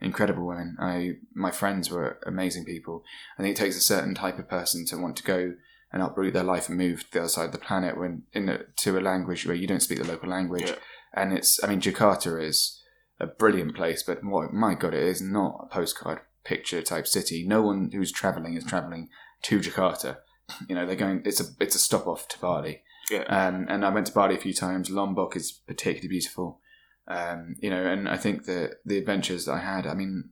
incredible 0.00 0.46
women. 0.46 0.76
I, 0.80 1.12
my 1.34 1.50
friends 1.50 1.90
were 1.90 2.18
amazing 2.26 2.64
people. 2.64 3.04
I 3.38 3.42
think 3.42 3.56
it 3.56 3.60
takes 3.60 3.76
a 3.76 3.80
certain 3.80 4.14
type 4.14 4.38
of 4.38 4.48
person 4.48 4.84
to 4.86 4.96
want 4.96 5.16
to 5.16 5.22
go 5.22 5.54
and 5.92 6.02
uproot 6.02 6.34
their 6.34 6.42
life 6.42 6.68
and 6.68 6.76
move 6.76 7.04
to 7.04 7.12
the 7.12 7.18
other 7.20 7.28
side 7.28 7.46
of 7.46 7.52
the 7.52 7.58
planet 7.58 7.96
when 7.96 8.24
in 8.32 8.48
a, 8.48 8.64
to 8.76 8.98
a 8.98 9.00
language 9.00 9.46
where 9.46 9.56
you 9.56 9.66
don't 9.66 9.82
speak 9.82 9.98
the 9.98 10.04
local 10.04 10.28
language. 10.28 10.70
Yeah. 10.70 10.76
And 11.14 11.32
it's, 11.32 11.62
I 11.62 11.68
mean, 11.68 11.80
Jakarta 11.80 12.42
is 12.42 12.82
a 13.20 13.26
brilliant 13.26 13.76
place, 13.76 14.02
but 14.02 14.24
my 14.24 14.74
God, 14.74 14.94
it 14.94 15.04
is 15.04 15.22
not 15.22 15.60
a 15.62 15.72
postcard 15.72 16.20
picture 16.44 16.82
type 16.82 17.06
city. 17.06 17.44
No 17.46 17.62
one 17.62 17.90
who's 17.92 18.12
traveling 18.12 18.54
is 18.54 18.64
traveling 18.64 19.08
to 19.42 19.60
Jakarta. 19.60 20.18
You 20.68 20.74
know, 20.74 20.84
they're 20.84 20.94
going. 20.94 21.22
It's 21.24 21.40
a 21.40 21.44
it's 21.58 21.74
a 21.74 21.78
stop 21.78 22.06
off 22.06 22.28
to 22.28 22.38
Bali. 22.38 22.82
Yeah. 23.10 23.22
Um, 23.22 23.64
and 23.66 23.82
I 23.82 23.88
went 23.88 24.06
to 24.08 24.12
Bali 24.12 24.34
a 24.34 24.38
few 24.38 24.52
times. 24.52 24.90
Lombok 24.90 25.36
is 25.36 25.52
particularly 25.52 26.08
beautiful. 26.08 26.60
Um, 27.08 27.56
you 27.60 27.70
know, 27.70 27.82
and 27.86 28.06
I 28.06 28.18
think 28.18 28.44
that 28.44 28.80
the 28.84 28.98
adventures 28.98 29.46
that 29.46 29.54
I 29.54 29.60
had, 29.60 29.86
I 29.86 29.94
mean, 29.94 30.30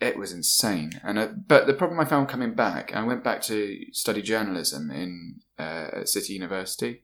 it 0.00 0.18
was 0.18 0.32
insane. 0.32 1.00
And 1.02 1.18
uh, 1.18 1.28
but 1.46 1.66
the 1.66 1.74
problem 1.74 2.00
I 2.00 2.04
found 2.04 2.28
coming 2.28 2.54
back, 2.54 2.94
I 2.94 3.02
went 3.04 3.24
back 3.24 3.42
to 3.42 3.78
study 3.92 4.22
journalism 4.22 4.90
in 4.90 5.40
uh, 5.58 6.04
City 6.04 6.34
University, 6.34 7.02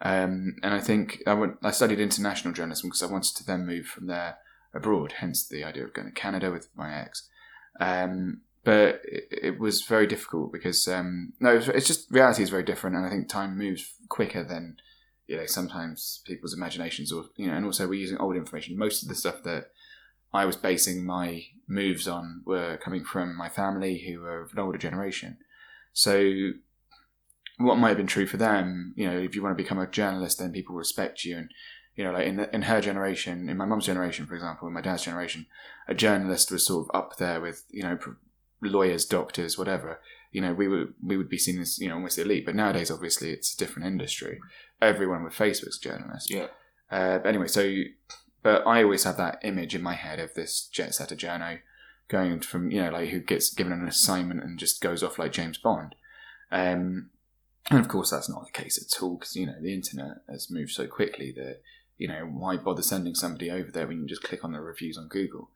um, 0.00 0.56
and 0.62 0.74
I 0.74 0.80
think 0.80 1.22
I 1.26 1.34
went. 1.34 1.56
I 1.62 1.70
studied 1.70 2.00
international 2.00 2.54
journalism 2.54 2.88
because 2.88 3.02
I 3.02 3.12
wanted 3.12 3.36
to 3.36 3.44
then 3.44 3.66
move 3.66 3.86
from 3.86 4.06
there 4.06 4.38
abroad. 4.74 5.14
Hence 5.18 5.46
the 5.46 5.64
idea 5.64 5.84
of 5.84 5.94
going 5.94 6.08
to 6.08 6.20
Canada 6.20 6.50
with 6.50 6.68
my 6.76 6.94
ex. 6.94 7.28
Um, 7.80 8.40
but 8.64 9.00
it, 9.04 9.60
was 9.60 9.82
very 9.82 10.08
difficult 10.08 10.52
because 10.52 10.88
um, 10.88 11.32
no, 11.38 11.56
it's 11.56 11.86
just 11.86 12.10
reality 12.10 12.42
is 12.42 12.50
very 12.50 12.64
different, 12.64 12.96
and 12.96 13.06
I 13.06 13.10
think 13.10 13.28
time 13.28 13.56
moves 13.56 13.94
quicker 14.08 14.42
than 14.42 14.78
you 15.28 15.36
know 15.36 15.46
sometimes 15.46 16.20
people's 16.24 16.52
imaginations, 16.52 17.12
or 17.12 17.26
you 17.36 17.46
know, 17.46 17.54
and 17.54 17.64
also 17.64 17.86
we're 17.86 18.00
using 18.00 18.18
old 18.18 18.34
information. 18.34 18.76
Most 18.76 19.02
of 19.02 19.08
the 19.08 19.14
stuff 19.14 19.44
that 19.44 19.70
I 20.34 20.44
was 20.46 20.56
basing 20.56 21.06
my 21.06 21.44
moves 21.68 22.08
on 22.08 22.42
were 22.44 22.76
coming 22.76 23.04
from 23.04 23.36
my 23.36 23.48
family, 23.48 23.98
who 23.98 24.20
were 24.20 24.42
of 24.42 24.52
an 24.52 24.58
older 24.58 24.78
generation. 24.78 25.38
So 25.92 26.50
what 27.58 27.78
might 27.78 27.88
have 27.88 27.96
been 27.96 28.06
true 28.06 28.26
for 28.26 28.36
them, 28.36 28.92
you 28.96 29.08
know, 29.08 29.16
if 29.16 29.34
you 29.34 29.42
want 29.42 29.56
to 29.56 29.62
become 29.62 29.78
a 29.78 29.86
journalist, 29.86 30.38
then 30.38 30.52
people 30.52 30.74
respect 30.74 31.24
you 31.24 31.38
and 31.38 31.50
you 31.96 32.04
know, 32.04 32.12
like 32.12 32.26
in 32.26 32.40
in 32.52 32.62
her 32.62 32.80
generation, 32.80 33.48
in 33.48 33.56
my 33.56 33.64
mum's 33.64 33.86
generation, 33.86 34.26
for 34.26 34.34
example, 34.34 34.68
in 34.68 34.74
my 34.74 34.82
dad's 34.82 35.04
generation, 35.04 35.46
a 35.88 35.94
journalist 35.94 36.52
was 36.52 36.66
sort 36.66 36.86
of 36.86 36.94
up 36.94 37.16
there 37.16 37.40
with 37.40 37.64
you 37.70 37.82
know 37.82 37.98
lawyers, 38.62 39.06
doctors, 39.06 39.56
whatever. 39.56 40.00
You 40.30 40.42
know, 40.42 40.52
we 40.52 40.68
would 40.68 40.92
we 41.02 41.16
would 41.16 41.30
be 41.30 41.38
seen 41.38 41.60
as 41.60 41.78
you 41.78 41.88
know 41.88 41.94
almost 41.94 42.18
elite. 42.18 42.44
But 42.44 42.54
nowadays, 42.54 42.90
obviously, 42.90 43.30
it's 43.30 43.54
a 43.54 43.56
different 43.56 43.88
industry. 43.88 44.38
Everyone 44.80 45.24
with 45.24 45.32
Facebook's 45.32 45.78
journalist. 45.78 46.30
Yeah. 46.30 46.48
Uh, 46.90 47.18
but 47.18 47.28
anyway, 47.28 47.48
so 47.48 47.72
but 48.42 48.66
I 48.66 48.82
always 48.82 49.04
have 49.04 49.16
that 49.16 49.40
image 49.42 49.74
in 49.74 49.82
my 49.82 49.94
head 49.94 50.20
of 50.20 50.34
this 50.34 50.68
jet 50.68 50.94
setter 50.94 51.16
journo 51.16 51.60
going 52.08 52.40
from 52.40 52.70
you 52.70 52.82
know 52.82 52.90
like 52.90 53.08
who 53.08 53.20
gets 53.20 53.52
given 53.52 53.72
an 53.72 53.88
assignment 53.88 54.42
and 54.42 54.58
just 54.58 54.82
goes 54.82 55.02
off 55.02 55.18
like 55.18 55.32
James 55.32 55.56
Bond. 55.56 55.94
Um, 56.52 57.10
and 57.70 57.80
of 57.80 57.88
course, 57.88 58.10
that's 58.10 58.28
not 58.28 58.44
the 58.44 58.52
case 58.52 58.78
at 58.78 59.02
all 59.02 59.16
because 59.16 59.34
you 59.34 59.46
know 59.46 59.56
the 59.60 59.72
internet 59.72 60.18
has 60.28 60.50
moved 60.50 60.72
so 60.72 60.86
quickly 60.86 61.32
that 61.32 61.62
you 61.98 62.08
know, 62.08 62.24
why 62.24 62.56
bother 62.56 62.82
sending 62.82 63.14
somebody 63.14 63.50
over 63.50 63.70
there 63.70 63.86
when 63.86 63.96
you 63.96 64.02
can 64.02 64.08
just 64.08 64.22
click 64.22 64.44
on 64.44 64.52
the 64.52 64.60
reviews 64.60 64.98
on 64.98 65.08
Google 65.08 65.50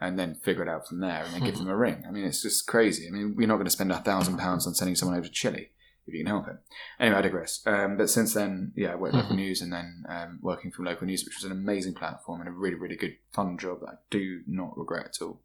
and 0.00 0.18
then 0.18 0.34
figure 0.34 0.62
it 0.62 0.68
out 0.68 0.88
from 0.88 1.00
there 1.00 1.22
and 1.24 1.34
then 1.34 1.44
give 1.44 1.58
them 1.58 1.68
a 1.68 1.76
ring? 1.76 2.04
I 2.06 2.10
mean, 2.10 2.24
it's 2.24 2.42
just 2.42 2.66
crazy. 2.66 3.06
I 3.06 3.10
mean, 3.10 3.34
we're 3.36 3.48
not 3.48 3.56
going 3.56 3.66
to 3.66 3.70
spend 3.70 3.92
a 3.92 3.98
thousand 3.98 4.38
pounds 4.38 4.66
on 4.66 4.74
sending 4.74 4.96
someone 4.96 5.16
over 5.16 5.26
to 5.26 5.32
Chile 5.32 5.70
if 6.06 6.14
you 6.14 6.20
can 6.24 6.26
help 6.26 6.48
it. 6.48 6.56
Anyway, 6.98 7.16
I 7.16 7.22
digress. 7.22 7.62
Um, 7.66 7.96
but 7.96 8.10
since 8.10 8.34
then, 8.34 8.72
yeah, 8.74 8.92
I 8.92 8.96
worked 8.96 9.14
local 9.14 9.36
news 9.36 9.60
and 9.60 9.72
then 9.72 10.04
um, 10.08 10.38
working 10.42 10.70
from 10.70 10.84
local 10.84 11.06
news, 11.06 11.24
which 11.24 11.36
was 11.36 11.44
an 11.44 11.52
amazing 11.52 11.94
platform 11.94 12.40
and 12.40 12.48
a 12.48 12.52
really, 12.52 12.74
really 12.74 12.96
good, 12.96 13.16
fun 13.32 13.56
job 13.56 13.80
that 13.80 13.88
I 13.88 13.94
do 14.10 14.40
not 14.46 14.76
regret 14.76 15.06
at 15.06 15.22
all. 15.22 15.40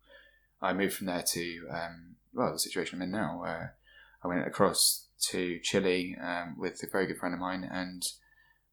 I 0.62 0.74
moved 0.74 0.96
from 0.96 1.08
there 1.08 1.24
to, 1.34 1.68
um, 1.70 2.16
well, 2.34 2.54
the 2.54 2.60
situation 2.60 2.98
I'm 2.98 3.04
in 3.04 3.12
now, 3.12 3.40
where 3.42 3.76
I 4.24 4.28
went 4.28 4.48
across 4.48 5.06
to 5.30 5.60
Chile 5.60 6.18
um, 6.22 6.56
with 6.58 6.82
a 6.84 6.88
very 6.92 7.06
good 7.06 7.18
friend 7.18 7.36
of 7.36 7.40
mine 7.40 7.64
and 7.64 8.04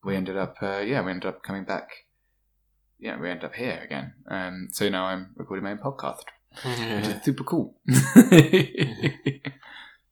we 0.04 0.16
ended 0.16 0.36
up, 0.36 0.56
uh, 0.62 0.78
yeah, 0.78 1.04
we 1.04 1.10
ended 1.10 1.28
up 1.28 1.42
coming 1.42 1.64
back. 1.64 1.88
Yeah, 2.98 3.18
we 3.18 3.30
ended 3.30 3.44
up 3.44 3.54
here 3.54 3.80
again. 3.84 4.14
Um, 4.28 4.68
so 4.72 4.88
now 4.88 5.04
I'm 5.04 5.30
recording 5.36 5.64
my 5.64 5.72
own 5.72 5.78
podcast, 5.78 6.24
which 6.62 7.16
is 7.16 7.22
super 7.24 7.44
cool. 7.44 7.76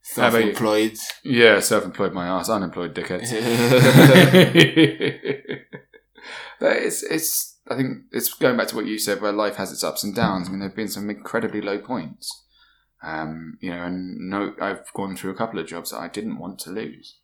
Self-employed. 0.05 0.98
yeah, 1.22 1.61
self-employed 1.61 2.12
my 2.12 2.26
ass, 2.26 2.48
unemployed 2.48 2.94
dickhead. 2.94 3.20
but 6.61 6.76
it's 6.76 7.02
it's 7.05 7.59
I 7.68 7.76
think 7.76 7.98
it's 8.11 8.35
going 8.35 8.57
back 8.57 8.68
to 8.68 8.76
what 8.76 8.87
you 8.87 8.98
said, 8.98 9.20
where 9.20 9.33
life 9.33 9.57
has 9.57 9.70
its 9.70 9.85
ups 9.85 10.02
and 10.02 10.14
downs. 10.14 10.48
I 10.48 10.50
mean, 10.50 10.61
there've 10.61 10.74
been 10.74 10.88
some 10.88 11.09
incredibly 11.09 11.61
low 11.61 11.78
points. 11.78 12.42
Um, 13.02 13.59
you 13.61 13.70
know, 13.70 13.85
and 13.85 14.28
no, 14.28 14.55
I've 14.61 14.92
gone 14.92 15.16
through 15.16 15.31
a 15.31 15.37
couple 15.37 15.61
of 15.61 15.66
jobs 15.66 15.90
that 15.90 15.98
I 15.98 16.09
didn't 16.09 16.38
want 16.38 16.59
to 16.61 16.70
lose, 16.70 17.16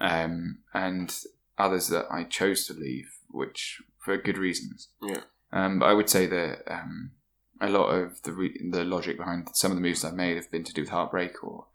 um, 0.00 0.58
and 0.74 1.14
others 1.58 1.88
that 1.88 2.06
I 2.10 2.24
chose 2.24 2.66
to 2.66 2.74
leave, 2.74 3.08
which 3.30 3.80
for 3.98 4.16
good 4.16 4.38
reasons. 4.38 4.88
Yeah. 5.02 5.20
Um, 5.52 5.78
but 5.78 5.86
I 5.86 5.94
would 5.94 6.10
say 6.10 6.26
that 6.26 6.62
um, 6.68 7.12
a 7.60 7.68
lot 7.68 7.88
of 7.88 8.22
the 8.22 8.32
re- 8.32 8.68
the 8.70 8.84
logic 8.84 9.16
behind 9.16 9.48
some 9.54 9.70
of 9.70 9.76
the 9.76 9.82
moves 9.82 10.04
I've 10.04 10.14
made 10.14 10.36
have 10.36 10.50
been 10.50 10.64
to 10.64 10.72
do 10.72 10.82
with 10.82 10.90
heartbreak 10.90 11.42
or 11.42 11.66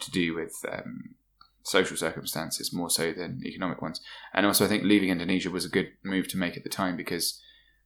to 0.00 0.10
do 0.10 0.34
with 0.34 0.54
um, 0.70 1.16
social 1.62 1.96
circumstances 1.96 2.72
more 2.72 2.90
so 2.90 3.12
than 3.12 3.42
economic 3.44 3.82
ones. 3.82 4.00
And 4.32 4.46
also, 4.46 4.64
I 4.64 4.68
think 4.68 4.84
leaving 4.84 5.08
Indonesia 5.08 5.50
was 5.50 5.64
a 5.64 5.70
good 5.70 5.92
move 6.02 6.28
to 6.28 6.36
make 6.36 6.56
at 6.56 6.62
the 6.62 6.70
time 6.70 6.96
because 6.96 7.40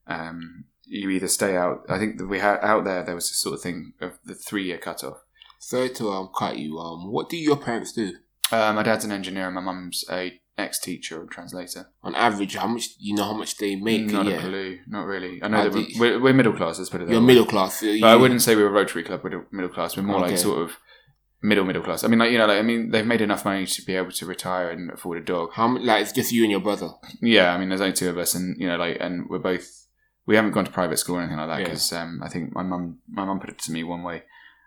um, 0.07 0.65
you 0.85 1.09
either 1.09 1.27
stay 1.27 1.55
out. 1.55 1.85
I 1.89 1.97
think 1.97 2.17
that 2.17 2.27
we 2.27 2.39
had 2.39 2.59
out 2.59 2.83
there 2.83 3.03
there 3.03 3.15
was 3.15 3.29
this 3.29 3.41
sort 3.41 3.55
of 3.55 3.61
thing 3.61 3.93
of 4.01 4.19
the 4.23 4.35
three 4.35 4.65
year 4.65 4.77
cutoff. 4.77 5.23
Sorry 5.59 5.89
to 5.89 6.11
um, 6.11 6.29
cut 6.37 6.57
you. 6.57 6.77
Um, 6.79 7.11
what 7.11 7.29
do 7.29 7.37
your 7.37 7.57
parents 7.57 7.91
do? 7.91 8.13
Uh, 8.51 8.73
my 8.73 8.83
dad's 8.83 9.05
an 9.05 9.11
engineer 9.11 9.45
and 9.45 9.55
my 9.55 9.61
mum's 9.61 10.03
a 10.09 10.39
ex 10.59 10.79
teacher 10.79 11.19
and 11.21 11.31
translator. 11.31 11.89
On 12.03 12.13
average, 12.15 12.55
how 12.55 12.67
much 12.67 12.89
you 12.99 13.15
know 13.15 13.23
how 13.23 13.33
much 13.33 13.57
they 13.57 13.75
make 13.75 14.05
Not 14.07 14.27
a 14.27 14.37
a 14.37 14.39
clue. 14.39 14.79
Not 14.87 15.05
really. 15.05 15.41
I 15.41 15.47
know 15.47 15.69
that 15.69 15.73
we're, 15.73 15.99
we're, 15.99 16.19
we're 16.21 16.33
middle 16.33 16.53
class. 16.53 16.77
Let's 16.77 16.89
put 16.89 17.01
it 17.01 17.07
that 17.07 17.11
You're 17.13 17.21
way. 17.21 17.27
middle 17.27 17.45
class. 17.45 17.81
You, 17.81 18.01
But 18.01 18.07
I 18.09 18.15
wouldn't 18.15 18.41
say 18.41 18.55
we're 18.55 18.67
a 18.67 18.71
Rotary 18.71 19.03
Club. 19.03 19.21
We're 19.23 19.45
middle 19.51 19.69
class. 19.71 19.95
We're 19.97 20.03
more 20.03 20.17
Okay. 20.17 20.29
like 20.31 20.37
sort 20.37 20.61
of 20.61 20.77
middle 21.41 21.63
middle 21.65 21.81
class. 21.83 22.03
I 22.03 22.07
mean, 22.07 22.19
like 22.19 22.31
you 22.31 22.37
know, 22.37 22.45
like 22.47 22.59
I 22.59 22.61
mean, 22.61 22.91
they've 22.91 23.05
made 23.05 23.21
enough 23.21 23.45
money 23.45 23.65
to 23.65 23.81
be 23.83 23.95
able 23.95 24.11
to 24.11 24.25
retire 24.25 24.69
and 24.69 24.91
afford 24.91 25.17
a 25.17 25.21
dog. 25.23 25.51
How 25.53 25.77
like 25.77 26.01
it's 26.03 26.11
just 26.11 26.31
you 26.31 26.43
and 26.43 26.51
your 26.51 26.59
brother? 26.59 26.89
Yeah, 27.21 27.53
I 27.53 27.57
mean, 27.57 27.69
there's 27.69 27.81
only 27.81 27.93
two 27.93 28.09
of 28.09 28.17
us, 28.17 28.35
and 28.35 28.55
you 28.59 28.67
know, 28.67 28.77
like, 28.77 28.97
and 28.99 29.29
we're 29.29 29.39
both 29.39 29.85
we 30.25 30.35
haven't 30.35 30.51
gone 30.51 30.65
to 30.65 30.71
private 30.71 30.97
school 30.99 31.15
or 31.15 31.21
anything 31.21 31.37
like 31.37 31.47
that 31.47 31.59
Yeah. 31.59 31.65
because 31.65 31.91
um, 31.93 32.21
I 32.23 32.29
think 32.29 32.53
my 32.53 32.61
mum 32.63 32.99
my 33.09 33.25
mum 33.25 33.39
put 33.39 33.49
it 33.49 33.57
to 33.59 33.71
me 33.71 33.83
one 33.83 34.03
way, 34.03 34.23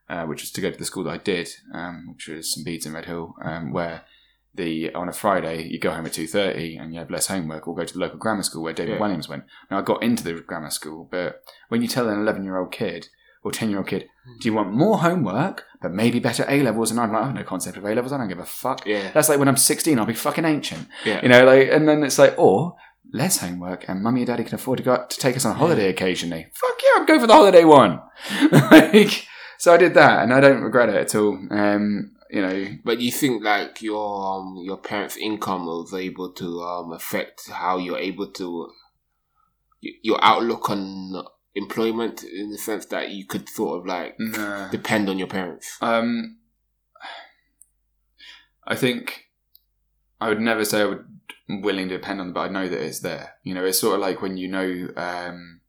uh, 0.08 0.24
which 0.24 0.40
was 0.42 0.50
to 0.52 0.60
go 0.60 0.70
to 0.70 0.78
the 0.78 0.84
school 0.84 1.04
that 1.04 1.10
I 1.10 1.18
did, 1.18 1.48
um, 1.74 2.08
which 2.14 2.26
was 2.28 2.52
St 2.54 2.64
Bede's 2.66 2.86
in 2.86 2.94
Redhill, 2.94 3.34
um, 3.44 3.72
where 3.72 4.02
the 4.54 4.92
on 4.94 5.08
a 5.08 5.12
Friday 5.12 5.66
you 5.68 5.78
go 5.78 5.90
home 5.92 6.04
at 6.06 6.12
two 6.12 6.26
thirty 6.26 6.76
and 6.76 6.92
you 6.92 6.98
have 7.00 7.10
less 7.10 7.26
homework, 7.28 7.66
or 7.66 7.74
go 7.74 7.84
to 7.84 7.94
the 7.94 8.00
local 8.00 8.18
grammar 8.18 8.42
school 8.42 8.62
where 8.62 8.72
David 8.72 8.94
Yeah. 8.94 9.00
Walliams 9.00 9.28
went. 9.28 9.44
Now 9.70 9.78
I 9.78 9.82
got 9.82 10.02
into 10.02 10.22
the 10.24 10.34
grammar 10.34 10.70
school, 10.70 11.08
but 11.10 11.42
when 11.68 11.82
you 11.82 11.88
tell 11.88 12.08
an 12.08 12.18
eleven 12.18 12.44
year 12.44 12.58
old 12.58 12.72
kid 12.72 13.08
or 13.44 13.50
ten 13.50 13.70
year 13.70 13.78
old 13.78 13.88
kid, 13.88 14.08
do 14.40 14.48
you 14.48 14.54
want 14.54 14.72
more 14.72 14.98
homework 14.98 15.64
but 15.80 15.90
maybe 15.92 16.20
better 16.20 16.44
A 16.48 16.62
levels? 16.62 16.90
And 16.90 17.00
I'm 17.00 17.12
like, 17.12 17.22
I 17.22 17.26
have 17.26 17.34
no 17.34 17.42
concept 17.44 17.76
of 17.76 17.84
A 17.84 17.94
levels. 17.94 18.12
I 18.12 18.18
don't 18.18 18.28
give 18.28 18.38
a 18.38 18.44
fuck. 18.44 18.86
Yeah, 18.86 19.10
That's 19.12 19.28
like 19.28 19.38
when 19.38 19.48
I'm 19.48 19.56
16, 19.56 19.98
I'll 19.98 20.04
be 20.06 20.14
fucking 20.14 20.44
ancient. 20.44 20.86
yeah. 21.04 21.20
You 21.22 21.28
know, 21.28 21.44
like, 21.44 21.68
and 21.72 21.88
then 21.88 22.04
it's 22.04 22.18
like, 22.18 22.38
or 22.38 22.76
less 23.12 23.38
homework, 23.38 23.88
and 23.88 24.00
mummy 24.02 24.20
and 24.20 24.28
daddy 24.28 24.44
can 24.44 24.54
afford 24.54 24.78
to 24.78 24.84
go 24.84 25.04
to 25.08 25.18
take 25.18 25.36
us 25.36 25.44
on 25.44 25.56
holiday 25.56 25.88
occasionally. 25.88 26.46
Fuck 26.54 26.78
yeah, 26.82 27.00
I'm 27.00 27.06
going 27.06 27.20
for 27.20 27.26
the 27.26 27.32
holiday 27.34 27.64
one. 27.64 28.00
like, 28.52 29.26
so 29.58 29.74
I 29.74 29.76
did 29.76 29.94
that, 29.94 30.22
and 30.22 30.32
I 30.32 30.40
don't 30.40 30.62
regret 30.62 30.88
it 30.88 30.94
at 30.96 31.14
all. 31.14 31.38
Um, 31.50 32.12
you 32.32 32.40
know, 32.40 32.66
But 32.82 33.00
you 33.00 33.12
think 33.12 33.44
like 33.44 33.82
your 33.82 34.40
um, 34.40 34.56
your 34.64 34.78
parents' 34.78 35.18
income 35.18 35.66
was 35.66 35.92
able 35.92 36.32
to 36.32 36.62
um, 36.62 36.92
affect 36.92 37.50
how 37.50 37.76
you're 37.76 37.98
able 37.98 38.28
to 38.32 38.70
your 39.80 40.18
outlook 40.24 40.70
on 40.70 41.24
employment 41.54 42.24
in 42.24 42.50
the 42.50 42.56
sense 42.56 42.86
that 42.86 43.10
you 43.10 43.26
could 43.26 43.48
sort 43.50 43.80
of 43.80 43.86
like 43.86 44.14
nah. 44.18 44.70
depend 44.70 45.10
on 45.10 45.18
your 45.18 45.28
parents. 45.28 45.76
Um, 45.82 46.38
I 48.66 48.76
think 48.76 49.26
I 50.18 50.28
would 50.28 50.40
never 50.40 50.64
say 50.64 50.80
I 50.80 50.86
would 50.86 51.04
willing 51.48 51.90
to 51.90 51.98
depend 51.98 52.20
on 52.20 52.28
them, 52.28 52.34
but 52.34 52.48
I 52.48 52.48
know 52.48 52.66
that 52.66 52.80
it's 52.80 53.00
there. 53.00 53.34
You 53.42 53.54
know, 53.54 53.64
it's 53.66 53.78
sort 53.78 53.96
of 53.96 54.00
like 54.00 54.22
when 54.22 54.38
you 54.38 54.48
know. 54.48 54.88
Um, 54.96 55.60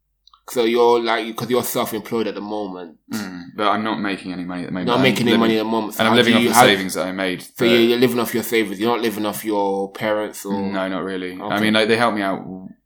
So 0.50 0.66
you're 0.66 1.02
like 1.02 1.26
because 1.28 1.50
you're 1.50 1.64
self-employed 1.64 2.28
at 2.28 2.36
the 2.36 2.42
moment, 2.42 2.98
mm, 3.12 3.44
but 3.56 3.68
I'm 3.70 3.84
not 3.84 4.02
making 4.02 4.34
any 4.34 4.44
money 4.44 4.64
at 4.64 4.68
the 4.68 4.72
moment. 4.74 4.88
not 4.88 4.98
I'm 4.98 5.02
making 5.04 5.28
any 5.28 5.38
money 5.38 5.56
at 5.56 5.60
the 5.60 5.70
moment. 5.70 5.94
So 5.94 6.00
and 6.02 6.10
I'm 6.10 6.16
living 6.16 6.34
off 6.36 6.42
you- 6.42 6.50
the 6.50 6.56
how- 6.56 6.64
savings 6.64 6.94
that 6.96 7.08
I 7.08 7.12
made. 7.14 7.42
So 7.58 7.64
you're, 7.66 7.80
you're 7.80 7.98
living 8.00 8.20
off 8.20 8.34
your 8.34 8.44
savings. 8.44 8.80
You're 8.80 8.92
not 8.94 9.02
living 9.02 9.26
off 9.26 9.46
your 9.46 9.92
parents 9.94 10.46
or 10.46 10.54
No, 10.62 10.88
not 10.90 11.04
really. 11.04 11.40
I 11.42 11.60
mean, 11.62 11.74
like 11.74 11.88
they 11.88 11.96
help 11.96 12.14
me 12.16 12.22
out. 12.22 12.46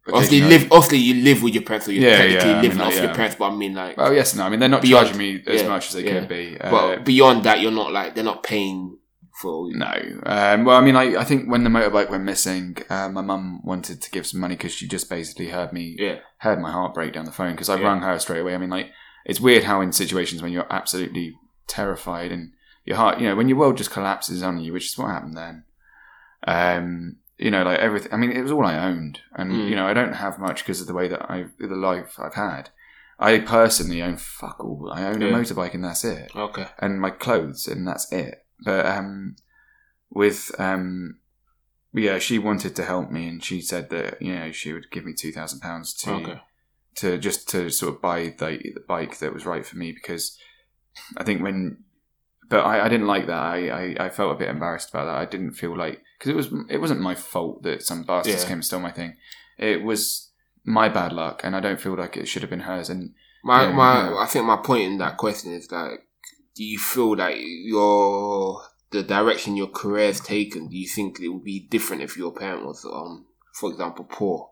Obviously, 0.09 0.37
you 0.37 0.45
live. 0.47 0.71
Obviously, 0.71 0.99
you 0.99 1.23
live 1.23 1.43
with 1.43 1.53
your 1.55 1.63
parents, 1.63 1.85
so 1.87 1.91
you're 1.91 2.09
Yeah, 2.09 2.17
technically 2.17 2.49
yeah, 2.49 2.57
I 2.57 2.61
living 2.61 2.77
mean, 2.77 2.81
off 2.87 2.93
like, 2.93 2.95
your 2.95 3.03
yeah. 3.05 3.13
parents. 3.15 3.35
But 3.37 3.45
I 3.51 3.55
mean, 3.55 3.73
like, 3.75 3.97
Well, 3.97 4.13
yes, 4.13 4.35
no. 4.35 4.43
I 4.43 4.49
mean, 4.49 4.59
they're 4.59 4.69
not 4.69 4.81
Beyond- 4.83 5.07
charging 5.07 5.17
me 5.19 5.43
as 5.47 5.63
much 5.65 5.87
as 5.87 5.93
they 5.95 6.03
could 6.03 6.27
be. 6.29 6.57
Uh, 6.61 6.71
but 6.71 7.03
beyond 7.03 7.43
that, 7.43 7.59
you're 7.59 7.71
not 7.71 7.91
like 7.91 8.15
they're 8.15 8.23
not 8.23 8.43
paying 8.43 8.96
for. 9.41 9.69
no. 9.71 9.93
Um, 10.25 10.65
well, 10.65 10.77
I 10.77 10.81
mean, 10.81 10.95
I, 10.95 11.17
I 11.17 11.23
think 11.23 11.49
when 11.49 11.63
the 11.63 11.69
motorbike 11.69 12.09
went 12.09 12.23
missing, 12.23 12.77
uh, 12.89 13.09
my 13.09 13.21
mum 13.21 13.61
wanted 13.63 14.01
to 14.01 14.11
give 14.11 14.25
some 14.27 14.39
money 14.39 14.55
because 14.55 14.73
she 14.73 14.87
just 14.87 15.09
basically 15.09 15.49
heard 15.49 15.71
me 15.73 15.95
Yeah, 15.99 16.19
heard 16.39 16.59
my 16.59 16.71
heart 16.71 16.93
break 16.93 17.13
down 17.13 17.25
the 17.25 17.31
phone 17.31 17.51
because 17.53 17.69
I 17.69 17.75
Yeah. 17.79 17.87
rang 17.87 18.01
her 18.01 18.17
straight 18.19 18.39
away. 18.41 18.55
I 18.55 18.57
mean, 18.57 18.69
like 18.69 18.91
it's 19.25 19.39
weird 19.39 19.63
how 19.65 19.81
in 19.81 19.91
situations 19.91 20.41
when 20.41 20.51
you're 20.51 20.71
absolutely 20.71 21.35
terrified 21.67 22.31
and 22.31 22.51
your 22.85 22.97
heart, 22.97 23.19
you 23.19 23.27
know, 23.27 23.35
when 23.35 23.49
your 23.49 23.57
world 23.57 23.77
just 23.77 23.91
collapses 23.91 24.41
on 24.41 24.57
you, 24.59 24.73
which 24.73 24.85
is 24.87 24.97
what 24.97 25.09
happened 25.09 25.35
then. 25.37 25.63
Um, 26.47 27.17
you 27.37 27.51
know, 27.51 27.63
like 27.63 27.79
everything. 27.79 28.13
I 28.13 28.17
mean, 28.17 28.31
it 28.31 28.41
was 28.41 28.51
all 28.51 28.65
I 28.65 28.77
owned, 28.77 29.19
and 29.35 29.51
Mm. 29.51 29.69
you 29.69 29.75
know, 29.75 29.85
I 29.85 29.93
don't 29.93 30.13
have 30.13 30.39
much 30.39 30.63
because 30.63 30.81
of 30.81 30.87
the 30.87 30.93
way 30.93 31.07
that 31.07 31.29
I, 31.29 31.45
the 31.59 31.67
life 31.75 32.19
I've 32.19 32.33
had. 32.33 32.69
I 33.19 33.39
personally 33.39 34.01
own 34.01 34.17
fuck 34.17 34.63
all. 34.63 34.91
I 34.93 35.03
own 35.05 35.21
a 35.21 35.27
motorbike, 35.27 35.73
and 35.73 35.83
that's 35.83 36.03
it 36.03 36.31
okay. 36.35 36.67
and 36.79 37.01
my 37.01 37.09
clothes, 37.09 37.67
and 37.67 37.87
that's 37.87 38.11
it. 38.11 38.45
But 38.63 38.85
um, 38.85 39.35
with 40.09 40.51
um, 40.59 41.19
yeah, 41.93 42.19
she 42.19 42.39
wanted 42.39 42.75
to 42.75 42.83
help 42.85 43.11
me, 43.11 43.27
and 43.27 43.43
she 43.43 43.61
said 43.61 43.89
that 43.89 44.21
you 44.21 44.33
know 44.35 44.51
she 44.51 44.73
would 44.73 44.91
give 44.91 45.05
me 45.05 45.13
two 45.13 45.31
thousand 45.31 45.59
pounds 45.61 45.93
to 46.03 46.11
Okay. 46.13 46.41
to 46.95 47.17
just 47.17 47.49
to 47.49 47.69
sort 47.69 47.95
of 47.95 48.01
buy 48.01 48.33
the, 48.37 48.57
the 48.75 48.83
bike 48.87 49.19
that 49.19 49.33
was 49.33 49.45
right 49.45 49.65
for 49.65 49.77
me 49.77 49.91
because 49.91 50.37
I 51.17 51.23
think 51.23 51.41
when. 51.41 51.83
But 52.49 52.61
I, 52.63 52.85
I 52.85 52.89
didn't 52.89 53.07
like 53.07 53.27
that. 53.27 53.33
I, 53.41 53.67
I, 53.67 54.05
I 54.05 54.09
felt 54.09 54.31
a 54.31 54.39
bit 54.39 54.47
embarrassed 54.47 54.89
about 54.89 55.05
that. 55.07 55.15
I 55.17 55.25
didn't 55.25 55.51
feel 55.51 55.77
like 55.77 56.01
because 56.17 56.31
it 56.31 56.35
was 56.35 56.47
it 56.69 56.77
wasn't 56.79 57.01
my 57.01 57.13
fault 57.13 57.63
that 57.63 57.83
some 57.83 58.03
bastards 58.03 58.43
Yeah. 58.43 58.47
came 58.47 58.57
and 58.59 58.65
stole 58.65 58.79
my 58.79 58.91
thing. 58.91 59.17
It 59.57 59.83
was 59.83 60.31
my 60.63 60.87
bad 60.87 61.11
luck, 61.11 61.41
and 61.43 61.55
I 61.57 61.59
don't 61.59 61.79
feel 61.79 61.95
like 61.95 62.15
it 62.15 62.27
should 62.27 62.41
have 62.43 62.49
been 62.49 62.61
hers. 62.61 62.89
And 62.89 63.13
My 63.43 63.69
my. 63.69 64.13
I 64.17 64.25
think 64.27 64.45
my 64.45 64.55
point 64.57 64.83
in 64.83 64.97
that 64.99 65.17
question 65.17 65.51
is 65.51 65.69
like, 65.71 66.06
do 66.57 66.63
you 66.63 66.79
feel 66.79 67.15
that 67.17 67.39
your 67.39 68.61
the 68.89 69.03
direction 69.03 69.55
your 69.55 69.67
career 69.67 70.07
has 70.07 70.19
taken? 70.19 70.67
Do 70.69 70.75
you 70.75 70.87
think 70.87 71.19
it 71.19 71.29
would 71.29 71.43
be 71.43 71.59
different 71.59 72.01
if 72.01 72.17
your 72.17 72.31
parent 72.33 72.65
was, 72.65 72.83
um, 72.85 73.25
for 73.53 73.69
example, 73.69 74.05
poor? 74.09 74.49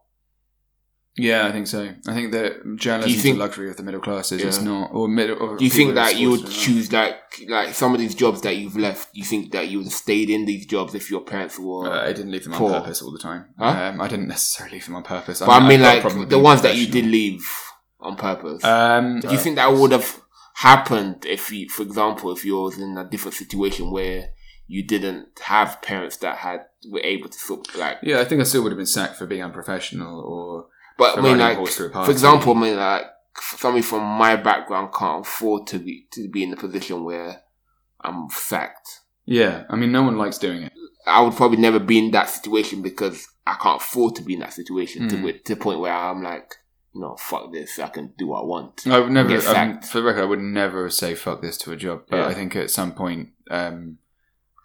Yeah, 1.17 1.47
I 1.47 1.51
think 1.53 1.67
so. 1.67 1.93
I 2.07 2.13
think 2.13 2.33
that 2.33 2.75
journalism 2.75 3.15
is 3.15 3.23
the 3.23 3.33
luxury 3.33 3.69
of 3.69 3.77
the 3.77 3.83
middle 3.83 4.01
classes. 4.01 4.43
It's 4.43 4.59
not, 4.59 4.89
or 4.93 5.07
middle. 5.07 5.37
Or 5.37 5.55
Do 5.57 5.63
you 5.63 5.71
think 5.71 5.95
that 5.95 6.17
you 6.17 6.29
would 6.31 6.45
choose 6.45 6.91
like 6.91 7.17
like 7.47 7.73
some 7.73 7.93
of 7.93 7.99
these 8.01 8.13
jobs 8.13 8.41
that 8.41 8.57
you've 8.57 8.75
left? 8.75 9.09
You 9.13 9.23
think 9.23 9.53
that 9.53 9.69
you 9.69 9.77
would 9.77 9.85
have 9.87 9.93
stayed 9.93 10.29
in 10.29 10.45
these 10.45 10.65
jobs 10.65 10.93
if 10.93 11.09
your 11.09 11.21
parents 11.21 11.57
were? 11.57 11.87
Uh, 11.89 12.03
I 12.09 12.11
didn't 12.11 12.31
leave 12.31 12.43
them 12.43 12.53
on 12.55 12.59
purpose 12.81 13.01
all 13.01 13.11
the 13.13 13.19
time. 13.19 13.45
Huh? 13.57 13.65
Um, 13.93 14.01
I 14.01 14.09
didn't 14.09 14.27
necessarily 14.27 14.75
leave 14.75 14.85
them 14.85 14.95
on 14.95 15.03
purpose. 15.03 15.39
but 15.39 15.49
I 15.49 15.65
mean, 15.67 15.79
got 15.79 16.03
a 16.03 16.19
like 16.19 16.29
the 16.29 16.37
ones 16.37 16.61
that 16.63 16.75
you 16.75 16.87
did 16.87 17.05
leave 17.05 17.49
on 18.01 18.17
purpose. 18.17 18.61
Um, 18.65 19.21
Do 19.21 19.31
you 19.31 19.37
think 19.37 19.55
that 19.55 19.71
would 19.71 19.93
have 19.93 20.19
happened 20.59 21.25
if 21.25 21.51
you, 21.51 21.69
for 21.69 21.83
example, 21.83 22.31
if 22.31 22.45
you 22.45 22.55
was 22.59 22.77
in 22.77 22.97
a 22.97 23.03
different 23.09 23.35
situation 23.35 23.91
where 23.91 24.29
you 24.67 24.83
didn't 24.85 25.27
have 25.41 25.81
parents 25.81 26.17
that 26.17 26.37
had 26.37 26.61
were 26.89 27.01
able 27.01 27.29
to 27.29 27.37
sort 27.37 27.67
of 27.67 27.75
like 27.75 27.97
Yeah, 28.01 28.19
I 28.21 28.25
think 28.25 28.41
I 28.41 28.45
still 28.45 28.63
would 28.63 28.71
have 28.71 28.77
been 28.77 28.85
sacked 28.85 29.17
for 29.17 29.25
being 29.27 29.43
unprofessional 29.43 30.19
or. 30.21 30.67
But 30.97 31.17
I 31.17 31.21
mean, 31.21 31.37
like 31.39 31.57
horse 31.57 31.75
through 31.75 31.91
a 31.93 32.05
for 32.05 32.11
example, 32.11 32.55
I 32.55 32.59
mean, 32.61 32.77
like 32.77 33.03
somebody 33.39 33.81
from 33.81 34.03
my 34.03 34.37
background 34.37 34.93
can't 34.97 35.25
afford 35.25 35.67
to 35.67 35.79
be 35.79 36.07
to 36.13 36.29
be 36.29 36.41
in 36.43 36.51
the 36.51 36.57
position 36.57 37.03
where 37.03 37.41
I'm 38.01 38.29
sacked. 38.29 39.01
Yeah, 39.25 39.65
I 39.69 39.75
mean, 39.75 39.91
no 39.91 40.03
one 40.03 40.17
likes 40.17 40.37
doing 40.37 40.63
it. 40.63 40.71
I 41.05 41.21
would 41.21 41.35
probably 41.35 41.57
never 41.57 41.79
be 41.79 41.97
in 41.99 42.11
that 42.11 42.29
situation 42.29 42.81
because 42.81 43.27
I 43.45 43.55
can't 43.61 43.81
afford 43.81 44.15
to 44.15 44.23
be 44.23 44.33
in 44.35 44.39
that 44.39 44.53
situation 44.53 45.09
to, 45.09 45.15
Mm. 45.17 45.23
with- 45.23 45.43
to 45.43 45.55
the 45.55 45.61
point 45.61 45.79
where 45.79 45.93
I'm 45.93 46.23
like, 46.23 46.55
you 46.95 47.01
know, 47.01 47.15
fuck 47.17 47.51
this, 47.51 47.77
I 47.77 47.89
can 47.89 48.13
do 48.17 48.27
what 48.27 48.41
I 48.41 48.45
want. 48.45 48.87
I 48.87 48.99
would 48.99 49.11
never, 49.11 49.29
Get 49.29 49.45
um, 49.47 49.81
for 49.81 49.99
the 49.99 50.05
record, 50.05 50.21
I 50.21 50.25
would 50.25 50.39
never 50.39 50.89
say 50.89 51.13
fuck 51.13 51.41
this 51.41 51.57
to 51.59 51.73
a 51.73 51.75
job. 51.75 52.03
But 52.09 52.17
Yeah. 52.17 52.27
I 52.27 52.33
think 52.33 52.55
at 52.55 52.71
some 52.71 52.93
point, 52.93 53.29
um, 53.51 53.97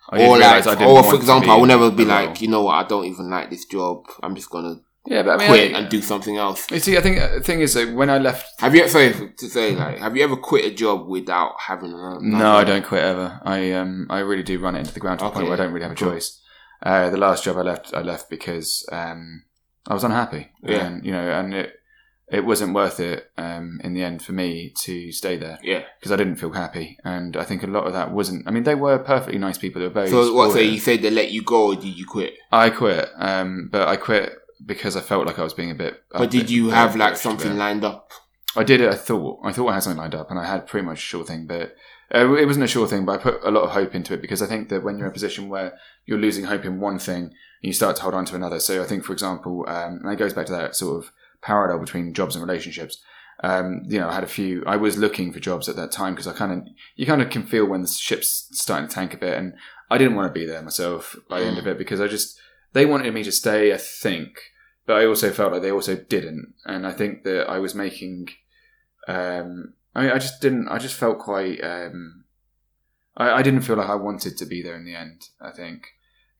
I 0.08 0.24
or 0.24 0.38
like, 0.38 0.66
I 0.66 0.74
didn't 0.76 0.88
or 0.88 1.02
for 1.02 1.16
example, 1.16 1.50
I 1.50 1.56
would 1.56 1.66
never 1.68 1.90
be 1.90 2.04
like, 2.04 2.26
role. 2.28 2.36
you 2.38 2.48
know 2.48 2.62
what, 2.62 2.74
I 2.84 2.88
don't 2.88 3.04
even 3.04 3.28
like 3.30 3.50
this 3.50 3.64
job. 3.64 4.04
I'm 4.22 4.34
just 4.36 4.48
gonna 4.48 4.76
yeah, 5.06 5.22
but 5.22 5.32
I 5.32 5.36
mean, 5.38 5.48
quit 5.48 5.74
I, 5.74 5.78
and 5.80 5.88
do 5.88 6.00
something 6.02 6.36
else. 6.36 6.70
You 6.70 6.78
see, 6.78 6.96
I 6.96 7.00
think 7.00 7.18
uh, 7.18 7.34
the 7.34 7.40
thing 7.40 7.60
is 7.62 7.74
that 7.74 7.92
when 7.94 8.10
I 8.10 8.18
left, 8.18 8.60
Have 8.60 8.74
you 8.74 8.86
sorry 8.86 9.12
to 9.38 9.48
say 9.48 9.74
like, 9.74 9.98
have 9.98 10.16
you 10.16 10.22
ever 10.22 10.36
quit 10.36 10.64
a 10.66 10.74
job 10.74 11.08
without 11.08 11.54
having? 11.58 11.92
A, 11.92 12.18
no, 12.20 12.52
I 12.56 12.64
don't 12.64 12.84
quit 12.84 13.02
ever. 13.02 13.40
I 13.44 13.72
um, 13.72 14.06
I 14.10 14.18
really 14.20 14.42
do 14.44 14.58
run 14.60 14.76
it 14.76 14.80
into 14.80 14.92
the 14.94 15.00
ground 15.00 15.18
to 15.20 15.24
the 15.24 15.30
point 15.30 15.46
where 15.46 15.54
I 15.54 15.56
don't 15.56 15.72
really 15.72 15.84
have 15.84 15.92
a 15.92 15.96
Cool. 15.96 16.12
choice. 16.12 16.40
Uh, 16.82 17.10
the 17.10 17.16
last 17.16 17.44
job 17.44 17.56
I 17.56 17.62
left, 17.62 17.92
I 17.94 18.02
left 18.02 18.30
because 18.30 18.86
um, 18.92 19.44
I 19.86 19.94
was 19.94 20.04
unhappy, 20.04 20.50
Yeah. 20.62 20.86
and 20.86 21.04
you 21.04 21.12
know, 21.12 21.30
and 21.30 21.54
it 21.54 21.79
it 22.30 22.44
wasn't 22.44 22.74
worth 22.74 23.00
it 23.00 23.30
um, 23.36 23.80
in 23.82 23.92
the 23.94 24.02
end 24.02 24.22
for 24.22 24.32
me 24.32 24.72
to 24.82 25.10
stay 25.12 25.36
there 25.36 25.58
Yeah. 25.62 25.82
because 25.98 26.12
I 26.12 26.16
didn't 26.16 26.36
feel 26.36 26.52
happy, 26.52 26.98
and 27.04 27.36
I 27.36 27.44
think 27.44 27.62
a 27.62 27.66
lot 27.66 27.86
of 27.86 27.92
that 27.92 28.12
wasn't. 28.12 28.46
I 28.46 28.50
mean, 28.50 28.62
they 28.62 28.74
were 28.74 28.98
perfectly 28.98 29.38
nice 29.38 29.58
people. 29.58 29.80
They 29.80 29.88
were 29.88 29.94
very. 29.94 30.10
So 30.10 30.32
what? 30.34 30.52
So 30.52 30.58
you 30.58 30.78
said 30.78 31.02
they 31.02 31.10
let 31.10 31.30
you 31.30 31.42
go, 31.42 31.68
or 31.68 31.74
did 31.74 31.96
you 31.98 32.06
quit? 32.06 32.34
I 32.52 32.70
quit, 32.70 33.08
um, 33.16 33.68
but 33.72 33.88
I 33.88 33.96
quit 33.96 34.32
because 34.64 34.96
I 34.96 35.00
felt 35.00 35.26
like 35.26 35.38
I 35.38 35.42
was 35.42 35.54
being 35.54 35.70
a 35.70 35.74
bit. 35.74 36.02
But 36.12 36.30
did 36.30 36.42
bit 36.42 36.50
you 36.50 36.70
have 36.70 36.96
like 36.96 37.16
something 37.16 37.56
lined 37.56 37.84
up? 37.84 38.10
I 38.56 38.64
did 38.64 38.80
it. 38.80 38.90
I 38.90 38.96
thought. 38.96 39.40
I 39.44 39.52
thought 39.52 39.68
I 39.68 39.74
had 39.74 39.82
something 39.82 40.00
lined 40.00 40.14
up, 40.14 40.30
and 40.30 40.38
I 40.38 40.44
had 40.46 40.66
pretty 40.66 40.86
much 40.86 40.98
a 40.98 41.02
sure 41.02 41.24
thing. 41.24 41.46
But 41.46 41.74
uh, 42.14 42.32
it 42.34 42.46
wasn't 42.46 42.64
a 42.64 42.68
sure 42.68 42.86
thing. 42.86 43.04
But 43.04 43.20
I 43.20 43.22
put 43.22 43.40
a 43.44 43.50
lot 43.50 43.62
of 43.64 43.70
hope 43.70 43.94
into 43.94 44.14
it 44.14 44.20
because 44.20 44.42
I 44.42 44.46
think 44.46 44.68
that 44.68 44.82
when 44.82 44.96
you're 44.98 45.06
in 45.06 45.10
a 45.10 45.14
position 45.14 45.48
where 45.48 45.78
you're 46.06 46.18
losing 46.18 46.44
hope 46.44 46.64
in 46.64 46.80
one 46.80 46.98
thing, 46.98 47.32
you 47.60 47.72
start 47.72 47.96
to 47.96 48.02
hold 48.02 48.14
on 48.14 48.24
to 48.26 48.34
another. 48.36 48.60
So 48.60 48.82
I 48.82 48.86
think, 48.86 49.04
for 49.04 49.12
example, 49.12 49.64
um, 49.68 50.00
and 50.02 50.12
it 50.12 50.16
goes 50.16 50.32
back 50.34 50.46
to 50.46 50.52
that 50.52 50.74
sort 50.76 51.04
of 51.04 51.12
parallel 51.42 51.78
between 51.78 52.14
jobs 52.14 52.36
and 52.36 52.44
relationships. 52.44 53.02
Um, 53.42 53.82
you 53.86 53.98
know, 53.98 54.08
I 54.08 54.14
had 54.14 54.24
a 54.24 54.28
few. 54.28 54.62
I 54.66 54.76
was 54.76 54.98
looking 54.98 55.32
for 55.32 55.40
jobs 55.40 55.68
at 55.68 55.76
that 55.76 55.92
time 55.92 56.14
because 56.14 56.26
I 56.26 56.32
kind 56.32 56.52
of, 56.52 56.68
you 56.96 57.06
kind 57.06 57.22
of 57.22 57.30
can 57.30 57.46
feel 57.46 57.64
when 57.64 57.82
the 57.82 57.88
ship's 57.88 58.48
starting 58.52 58.88
to 58.88 58.94
tank 58.94 59.14
a 59.14 59.18
bit, 59.18 59.36
and 59.38 59.54
I 59.90 59.98
didn't 59.98 60.14
want 60.14 60.32
to 60.32 60.38
be 60.38 60.46
there 60.46 60.62
myself 60.62 61.16
by 61.28 61.40
the 61.40 61.46
end 61.46 61.58
of 61.58 61.66
it 61.66 61.78
because 61.78 62.00
I 62.00 62.06
just 62.06 62.38
they 62.72 62.84
wanted 62.84 63.14
me 63.14 63.22
to 63.24 63.32
stay. 63.32 63.72
I 63.72 63.78
think, 63.78 64.38
but 64.86 64.96
I 64.96 65.06
also 65.06 65.30
felt 65.30 65.52
like 65.52 65.62
they 65.62 65.72
also 65.72 65.96
didn't, 65.96 66.54
and 66.66 66.86
I 66.86 66.92
think 66.92 67.24
that 67.24 67.48
I 67.48 67.58
was 67.58 67.74
making. 67.74 68.28
Um, 69.08 69.74
I 69.94 70.02
mean, 70.02 70.10
I 70.10 70.18
just 70.18 70.42
didn't. 70.42 70.68
I 70.68 70.78
just 70.78 70.96
felt 70.96 71.18
quite. 71.18 71.64
Um, 71.64 72.24
I, 73.16 73.30
I 73.30 73.42
didn't 73.42 73.62
feel 73.62 73.76
like 73.76 73.88
I 73.88 73.94
wanted 73.94 74.36
to 74.36 74.44
be 74.44 74.62
there 74.62 74.76
in 74.76 74.84
the 74.84 74.94
end. 74.94 75.22
I 75.40 75.50
think 75.50 75.86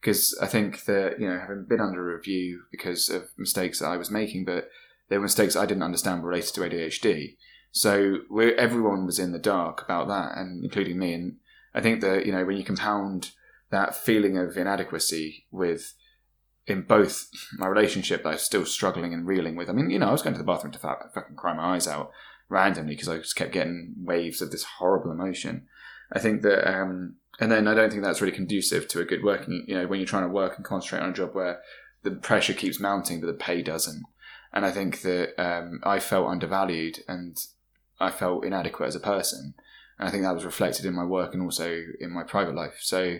because 0.00 0.36
I 0.40 0.46
think 0.46 0.84
that 0.84 1.20
you 1.20 1.28
know 1.28 1.38
having 1.38 1.64
been 1.68 1.80
under 1.80 2.04
review 2.04 2.62
because 2.70 3.08
of 3.08 3.30
mistakes 3.36 3.78
that 3.78 3.88
I 3.88 3.96
was 3.96 4.10
making, 4.10 4.44
but 4.44 4.68
they 5.10 5.18
were 5.18 5.24
mistakes 5.24 5.56
I 5.56 5.66
didn't 5.66 5.82
understand 5.82 6.24
related 6.24 6.54
to 6.54 6.60
ADHD. 6.62 7.36
So 7.72 8.20
we 8.30 8.54
everyone 8.54 9.04
was 9.04 9.18
in 9.18 9.32
the 9.32 9.38
dark 9.38 9.82
about 9.82 10.08
that, 10.08 10.38
and 10.38 10.64
including 10.64 10.98
me. 10.98 11.12
And 11.12 11.36
I 11.74 11.82
think 11.82 12.00
that 12.00 12.24
you 12.24 12.32
know 12.32 12.44
when 12.46 12.56
you 12.56 12.64
compound 12.64 13.32
that 13.70 13.94
feeling 13.94 14.38
of 14.38 14.56
inadequacy 14.56 15.46
with 15.50 15.94
in 16.66 16.82
both 16.82 17.28
my 17.58 17.66
relationship 17.66 18.22
that 18.22 18.28
I 18.28 18.32
was 18.32 18.42
still 18.42 18.64
struggling 18.64 19.12
and 19.12 19.26
reeling 19.26 19.56
with. 19.56 19.68
I 19.68 19.72
mean, 19.72 19.90
you 19.90 19.98
know, 19.98 20.08
I 20.08 20.12
was 20.12 20.22
going 20.22 20.34
to 20.34 20.38
the 20.38 20.44
bathroom 20.44 20.72
to 20.72 20.78
fucking 20.78 21.36
cry 21.36 21.54
my 21.54 21.74
eyes 21.74 21.88
out 21.88 22.12
randomly 22.48 22.94
because 22.94 23.08
I 23.08 23.18
just 23.18 23.36
kept 23.36 23.52
getting 23.52 23.94
waves 23.98 24.40
of 24.40 24.50
this 24.50 24.64
horrible 24.64 25.10
emotion. 25.10 25.66
I 26.12 26.18
think 26.18 26.42
that, 26.42 26.68
um, 26.68 27.16
and 27.40 27.50
then 27.50 27.66
I 27.66 27.74
don't 27.74 27.90
think 27.90 28.02
that's 28.02 28.20
really 28.20 28.34
conducive 28.34 28.88
to 28.88 29.00
a 29.00 29.04
good 29.04 29.24
working, 29.24 29.64
you 29.66 29.74
know, 29.74 29.86
when 29.86 30.00
you're 30.00 30.06
trying 30.06 30.24
to 30.24 30.32
work 30.32 30.56
and 30.56 30.64
concentrate 30.64 31.00
on 31.00 31.10
a 31.10 31.14
job 31.14 31.34
where 31.34 31.60
the 32.02 32.12
pressure 32.12 32.54
keeps 32.54 32.80
mounting 32.80 33.20
but 33.20 33.26
the 33.26 33.32
pay 33.32 33.62
doesn't. 33.62 34.02
And 34.52 34.66
I 34.66 34.70
think 34.70 35.02
that 35.02 35.40
um, 35.40 35.80
I 35.84 36.00
felt 36.00 36.28
undervalued 36.28 37.00
and 37.06 37.36
I 37.98 38.10
felt 38.10 38.44
inadequate 38.44 38.88
as 38.88 38.96
a 38.96 39.00
person. 39.00 39.54
And 39.98 40.08
I 40.08 40.10
think 40.10 40.22
that 40.24 40.34
was 40.34 40.44
reflected 40.44 40.86
in 40.86 40.94
my 40.94 41.04
work 41.04 41.34
and 41.34 41.42
also 41.42 41.82
in 42.00 42.10
my 42.10 42.22
private 42.22 42.54
life. 42.54 42.78
So, 42.80 43.18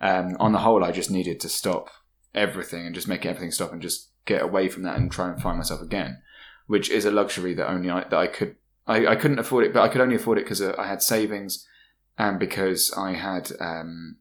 um, 0.00 0.36
on 0.40 0.52
the 0.52 0.60
whole, 0.60 0.82
I 0.82 0.92
just 0.92 1.10
needed 1.10 1.40
to 1.40 1.48
stop 1.48 1.90
everything 2.34 2.86
and 2.86 2.94
just 2.94 3.08
make 3.08 3.26
everything 3.26 3.50
stop 3.50 3.72
and 3.72 3.82
just 3.82 4.08
get 4.24 4.40
away 4.40 4.68
from 4.68 4.84
that 4.84 4.96
and 4.96 5.10
try 5.10 5.28
and 5.28 5.42
find 5.42 5.58
myself 5.58 5.82
again, 5.82 6.22
which 6.66 6.88
is 6.88 7.04
a 7.04 7.10
luxury 7.10 7.52
that 7.54 7.68
only 7.68 7.90
I, 7.90 8.04
that 8.04 8.14
I 8.14 8.26
could 8.26 8.56
I, 8.86 9.06
I 9.08 9.16
couldn't 9.16 9.38
afford 9.38 9.64
it, 9.64 9.74
but 9.74 9.82
I 9.82 9.88
could 9.88 10.00
only 10.00 10.16
afford 10.16 10.38
it 10.38 10.44
because 10.44 10.62
I 10.62 10.86
had 10.86 11.02
savings 11.02 11.66
and 12.18 12.38
because 12.38 12.92
I 12.96 13.12
had 13.12 13.50
um, 13.60 14.16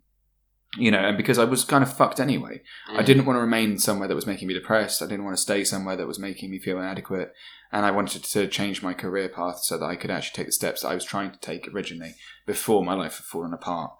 you 0.77 0.91
know 0.91 0.99
and 0.99 1.17
because 1.17 1.37
I 1.37 1.45
was 1.45 1.63
kind 1.63 1.83
of 1.83 1.95
fucked 1.95 2.19
anyway. 2.19 2.61
I 2.89 3.03
didn't 3.03 3.25
want 3.25 3.37
to 3.37 3.41
remain 3.41 3.77
somewhere 3.79 4.07
that 4.07 4.15
was 4.15 4.27
making 4.27 4.47
me 4.47 4.53
depressed. 4.53 5.01
I 5.01 5.07
didn't 5.07 5.25
want 5.25 5.35
to 5.35 5.41
stay 5.41 5.63
somewhere 5.63 5.95
that 5.95 6.07
was 6.07 6.19
making 6.19 6.51
me 6.51 6.59
feel 6.59 6.77
inadequate. 6.77 7.33
And 7.71 7.85
I 7.85 7.91
wanted 7.91 8.23
to 8.23 8.47
change 8.47 8.81
my 8.81 8.93
career 8.93 9.29
path 9.29 9.59
so 9.59 9.77
that 9.77 9.85
I 9.85 9.95
could 9.95 10.09
actually 10.09 10.35
take 10.35 10.47
the 10.47 10.53
steps 10.53 10.81
that 10.81 10.89
I 10.89 10.95
was 10.95 11.05
trying 11.05 11.31
to 11.31 11.39
take 11.39 11.67
originally 11.67 12.15
before 12.45 12.83
my 12.83 12.93
life 12.93 13.17
had 13.17 13.25
fallen 13.25 13.53
apart. 13.53 13.91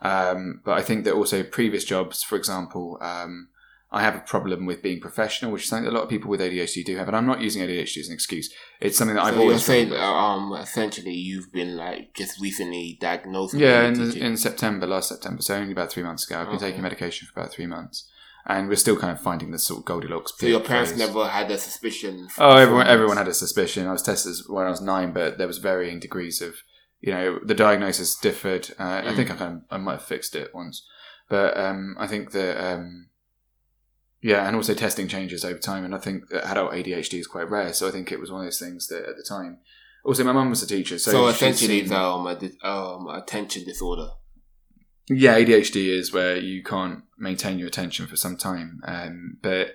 Um, 0.00 0.60
but 0.64 0.78
I 0.78 0.82
think 0.82 1.04
that 1.04 1.14
also 1.14 1.42
previous 1.42 1.84
jobs, 1.84 2.22
for 2.22 2.36
example, 2.36 2.98
um, 3.00 3.48
I 3.90 4.02
have 4.02 4.14
a 4.14 4.20
problem 4.20 4.66
with 4.66 4.82
being 4.82 5.00
professional, 5.00 5.50
which 5.50 5.62
is 5.62 5.68
something 5.70 5.84
that 5.84 5.92
a 5.92 5.96
lot 5.96 6.02
of 6.04 6.10
people 6.10 6.28
with 6.30 6.40
ADHD 6.40 6.84
do 6.84 6.96
have. 6.96 7.08
And 7.08 7.16
I'm 7.16 7.26
not 7.26 7.40
using 7.40 7.62
ADHD 7.62 8.00
as 8.00 8.08
an 8.08 8.14
excuse. 8.14 8.52
It's 8.80 8.98
something 8.98 9.14
that 9.16 9.22
So 9.22 9.28
I've 9.28 9.34
you're 9.34 9.42
always 9.44 9.64
saying, 9.64 9.92
um, 9.94 10.52
essentially, 10.60 11.14
you've 11.14 11.50
been 11.52 11.74
like 11.76 12.12
just 12.14 12.38
recently 12.40 12.98
diagnosed. 13.00 13.54
with 13.54 13.62
Yeah, 13.62 13.84
in, 13.88 13.98
in 14.16 14.36
September, 14.36 14.86
last 14.86 15.08
September, 15.08 15.40
so 15.40 15.54
only 15.54 15.72
about 15.72 15.90
three 15.90 16.02
months 16.02 16.26
ago. 16.28 16.38
I've 16.40 16.46
been 16.48 16.56
Okay. 16.56 16.66
taking 16.66 16.82
medication 16.82 17.28
for 17.32 17.40
about 17.40 17.50
three 17.52 17.66
months, 17.66 18.06
and 18.44 18.68
we're 18.68 18.76
still 18.76 18.96
kind 18.98 19.10
of 19.16 19.22
finding 19.22 19.52
this 19.52 19.66
sort 19.66 19.78
of 19.80 19.84
Goldilocks. 19.86 20.32
so 20.38 20.46
your 20.46 20.60
parents 20.60 20.90
phase. 20.90 20.98
never 21.00 21.26
had 21.26 21.50
a 21.50 21.56
suspicion. 21.56 22.28
Oh, 22.36 22.56
everyone, 22.58 22.86
everyone 22.88 23.16
had 23.16 23.28
a 23.28 23.32
suspicion. 23.34 23.86
I 23.86 23.92
was 23.92 24.02
tested 24.02 24.34
when 24.48 24.66
I 24.66 24.70
was 24.70 24.82
nine, 24.82 25.12
but 25.14 25.38
there 25.38 25.46
was 25.46 25.56
varying 25.58 25.98
degrees 25.98 26.42
of, 26.42 26.56
you 27.00 27.12
know, 27.12 27.38
the 27.42 27.54
diagnosis 27.54 28.16
differed. 28.16 28.68
Uh, 28.78 28.82
I 29.06 29.12
Mm. 29.12 29.16
think 29.16 29.30
I 29.30 29.34
kind 29.36 29.56
of, 29.56 29.62
I 29.70 29.78
might 29.78 29.92
have 29.92 30.04
fixed 30.04 30.34
it 30.36 30.50
once, 30.54 30.86
but 31.30 31.56
um, 31.56 31.96
I 31.98 32.06
think 32.06 32.32
that, 32.32 32.62
um, 32.62 33.06
yeah, 34.20 34.46
and 34.46 34.56
also 34.56 34.74
testing 34.74 35.06
changes 35.08 35.44
over 35.44 35.58
time, 35.58 35.84
and 35.84 35.94
I 35.94 35.98
think 35.98 36.28
that 36.30 36.44
adult 36.44 36.72
ADHD 36.72 37.20
is 37.20 37.26
quite 37.26 37.48
rare. 37.48 37.72
So 37.72 37.86
I 37.86 37.90
think 37.90 38.10
it 38.10 38.18
was 38.18 38.30
one 38.30 38.40
of 38.40 38.46
those 38.46 38.58
things 38.58 38.88
that 38.88 39.04
at 39.08 39.16
the 39.16 39.22
time. 39.22 39.58
Also, 40.04 40.24
my 40.24 40.32
mum 40.32 40.50
was 40.50 40.62
a 40.62 40.66
teacher, 40.66 40.98
so, 40.98 41.10
So, 41.10 41.28
essentially, 41.28 41.78
seen- 41.78 41.84
it's 41.84 41.92
um, 41.92 42.26
a 42.26 42.66
um, 42.66 43.08
attention 43.08 43.64
disorder. 43.64 44.08
Yeah, 45.10 45.38
ADHD 45.38 45.88
is 45.88 46.12
where 46.12 46.36
you 46.36 46.62
can't 46.62 47.02
maintain 47.18 47.58
your 47.58 47.68
attention 47.68 48.06
for 48.06 48.16
some 48.16 48.36
time, 48.36 48.80
um, 48.84 49.38
but 49.42 49.72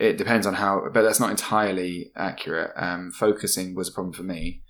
it 0.00 0.16
depends 0.16 0.46
on 0.46 0.54
how. 0.54 0.88
But 0.92 1.02
that's 1.02 1.20
not 1.20 1.30
entirely 1.30 2.10
accurate. 2.16 2.72
Um, 2.76 3.10
focusing 3.10 3.74
was 3.74 3.88
a 3.88 3.92
problem 3.92 4.12
for 4.14 4.22
me, 4.22 4.62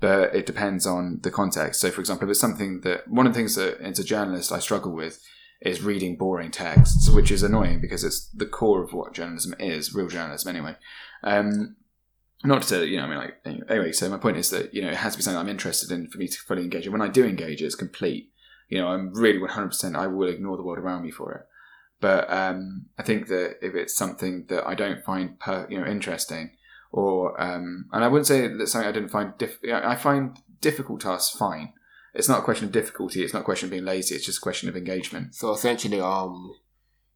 but 0.00 0.34
it 0.34 0.44
depends 0.44 0.86
on 0.86 1.20
the 1.22 1.30
context. 1.30 1.80
So, 1.80 1.90
for 1.90 2.00
example, 2.00 2.28
if 2.28 2.32
it's 2.32 2.40
something 2.40 2.80
that 2.82 3.08
one 3.08 3.26
of 3.26 3.32
the 3.32 3.38
things 3.38 3.54
that 3.54 3.80
as 3.80 3.98
a 3.98 4.04
journalist 4.04 4.52
I 4.52 4.58
struggle 4.58 4.92
with 4.92 5.22
is 5.62 5.82
reading 5.82 6.16
boring 6.16 6.50
texts, 6.50 7.08
which 7.10 7.30
is 7.30 7.42
annoying 7.42 7.80
because 7.80 8.04
it's 8.04 8.28
the 8.28 8.46
core 8.46 8.82
of 8.82 8.92
what 8.92 9.14
journalism 9.14 9.54
is, 9.58 9.94
real 9.94 10.08
journalism 10.08 10.54
anyway. 10.54 10.76
Um, 11.22 11.76
not 12.44 12.62
to 12.62 12.68
say 12.68 12.78
that, 12.80 12.88
you 12.88 12.98
know, 12.98 13.04
I 13.04 13.08
mean, 13.08 13.18
like, 13.18 13.66
anyway, 13.68 13.92
so 13.92 14.08
my 14.08 14.18
point 14.18 14.36
is 14.36 14.50
that, 14.50 14.74
you 14.74 14.82
know, 14.82 14.90
it 14.90 14.96
has 14.96 15.14
to 15.14 15.18
be 15.18 15.22
something 15.22 15.40
I'm 15.40 15.48
interested 15.48 15.90
in 15.90 16.08
for 16.08 16.18
me 16.18 16.28
to 16.28 16.38
fully 16.38 16.62
engage. 16.62 16.84
And 16.84 16.92
when 16.92 17.02
I 17.02 17.08
do 17.08 17.24
engage, 17.24 17.62
it's 17.62 17.74
complete 17.74 18.30
you 18.68 18.78
know, 18.78 18.88
I'm 18.88 19.12
really 19.12 19.38
100%, 19.38 19.96
I 19.96 20.06
will 20.06 20.28
ignore 20.28 20.56
the 20.56 20.62
world 20.62 20.78
around 20.78 21.02
me 21.02 21.10
for 21.10 21.32
it. 21.32 21.46
But 22.00 22.30
um, 22.30 22.86
I 22.98 23.02
think 23.02 23.28
that 23.28 23.56
if 23.62 23.74
it's 23.74 23.96
something 23.96 24.46
that 24.48 24.66
I 24.66 24.74
don't 24.74 25.04
find, 25.04 25.38
per, 25.38 25.66
you 25.70 25.80
know, 25.80 25.86
interesting, 25.86 26.50
or, 26.92 27.40
um, 27.40 27.86
and 27.92 28.04
I 28.04 28.08
wouldn't 28.08 28.26
say 28.26 28.48
that 28.48 28.66
something 28.66 28.88
I 28.88 28.92
didn't 28.92 29.10
find, 29.10 29.32
diff- 29.38 29.60
I 29.72 29.94
find 29.94 30.36
difficult 30.60 31.00
tasks 31.00 31.36
fine. 31.36 31.72
It's 32.16 32.28
not 32.28 32.40
a 32.40 32.42
question 32.42 32.66
of 32.66 32.72
difficulty, 32.72 33.22
it's 33.22 33.32
not 33.32 33.40
a 33.40 33.44
question 33.44 33.66
of 33.66 33.70
being 33.70 33.84
lazy, 33.84 34.14
it's 34.14 34.26
just 34.26 34.38
a 34.38 34.40
question 34.40 34.68
of 34.68 34.76
engagement. 34.76 35.34
So 35.34 35.52
essentially, 35.52 36.00
um, 36.00 36.54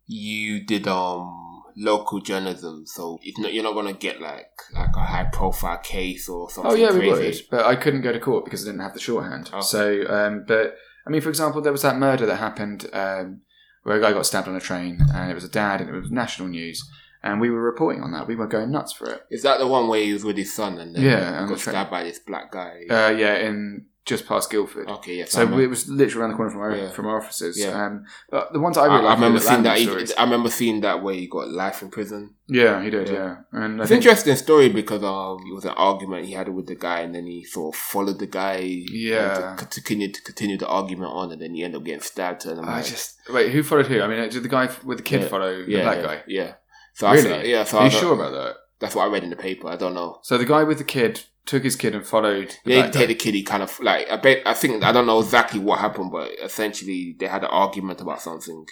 you 0.07 0.65
did 0.65 0.87
um 0.89 1.63
local 1.77 2.21
journalism. 2.21 2.85
So 2.87 3.19
it's 3.23 3.39
not, 3.39 3.53
you're 3.53 3.65
not 3.65 3.75
gonna 3.75 3.93
get 3.93 4.21
like 4.21 4.51
like 4.75 4.95
a 4.97 5.01
high 5.01 5.25
profile 5.25 5.79
case 5.79 6.29
or 6.29 6.51
something. 6.51 6.73
Oh 6.73 6.75
yeah, 6.75 6.93
we 6.93 7.09
would, 7.09 7.37
but 7.51 7.65
I 7.65 7.77
couldn't 7.77 8.03
go 8.03 8.13
to 8.13 8.21
court 8.21 8.45
because 8.45 8.65
I 8.67 8.71
didn't 8.71 8.83
have 8.83 8.95
the 8.95 9.01
shorthand. 9.01 9.49
Okay. 9.53 9.61
So, 9.61 10.05
um, 10.09 10.45
but 10.47 10.77
I 11.07 11.11
mean, 11.11 11.21
for 11.21 11.29
example, 11.31 11.61
there 11.63 11.73
was 11.73 11.83
that 11.83 11.97
murder 11.97 12.27
that 12.27 12.37
happened 12.37 12.89
um, 12.93 13.41
where 13.83 13.97
a 13.97 14.01
guy 14.01 14.13
got 14.13 14.27
stabbed 14.27 14.49
on 14.49 14.57
a 14.57 14.61
train, 14.61 15.01
and 15.15 15.31
it 15.31 15.35
was 15.35 15.45
a 15.45 15.49
dad, 15.49 15.81
and 15.81 15.89
it 15.91 15.99
was 15.99 16.11
national 16.11 16.49
news, 16.49 16.89
and 17.23 17.41
we 17.41 17.51
were 17.51 17.63
reporting 17.63 18.03
on 18.03 18.13
that. 18.13 18.27
We 18.27 18.37
were 18.37 18.47
going 18.47 18.71
nuts 18.71 18.93
for 18.93 19.11
it. 19.11 19.23
Is 19.31 19.43
that 19.43 19.59
the 19.59 19.67
one 19.67 19.89
where 19.89 20.03
he 20.03 20.13
was 20.13 20.25
with 20.25 20.37
his 20.37 20.55
son 20.55 20.79
and 20.79 20.95
then 20.95 21.03
Yeah, 21.03 21.41
got 21.41 21.49
the 21.49 21.55
tra- 21.57 21.73
stabbed 21.73 21.91
by 21.91 22.05
this 22.05 22.19
black 22.19 22.53
guy? 22.53 22.83
Uh, 22.91 23.11
yeah, 23.11 23.37
in 23.37 23.87
just 24.07 24.27
past 24.27 24.51
Guildford. 24.51 24.89
okay, 24.89 25.17
yes. 25.19 25.31
So 25.33 25.43
it 25.59 25.67
was 25.69 25.89
literally 25.89 26.21
around 26.23 26.31
the 26.31 26.37
corner 26.37 26.51
from 26.51 26.61
our 26.63 26.75
Yeah. 26.77 26.91
from 26.91 27.07
our 27.07 27.19
offices. 27.19 27.59
Yeah. 27.59 27.85
Um, 27.87 28.05
but 28.31 28.53
the 28.53 28.59
ones 28.59 28.77
I 28.79 28.83
I, 28.83 28.87
really 28.87 29.07
I 29.07 29.11
are 29.11 29.15
remember 29.15 29.41
seeing 29.41 29.63
that. 29.63 29.79
He. 29.79 30.15
I 30.17 30.25
remember 30.25 30.49
seeing 30.51 30.81
that 30.81 31.03
where 31.03 31.15
he 31.15 31.27
got 31.29 31.51
life 31.51 31.83
in 31.83 31.91
prison. 31.91 32.35
yeah, 32.49 32.83
he 32.83 32.91
did. 32.91 33.09
Yeah. 33.09 33.15
Yeah, 33.15 33.37
and 33.53 33.81
I 33.81 33.83
It's 33.83 33.91
an 33.91 33.99
interesting 33.99 34.37
story 34.37 34.69
because 34.71 35.05
um, 35.05 35.39
it 35.49 35.55
was 35.55 35.65
an 35.67 35.75
argument 35.77 36.25
he 36.27 36.33
had 36.33 36.49
with 36.49 36.67
the 36.67 36.75
guy, 36.77 37.01
and 37.01 37.15
then 37.15 37.27
he 37.27 37.45
sort 37.45 37.75
of 37.75 37.81
followed 37.81 38.19
the 38.19 38.27
guy. 38.27 38.57
Yeah. 38.61 39.55
To, 39.59 39.67
to 39.67 39.81
continue 39.83 40.11
to 40.11 40.23
continue 40.23 40.57
the 40.57 40.67
argument 40.67 41.13
on, 41.13 41.31
and 41.33 41.41
then 41.41 41.55
he 41.55 41.63
ended 41.63 41.79
up 41.81 41.85
getting 41.85 42.01
stabbed. 42.01 42.47
And 42.47 42.59
I'm 42.61 42.67
like, 42.67 42.87
just 42.87 43.17
wait. 43.31 43.53
Who 43.53 43.63
followed 43.63 43.87
who? 43.87 44.01
I 44.01 44.09
mean, 44.09 44.29
did 44.31 44.43
the 44.43 44.49
guy 44.49 44.69
with 44.85 44.99
the 44.99 45.05
kid 45.05 45.21
Yeah. 45.23 45.29
follow 45.29 45.65
the 45.65 45.71
yeah, 45.71 45.83
black 45.83 45.99
yeah, 45.99 46.03
guy? 46.07 46.23
Yeah. 46.27 46.53
So 46.95 47.07
I 47.07 47.13
Really? 47.15 47.23
said- 47.29 47.47
yeah. 47.47 47.65
So 47.65 47.79
Are 47.79 47.85
you 47.85 47.91
sure 47.91 48.15
about 48.15 48.33
that? 48.33 48.57
That's 48.81 48.95
what 48.95 49.05
I 49.07 49.09
read 49.13 49.25
in 49.25 49.31
the 49.31 49.37
paper. 49.37 49.69
I 49.69 49.77
don't 49.77 49.93
know. 49.95 50.21
So 50.23 50.39
the 50.39 50.47
guy 50.47 50.65
with 50.65 50.79
the 50.79 50.85
kid 50.85 51.25
took 51.47 51.65
his 51.65 51.77
kid 51.77 51.95
and 51.95 52.07
followed. 52.07 52.57
They 52.65 52.77
black 52.81 52.93
take 52.93 53.09
the 53.09 53.15
kid. 53.15 53.35
He 53.35 53.43
kind 53.43 53.63
of 53.63 53.79
like 53.81 54.11
I 54.11 54.17
bet. 54.17 54.43
I 54.47 54.55
think 54.55 54.85
I 54.85 54.93
don't 54.93 55.07
know 55.07 55.21
exactly 55.21 55.61
what 55.61 55.79
happened, 55.81 56.11
but 56.13 56.31
essentially 56.43 57.17
they 57.19 57.27
had 57.27 57.43
an 57.45 57.51
argument 57.51 58.01
about 58.01 58.23
something. 58.23 58.65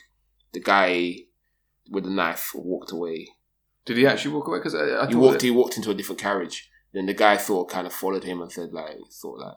The 0.52 0.60
guy 0.60 1.14
with 1.90 2.04
the 2.04 2.10
knife 2.10 2.52
walked 2.54 2.92
away. 2.92 3.28
Did 3.84 3.96
he 3.96 4.06
actually 4.06 4.34
walk 4.34 4.48
away? 4.48 4.58
Because 4.58 4.74
I, 4.74 5.04
I 5.04 5.06
he 5.08 5.14
walked. 5.14 5.40
that- 5.40 5.42
He 5.42 5.50
walked 5.50 5.76
into 5.76 5.90
a 5.90 5.94
different 5.94 6.20
carriage. 6.20 6.68
Then 6.92 7.06
the 7.06 7.14
guy 7.14 7.36
thought 7.36 7.68
kind 7.70 7.86
of 7.86 7.92
followed 7.92 8.24
him 8.24 8.40
and 8.40 8.50
said 8.52 8.72
like, 8.72 8.96
of 8.96 9.38
like, 9.38 9.56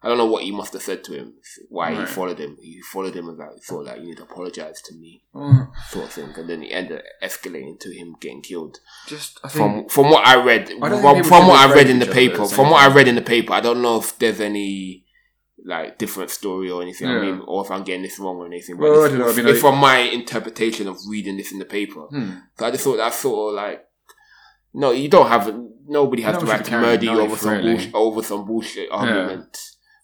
I 0.00 0.06
don't 0.08 0.18
know 0.18 0.26
what 0.26 0.44
he 0.44 0.52
must 0.52 0.72
have 0.74 0.82
said 0.82 1.02
to 1.04 1.12
him. 1.12 1.34
Why 1.68 1.92
he 1.92 2.06
followed 2.06 2.38
him. 2.38 2.56
He 2.60 2.80
followed 2.82 3.16
him 3.16 3.28
and 3.28 3.38
like 3.38 3.50
of 3.50 3.70
like, 3.86 4.00
you 4.00 4.06
need 4.06 4.16
to 4.18 4.22
apologize 4.22 4.80
to 4.82 4.94
me, 4.94 5.22
Oh, 5.34 5.66
sort 5.88 6.04
of 6.06 6.12
thing. 6.12 6.32
And 6.36 6.48
then 6.48 6.62
it 6.62 6.68
ended 6.72 7.02
escalating 7.22 7.80
to 7.80 7.90
him 7.90 8.14
getting 8.20 8.40
killed. 8.42 8.78
just 9.08 9.40
I 9.42 9.48
think 9.48 9.90
From 9.90 10.04
from 10.04 10.12
what 10.12 10.24
I 10.26 10.42
read, 10.42 10.66
don't 10.66 10.78
from, 10.80 11.16
people 11.16 11.28
from 11.28 11.42
should 11.42 11.48
what 11.48 11.70
I 11.70 11.74
read 11.74 11.90
in 11.90 11.98
the 11.98 12.04
each 12.04 12.10
other 12.10 12.20
at 12.20 12.30
paper, 12.30 12.46
from 12.46 12.70
what 12.70 12.88
I 12.88 12.94
read 12.94 13.08
in 13.08 13.16
the 13.16 13.22
paper, 13.22 13.52
I 13.52 13.60
don't 13.60 13.82
know 13.82 13.98
if 13.98 14.16
there's 14.18 14.40
any 14.40 15.04
like 15.64 15.98
different 15.98 16.30
story 16.30 16.70
or 16.70 16.80
anything. 16.80 17.08
I 17.08 17.20
mean, 17.20 17.42
or 17.46 17.64
if 17.64 17.70
I'm 17.72 17.82
getting 17.82 18.02
this 18.02 18.20
wrong 18.20 18.36
or 18.36 18.46
anything. 18.46 18.76
But 18.76 18.82
Well, 18.90 19.02
I 19.02 19.04
it's, 19.06 19.10
don't 19.14 19.18
know, 19.18 19.28
I 19.32 19.36
mean, 19.36 19.48
it's 19.48 19.60
from 19.60 19.78
my 19.78 19.98
interpretation 19.98 20.86
of 20.86 20.96
reading 21.08 21.36
this 21.36 21.50
in 21.50 21.58
the 21.58 21.64
paper. 21.64 22.02
Hmm. 22.02 22.30
So 22.56 22.66
I 22.66 22.70
just 22.70 22.84
thought 22.84 22.98
that's 22.98 23.16
sort 23.18 23.50
of 23.50 23.56
like, 23.56 23.84
no, 24.72 24.92
you 24.92 25.08
don't 25.08 25.26
have 25.26 25.52
nobody 25.86 26.22
has 26.22 26.38
the 26.38 26.46
right 26.46 26.64
to 26.64 26.70
murder 26.70 27.04
you 27.04 27.20
over 27.20 27.36
some 27.36 27.60
bullshit, 27.62 27.94
over 27.94 28.22
some 28.22 28.46
bullshit 28.46 28.88
argument. 28.92 29.58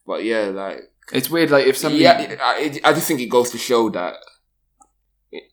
But 0.06 0.24
yeah, 0.24 0.46
like 0.46 0.80
it's 1.12 1.30
weird. 1.30 1.50
Like 1.50 1.66
if 1.66 1.76
somebody, 1.76 2.04
yeah, 2.04 2.36
I, 2.40 2.80
I 2.84 2.92
just 2.92 3.06
think 3.08 3.20
it 3.20 3.26
goes 3.30 3.50
to 3.50 3.58
show 3.58 3.90
that 3.90 4.14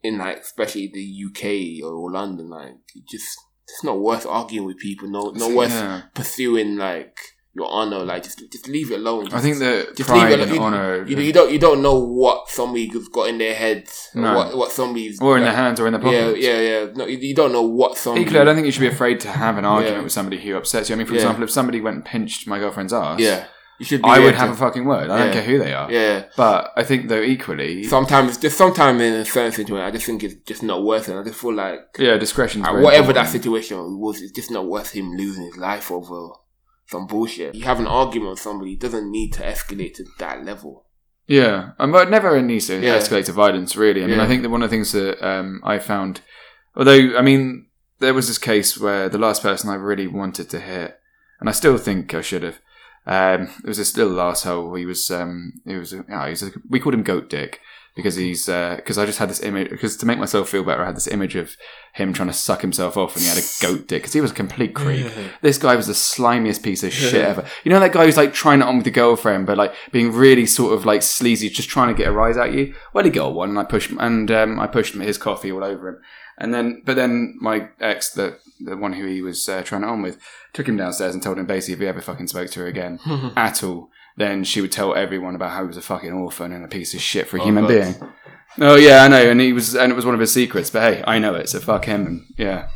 in 0.03 0.17
like 0.17 0.37
especially 0.41 0.87
the 0.93 1.25
UK 1.27 1.83
or 1.85 2.11
London, 2.11 2.49
like 2.49 2.73
you 2.93 3.01
just 3.09 3.37
it's 3.67 3.83
not 3.83 3.99
worth 3.99 4.25
arguing 4.25 4.65
with 4.67 4.77
people. 4.77 5.09
No, 5.09 5.31
not 5.31 5.51
worth 5.51 5.71
yeah. 5.71 6.03
pursuing 6.13 6.77
like 6.77 7.17
your 7.53 7.67
honor. 7.71 7.99
Like 7.99 8.23
just 8.23 8.39
just 8.51 8.67
leave 8.67 8.91
it 8.91 8.99
alone. 8.99 9.29
I 9.33 9.39
think 9.39 9.57
that 9.59 9.95
Just 9.95 10.09
leave 10.09 10.19
pride 10.19 10.31
it 10.33 10.39
and 10.41 10.51
alone. 10.51 10.55
You- 10.55 10.61
honor, 10.61 11.05
you, 11.07 11.17
you 11.17 11.33
don't 11.33 11.51
you 11.51 11.59
don't 11.59 11.81
know 11.81 11.99
what 11.99 12.49
somebody's 12.49 13.07
got 13.09 13.29
in 13.29 13.37
their 13.37 13.55
heads, 13.55 14.09
or 14.15 14.21
No. 14.21 14.35
what 14.35 14.57
what 14.57 14.71
somebody's 14.71 15.21
or 15.21 15.37
in 15.37 15.43
like, 15.43 15.53
their 15.53 15.63
hands 15.63 15.79
or 15.79 15.87
in 15.87 15.93
their 15.93 16.01
yeah, 16.01 16.25
pockets. 16.27 16.45
yeah, 16.45 16.59
yeah. 16.59 16.85
No, 16.95 17.05
you, 17.07 17.17
you 17.17 17.35
don't 17.35 17.51
know 17.53 17.63
what 17.63 17.97
somebody. 17.97 18.23
Equally, 18.25 18.39
I 18.39 18.43
don't 18.43 18.55
think 18.55 18.65
you 18.65 18.71
should 18.71 18.81
be 18.81 18.87
afraid 18.87 19.19
to 19.21 19.29
have 19.29 19.57
an 19.57 19.65
argument 19.65 19.97
Yeah. 19.99 20.03
with 20.03 20.11
somebody 20.11 20.41
who 20.41 20.55
upsets 20.55 20.89
you. 20.89 20.95
I 20.95 20.97
mean, 20.97 21.07
for 21.07 21.13
Yeah. 21.13 21.21
example, 21.21 21.43
if 21.43 21.51
somebody 21.51 21.81
went 21.81 21.95
and 21.95 22.05
pinched 22.05 22.47
my 22.47 22.59
girlfriend's 22.59 22.93
ass, 22.93 23.19
Yeah, 23.19 23.45
you 23.81 23.85
should. 23.85 24.01
I 24.05 24.19
would 24.19 24.31
to- 24.33 24.37
have 24.43 24.51
a 24.51 24.55
fucking 24.55 24.85
word. 24.85 25.09
I 25.09 25.17
Yeah. 25.17 25.23
don't 25.23 25.33
care 25.33 25.43
who 25.51 25.57
they 25.59 25.73
are. 25.73 25.91
Yeah. 25.91 26.23
But 26.37 26.71
I 26.77 26.83
think 26.83 27.09
though 27.09 27.21
equally, 27.35 27.83
Sometimes, 27.83 28.37
just 28.37 28.57
sometimes 28.57 29.01
in 29.01 29.13
a 29.13 29.25
certain 29.25 29.51
situation, 29.59 29.85
I 29.85 29.91
just 29.91 30.05
think 30.05 30.23
it's 30.23 30.35
just 30.51 30.63
not 30.63 30.83
worth 30.83 31.09
it. 31.09 31.15
I 31.19 31.23
just 31.23 31.39
feel 31.41 31.53
like 31.65 31.79
yeah, 31.97 32.15
discretion. 32.17 32.63
uh, 32.65 32.79
whatever 32.79 33.11
that 33.13 33.27
situation 33.37 33.75
was, 33.99 34.21
it's 34.21 34.31
just 34.39 34.51
not 34.51 34.65
worth 34.67 34.91
him 34.91 35.07
losing 35.21 35.45
his 35.45 35.57
life 35.57 35.91
over 35.91 36.19
some 36.87 37.07
bullshit. 37.07 37.55
You 37.55 37.63
have 37.65 37.79
an 37.79 37.87
argument 37.87 38.31
with 38.31 38.39
somebody, 38.39 38.75
doesn't 38.75 39.09
need 39.09 39.33
to 39.33 39.41
escalate 39.43 39.93
to 39.95 40.05
that 40.19 40.45
level. 40.45 40.85
Yeah, 41.27 41.69
um, 41.79 41.91
but 41.91 42.09
never 42.09 42.41
needs 42.41 42.67
to 42.67 42.79
Yeah. 42.79 42.97
escalate 42.97 43.25
to 43.25 43.31
violence. 43.31 43.75
Really, 43.75 44.03
I 44.03 44.07
mean, 44.07 44.17
Yeah. 44.17 44.23
I 44.25 44.27
think 44.27 44.41
that 44.43 44.49
one 44.49 44.61
of 44.63 44.69
the 44.69 44.75
things 44.75 44.91
that 44.91 45.25
um, 45.25 45.61
I 45.63 45.79
found, 45.79 46.21
although 46.75 47.17
I 47.17 47.21
mean, 47.21 47.67
there 47.99 48.13
was 48.13 48.27
this 48.27 48.37
case 48.37 48.77
where 48.77 49.07
the 49.09 49.17
last 49.17 49.41
person 49.41 49.69
I 49.69 49.75
really 49.75 50.07
wanted 50.07 50.49
to 50.49 50.59
hit, 50.59 50.97
and 51.39 51.47
I 51.49 51.53
still 51.53 51.77
think 51.77 52.13
I 52.13 52.21
should 52.21 52.43
have. 52.43 52.59
Um, 53.05 53.49
it 53.63 53.67
was 53.67 53.77
this 53.77 53.97
little 53.97 54.19
asshole. 54.21 54.75
He 54.75 54.85
was, 54.85 55.09
um, 55.09 55.53
he 55.65 55.75
was, 55.75 55.93
yeah, 55.93 56.29
he's 56.29 56.43
a, 56.43 56.51
we 56.69 56.79
called 56.79 56.93
him 56.93 57.03
Goat 57.03 57.29
Dick 57.29 57.59
because 57.95 58.15
he's, 58.15 58.45
because 58.45 58.97
I 58.97 59.05
just 59.05 59.19
had 59.19 59.29
this 59.29 59.41
image, 59.41 59.69
because 59.69 59.97
to 59.97 60.05
make 60.05 60.19
myself 60.19 60.49
feel 60.49 60.63
better, 60.63 60.83
I 60.83 60.85
had 60.85 60.95
this 60.95 61.07
image 61.07 61.35
of 61.35 61.57
him 61.93 62.13
trying 62.13 62.29
to 62.29 62.33
suck 62.33 62.61
himself 62.61 62.95
off, 62.95 63.15
and 63.15 63.23
he 63.23 63.29
had 63.29 63.37
a 63.37 63.47
goat 63.61 63.87
dick 63.87 64.03
because 64.03 64.13
he 64.13 64.21
was 64.21 64.31
a 64.31 64.35
complete 64.35 64.73
creep. 64.73 65.07
This 65.41 65.57
guy 65.57 65.75
was 65.75 65.87
the 65.87 65.93
slimiest 65.93 66.63
piece 66.63 66.83
of 66.83 66.93
shit 66.93 67.15
ever. 67.15 67.45
You 67.65 67.71
know 67.71 67.81
that 67.81 67.91
guy 67.91 68.05
who's 68.05 68.15
like 68.15 68.33
trying 68.33 68.61
it 68.61 68.65
on 68.65 68.77
with 68.77 68.85
the 68.85 68.91
girlfriend, 68.91 69.45
but 69.45 69.57
like 69.57 69.73
being 69.91 70.13
really 70.13 70.45
sort 70.45 70.73
of 70.73 70.85
like 70.85 71.01
sleazy, 71.01 71.49
just 71.49 71.69
trying 71.69 71.89
to 71.89 71.97
get 71.97 72.07
a 72.07 72.13
rise 72.13 72.37
out 72.37 72.49
of 72.49 72.55
you. 72.55 72.73
Well, 72.93 73.03
he 73.03 73.09
got 73.09 73.33
one, 73.33 73.49
and 73.49 73.59
I 73.59 73.65
pushed 73.65 73.91
and 73.91 74.31
um, 74.31 74.59
I 74.59 74.67
pushed 74.67 74.93
his 74.93 75.17
coffee 75.17 75.51
all 75.51 75.63
over 75.63 75.89
him. 75.89 75.97
And 76.37 76.53
then, 76.53 76.83
but 76.85 76.95
then 76.95 77.35
my 77.41 77.69
ex, 77.81 78.11
the 78.11 78.39
the 78.63 78.77
one 78.77 78.93
who 78.93 79.05
he 79.05 79.21
was 79.21 79.47
uh, 79.49 79.61
trying 79.63 79.83
it 79.83 79.87
on 79.89 80.01
with, 80.01 80.17
took 80.53 80.67
him 80.67 80.77
downstairs 80.77 81.13
and 81.13 81.21
told 81.23 81.37
him 81.37 81.45
basically 81.45 81.73
if 81.73 81.79
he 81.79 81.87
ever 81.87 82.01
fucking 82.01 82.27
spoke 82.27 82.49
to 82.51 82.59
her 82.61 82.67
again 82.67 82.99
at 83.35 83.63
all, 83.63 83.89
then 84.17 84.43
she 84.43 84.61
would 84.61 84.71
tell 84.71 84.95
everyone 84.95 85.35
about 85.35 85.51
how 85.51 85.61
he 85.61 85.67
was 85.67 85.77
a 85.77 85.81
fucking 85.81 86.11
orphan 86.11 86.51
and 86.51 86.63
a 86.65 86.67
piece 86.67 86.93
of 86.93 87.01
shit 87.01 87.27
for 87.27 87.37
a 87.37 87.41
Oh, 87.41 87.45
human 87.45 87.63
God. 87.63 87.69
being. 87.69 87.95
Oh 88.59 88.75
yeah, 88.75 89.03
I 89.03 89.07
know, 89.07 89.29
and 89.31 89.39
he 89.39 89.53
was, 89.53 89.75
and 89.75 89.91
it 89.91 89.95
was 89.95 90.05
one 90.05 90.13
of 90.13 90.19
his 90.19 90.33
secrets. 90.33 90.69
But 90.69 90.93
hey, 90.93 91.03
I 91.07 91.19
know 91.19 91.35
it, 91.35 91.47
so 91.49 91.59
fuck 91.61 91.85
him. 91.85 92.05
And 92.05 92.21
yeah, 92.37 92.67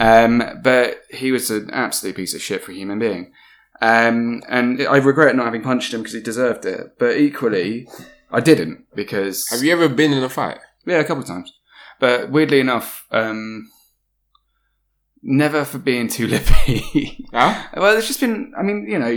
um, 0.00 0.42
but 0.62 1.02
he 1.10 1.32
was 1.32 1.50
an 1.50 1.68
absolute 1.72 2.16
piece 2.16 2.34
of 2.34 2.40
shit 2.40 2.64
for 2.64 2.72
a 2.72 2.74
human 2.74 2.98
being. 2.98 3.32
Um, 3.80 4.42
and 4.48 4.80
I 4.86 4.96
regret 4.96 5.36
not 5.36 5.44
having 5.44 5.62
punched 5.62 5.92
him 5.94 6.00
because 6.00 6.14
he 6.14 6.20
deserved 6.20 6.64
it. 6.64 6.98
But 6.98 7.16
equally, 7.18 7.86
I 8.30 8.40
didn't 8.40 8.86
because 8.94 9.48
Have 9.50 9.62
you 9.62 9.70
ever 9.72 9.88
been 9.88 10.12
in 10.12 10.24
a 10.24 10.28
fight? 10.28 10.58
yeah, 10.86 10.98
a 10.98 11.04
couple 11.04 11.22
of 11.22 11.28
times. 11.28 11.52
But 12.00 12.30
weirdly 12.30 12.60
enough, 12.60 13.06
um, 13.10 13.68
never 15.22 15.64
for 15.64 15.78
being 15.78 16.08
too 16.08 16.26
lippy. 16.26 17.14
Huh? 17.30 17.62
well, 17.76 17.96
it's 17.96 18.06
just 18.06 18.20
been. 18.20 18.54
I 18.58 18.62
mean, 18.62 18.86
you 18.88 18.98
know, 18.98 19.14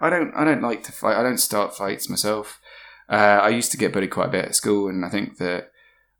I 0.00 0.10
don't. 0.10 0.34
I 0.34 0.44
don't 0.44 0.60
like 0.60 0.82
to 0.84 0.92
fight. 0.92 1.16
I 1.16 1.22
don't 1.22 1.38
start 1.38 1.76
fights 1.76 2.10
myself. 2.10 2.60
Uh, 3.08 3.38
I 3.40 3.50
used 3.50 3.70
to 3.70 3.76
get 3.76 3.92
bullied 3.92 4.10
quite 4.10 4.26
a 4.26 4.32
bit 4.32 4.44
at 4.46 4.56
school, 4.56 4.88
and 4.88 5.04
I 5.04 5.08
think 5.08 5.38
that 5.38 5.70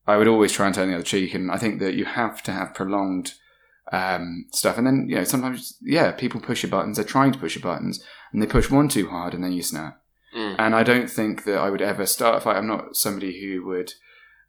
I 0.06 0.16
would 0.16 0.28
always 0.28 0.52
try 0.52 0.66
and 0.66 0.74
turn 0.74 0.88
the 0.88 0.94
other 0.94 1.02
cheek. 1.02 1.34
And 1.34 1.50
I 1.50 1.56
think 1.56 1.80
that 1.80 1.94
you 1.94 2.04
have 2.04 2.40
to 2.44 2.52
have 2.52 2.72
prolonged 2.72 3.34
um, 3.92 4.46
stuff. 4.52 4.78
And 4.78 4.86
then, 4.86 5.06
you 5.08 5.16
know, 5.16 5.24
sometimes, 5.24 5.76
yeah, 5.82 6.12
people 6.12 6.40
push 6.40 6.62
your 6.62 6.70
buttons. 6.70 6.96
They're 6.96 7.04
trying 7.04 7.32
to 7.32 7.38
push 7.38 7.56
your 7.56 7.62
buttons, 7.62 8.04
and 8.32 8.40
they 8.40 8.46
push 8.46 8.70
one 8.70 8.88
too 8.88 9.08
hard, 9.08 9.34
and 9.34 9.42
then 9.42 9.52
you 9.52 9.62
snap. 9.62 10.00
Mm. 10.36 10.56
And 10.58 10.74
I 10.74 10.82
don't 10.82 11.10
think 11.10 11.44
that 11.44 11.58
I 11.58 11.70
would 11.70 11.82
ever 11.82 12.06
start 12.06 12.36
a 12.36 12.40
fight. 12.40 12.56
I'm 12.56 12.68
not 12.68 12.96
somebody 12.96 13.40
who 13.40 13.66
would 13.66 13.92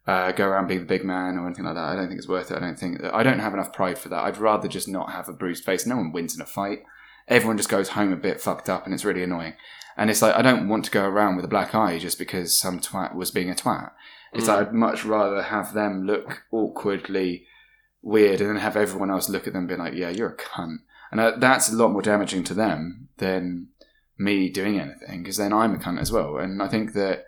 uh, 0.08 0.32
go 0.32 0.46
around 0.46 0.66
being 0.68 0.80
the 0.80 0.86
big 0.86 1.04
man 1.04 1.36
or 1.36 1.46
anything 1.46 1.64
like 1.66 1.74
that. 1.74 1.84
I 1.84 1.94
don't 1.94 2.08
think 2.08 2.18
it's 2.18 2.26
worth 2.28 2.50
it. 2.50 2.56
I 2.56 2.60
don't 2.60 2.78
think 2.78 3.02
I 3.04 3.22
don't 3.22 3.38
have 3.40 3.52
enough 3.54 3.72
pride 3.72 3.98
for 3.98 4.08
that. 4.08 4.24
I'd 4.24 4.38
rather 4.38 4.66
just 4.66 4.88
not 4.88 5.12
have 5.12 5.28
a 5.28 5.32
bruised 5.32 5.64
face. 5.64 5.86
No 5.86 5.96
one 5.96 6.12
wins 6.12 6.34
in 6.34 6.40
a 6.40 6.46
fight. 6.46 6.80
Everyone 7.28 7.58
just 7.58 7.68
goes 7.68 7.90
home 7.90 8.12
a 8.12 8.16
bit 8.16 8.40
fucked 8.40 8.68
up, 8.70 8.84
and 8.86 8.94
it's 8.94 9.04
really 9.04 9.22
annoying. 9.22 9.52
And 9.98 10.08
it's 10.10 10.22
like 10.22 10.34
I 10.34 10.42
don't 10.42 10.68
want 10.68 10.84
to 10.86 10.90
go 10.90 11.04
around 11.04 11.36
with 11.36 11.44
a 11.44 11.48
black 11.56 11.74
eye 11.74 11.98
just 11.98 12.18
because 12.18 12.56
some 12.56 12.80
twat 12.80 13.14
was 13.14 13.30
being 13.30 13.50
a 13.50 13.54
twat. 13.54 13.90
It's 14.32 14.44
Mm. 14.44 14.48
like 14.48 14.68
I'd 14.68 14.74
much 14.74 15.04
rather 15.04 15.42
have 15.42 15.74
them 15.74 16.06
look 16.06 16.44
awkwardly 16.52 17.44
weird 18.02 18.40
and 18.40 18.50
then 18.50 18.56
have 18.56 18.76
everyone 18.76 19.10
else 19.10 19.28
look 19.28 19.46
at 19.46 19.52
them 19.52 19.60
and 19.62 19.68
be 19.68 19.76
like, 19.76 19.94
"Yeah, 19.94 20.08
you're 20.10 20.30
a 20.30 20.36
cunt," 20.36 20.78
and 21.10 21.20
uh, 21.20 21.32
that's 21.38 21.70
a 21.70 21.76
lot 21.76 21.92
more 21.92 22.02
damaging 22.02 22.44
to 22.44 22.54
them 22.54 23.08
than 23.18 23.68
me 24.18 24.48
doing 24.50 24.78
anything 24.80 25.22
because 25.22 25.36
then 25.36 25.52
I'm 25.52 25.74
a 25.74 25.78
cunt 25.78 26.00
as 26.00 26.10
well. 26.12 26.38
And 26.38 26.62
I 26.62 26.68
think 26.68 26.92
that 26.94 27.24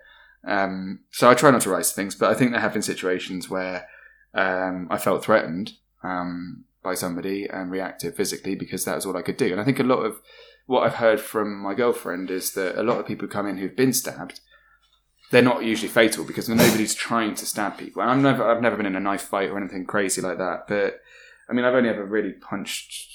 um, 0.47 1.01
so 1.11 1.29
I 1.29 1.33
try 1.33 1.51
not 1.51 1.61
to 1.61 1.69
rise 1.69 1.89
to 1.89 1.95
things, 1.95 2.15
but 2.15 2.29
I 2.29 2.33
think 2.33 2.51
there 2.51 2.61
have 2.61 2.73
been 2.73 2.81
situations 2.81 3.49
where 3.49 3.87
um, 4.33 4.87
I 4.89 4.97
felt 4.97 5.23
threatened 5.23 5.73
um, 6.03 6.65
by 6.83 6.95
somebody 6.95 7.47
and 7.47 7.71
reacted 7.71 8.15
physically 8.15 8.55
because 8.55 8.85
that 8.85 8.95
was 8.95 9.05
all 9.05 9.17
I 9.17 9.21
could 9.21 9.37
do. 9.37 9.51
And 9.51 9.61
I 9.61 9.63
think 9.63 9.79
a 9.79 9.83
lot 9.83 9.99
of 9.99 10.19
what 10.65 10.83
I've 10.83 10.95
heard 10.95 11.19
from 11.19 11.61
my 11.61 11.73
girlfriend 11.73 12.31
is 12.31 12.53
that 12.53 12.79
a 12.79 12.83
lot 12.83 12.99
of 12.99 13.05
people 13.05 13.27
come 13.27 13.47
in 13.47 13.57
who've 13.57 13.75
been 13.75 13.93
stabbed. 13.93 14.39
They're 15.31 15.41
not 15.41 15.63
usually 15.63 15.89
fatal 15.89 16.25
because 16.25 16.49
nobody's 16.49 16.95
trying 16.95 17.35
to 17.35 17.45
stab 17.45 17.77
people. 17.77 18.01
And 18.01 18.11
I've 18.11 18.19
never, 18.19 18.49
I've 18.49 18.61
never 18.61 18.75
been 18.75 18.85
in 18.85 18.95
a 18.95 18.99
knife 18.99 19.23
fight 19.23 19.49
or 19.49 19.57
anything 19.57 19.85
crazy 19.85 20.21
like 20.21 20.37
that. 20.39 20.67
But 20.67 21.01
I 21.49 21.53
mean, 21.53 21.65
I've 21.65 21.73
only 21.73 21.89
ever 21.89 22.05
really 22.05 22.33
punched 22.33 23.11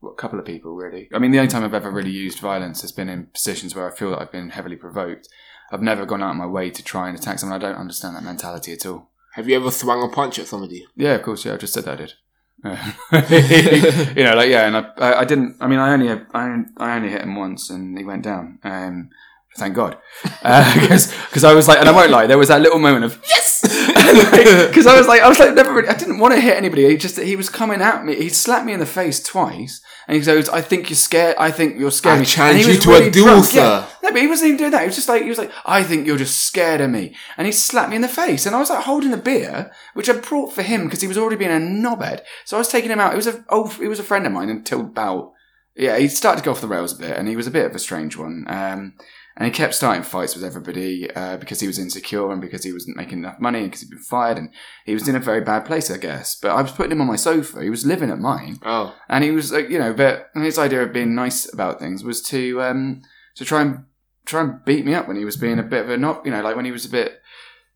well, 0.00 0.12
a 0.12 0.16
couple 0.16 0.38
of 0.38 0.44
people 0.44 0.74
really. 0.74 1.08
I 1.12 1.18
mean, 1.18 1.30
the 1.30 1.38
only 1.38 1.50
time 1.50 1.64
I've 1.64 1.74
ever 1.74 1.90
really 1.90 2.10
used 2.10 2.38
violence 2.38 2.82
has 2.82 2.92
been 2.92 3.08
in 3.08 3.26
positions 3.26 3.74
where 3.74 3.90
I 3.90 3.94
feel 3.94 4.10
that 4.10 4.20
I've 4.20 4.32
been 4.32 4.50
heavily 4.50 4.76
provoked. 4.76 5.28
I've 5.70 5.82
never 5.82 6.04
gone 6.04 6.22
out 6.22 6.30
of 6.30 6.36
my 6.36 6.46
way 6.46 6.70
to 6.70 6.82
try 6.82 7.08
and 7.08 7.18
attack 7.18 7.38
someone. 7.38 7.60
I 7.60 7.66
don't 7.66 7.78
understand 7.78 8.16
that 8.16 8.24
mentality 8.24 8.72
at 8.72 8.86
all. 8.86 9.08
Have 9.34 9.48
you 9.48 9.56
ever 9.56 9.70
swung 9.70 10.02
a 10.02 10.08
punch 10.08 10.38
at 10.38 10.46
somebody? 10.46 10.86
Yeah, 10.96 11.14
of 11.14 11.22
course. 11.22 11.44
Yeah, 11.44 11.54
I 11.54 11.56
just 11.56 11.72
said 11.72 11.84
that 11.84 11.92
I 11.92 11.96
did. 11.96 12.14
you 14.16 14.24
know, 14.24 14.34
like 14.34 14.50
yeah, 14.50 14.66
and 14.66 14.76
I, 14.76 14.90
I, 14.98 15.20
I 15.20 15.24
didn't. 15.24 15.56
I 15.60 15.66
mean, 15.66 15.78
I 15.78 15.92
only, 15.92 16.10
I, 16.10 16.62
I 16.76 16.96
only 16.96 17.08
hit 17.08 17.22
him 17.22 17.36
once, 17.36 17.70
and 17.70 17.96
he 17.96 18.04
went 18.04 18.22
down. 18.22 18.58
Um, 18.62 19.10
thank 19.56 19.74
God, 19.74 19.98
because 20.22 21.44
I 21.44 21.54
was 21.54 21.68
like, 21.68 21.78
and 21.78 21.88
I 21.88 21.92
won't 21.92 22.10
lie, 22.10 22.26
there 22.26 22.38
was 22.38 22.48
that 22.48 22.60
little 22.60 22.78
moment 22.78 23.04
of 23.04 23.22
yes, 23.28 23.60
because 24.68 24.86
I 24.86 24.96
was 24.96 25.06
like, 25.06 25.22
I 25.22 25.28
was 25.28 25.38
like, 25.38 25.54
never 25.54 25.72
really, 25.72 25.88
I 25.88 25.96
didn't 25.96 26.18
want 26.18 26.34
to 26.34 26.40
hit 26.40 26.56
anybody. 26.56 26.88
He 26.88 26.96
just, 26.96 27.18
he 27.18 27.36
was 27.36 27.48
coming 27.48 27.80
at 27.80 28.04
me. 28.04 28.16
He 28.16 28.28
slapped 28.28 28.66
me 28.66 28.72
in 28.72 28.80
the 28.80 28.86
face 28.86 29.22
twice, 29.22 29.82
and 30.06 30.16
he 30.16 30.24
goes, 30.24 30.48
"I 30.48 30.60
think 30.60 30.90
you're 30.90 30.96
scared. 30.96 31.36
I 31.38 31.50
think 31.50 31.78
you're 31.78 31.90
scared." 31.90 32.16
I 32.16 32.20
me." 32.20 32.26
challenge 32.26 32.58
he 32.58 32.62
you 32.64 32.76
was 32.76 32.84
to 32.84 32.94
a 32.94 33.10
duel, 33.10 33.26
drunk. 33.26 33.44
sir. 33.44 33.60
Yeah. 33.60 33.86
No, 34.02 34.10
but 34.10 34.20
he 34.20 34.26
wasn't 34.26 34.48
even 34.48 34.58
doing 34.58 34.70
that. 34.72 34.80
He 34.80 34.86
was 34.86 34.96
just 34.96 35.08
like, 35.08 35.22
he 35.22 35.28
was 35.28 35.38
like, 35.38 35.52
I 35.64 35.84
think 35.84 36.06
you're 36.06 36.16
just 36.16 36.40
scared 36.40 36.80
of 36.80 36.90
me. 36.90 37.14
And 37.36 37.46
he 37.46 37.52
slapped 37.52 37.90
me 37.90 37.96
in 37.96 38.02
the 38.02 38.08
face. 38.08 38.44
And 38.44 38.56
I 38.56 38.58
was 38.58 38.70
like 38.70 38.84
holding 38.84 39.12
the 39.12 39.16
beer, 39.16 39.70
which 39.94 40.08
I 40.08 40.14
brought 40.14 40.52
for 40.52 40.62
him 40.62 40.84
because 40.84 41.00
he 41.00 41.06
was 41.06 41.16
already 41.16 41.36
being 41.36 41.50
a 41.50 41.54
knobhead. 41.54 42.22
So 42.44 42.56
I 42.56 42.60
was 42.60 42.68
taking 42.68 42.90
him 42.90 42.98
out. 42.98 43.12
It 43.12 43.16
was 43.16 43.28
a, 43.28 43.44
oh, 43.50 43.68
he 43.68 43.86
was 43.86 44.00
a 44.00 44.04
friend 44.04 44.26
of 44.26 44.32
mine 44.32 44.48
until 44.48 44.80
about 44.80 45.32
yeah, 45.76 45.96
he 45.98 46.08
started 46.08 46.40
to 46.40 46.44
go 46.44 46.50
off 46.50 46.60
the 46.60 46.66
rails 46.66 46.92
a 46.92 47.00
bit, 47.00 47.16
and 47.16 47.28
he 47.28 47.36
was 47.36 47.46
a 47.46 47.50
bit 47.50 47.64
of 47.64 47.74
a 47.74 47.78
strange 47.78 48.16
one. 48.16 48.44
Um, 48.48 48.94
and 49.40 49.46
he 49.46 49.52
kept 49.52 49.74
starting 49.74 50.02
fights 50.02 50.34
with 50.34 50.44
everybody 50.44 51.10
uh, 51.12 51.38
because 51.38 51.60
he 51.60 51.66
was 51.66 51.78
insecure 51.78 52.30
and 52.30 52.42
because 52.42 52.62
he 52.62 52.74
wasn't 52.74 52.98
making 52.98 53.20
enough 53.20 53.40
money 53.40 53.60
and 53.60 53.68
because 53.68 53.80
he'd 53.80 53.88
been 53.88 53.98
fired 53.98 54.36
and 54.36 54.50
he 54.84 54.92
was 54.92 55.08
in 55.08 55.16
a 55.16 55.18
very 55.18 55.40
bad 55.40 55.64
place, 55.64 55.90
I 55.90 55.96
guess. 55.96 56.34
But 56.34 56.50
I 56.50 56.60
was 56.60 56.72
putting 56.72 56.92
him 56.92 57.00
on 57.00 57.06
my 57.06 57.16
sofa. 57.16 57.62
He 57.62 57.70
was 57.70 57.86
living 57.86 58.10
at 58.10 58.18
mine, 58.18 58.58
Oh, 58.62 58.94
and 59.08 59.24
he 59.24 59.30
was, 59.30 59.50
uh, 59.50 59.60
you 59.60 59.78
know, 59.78 59.94
but 59.94 60.28
his 60.34 60.58
idea 60.58 60.82
of 60.82 60.92
being 60.92 61.14
nice 61.14 61.50
about 61.50 61.80
things 61.80 62.04
was 62.04 62.20
to 62.24 62.60
um, 62.60 63.00
to 63.36 63.46
try 63.46 63.62
and 63.62 63.84
try 64.26 64.42
and 64.42 64.62
beat 64.66 64.84
me 64.84 64.92
up 64.92 65.08
when 65.08 65.16
he 65.16 65.24
was 65.24 65.38
being 65.38 65.58
a 65.58 65.62
bit 65.62 65.84
of 65.86 65.90
a 65.90 65.96
not, 65.96 66.26
you 66.26 66.30
know, 66.30 66.42
like 66.42 66.54
when 66.54 66.66
he 66.66 66.70
was 66.70 66.84
a 66.84 66.90
bit. 66.90 67.22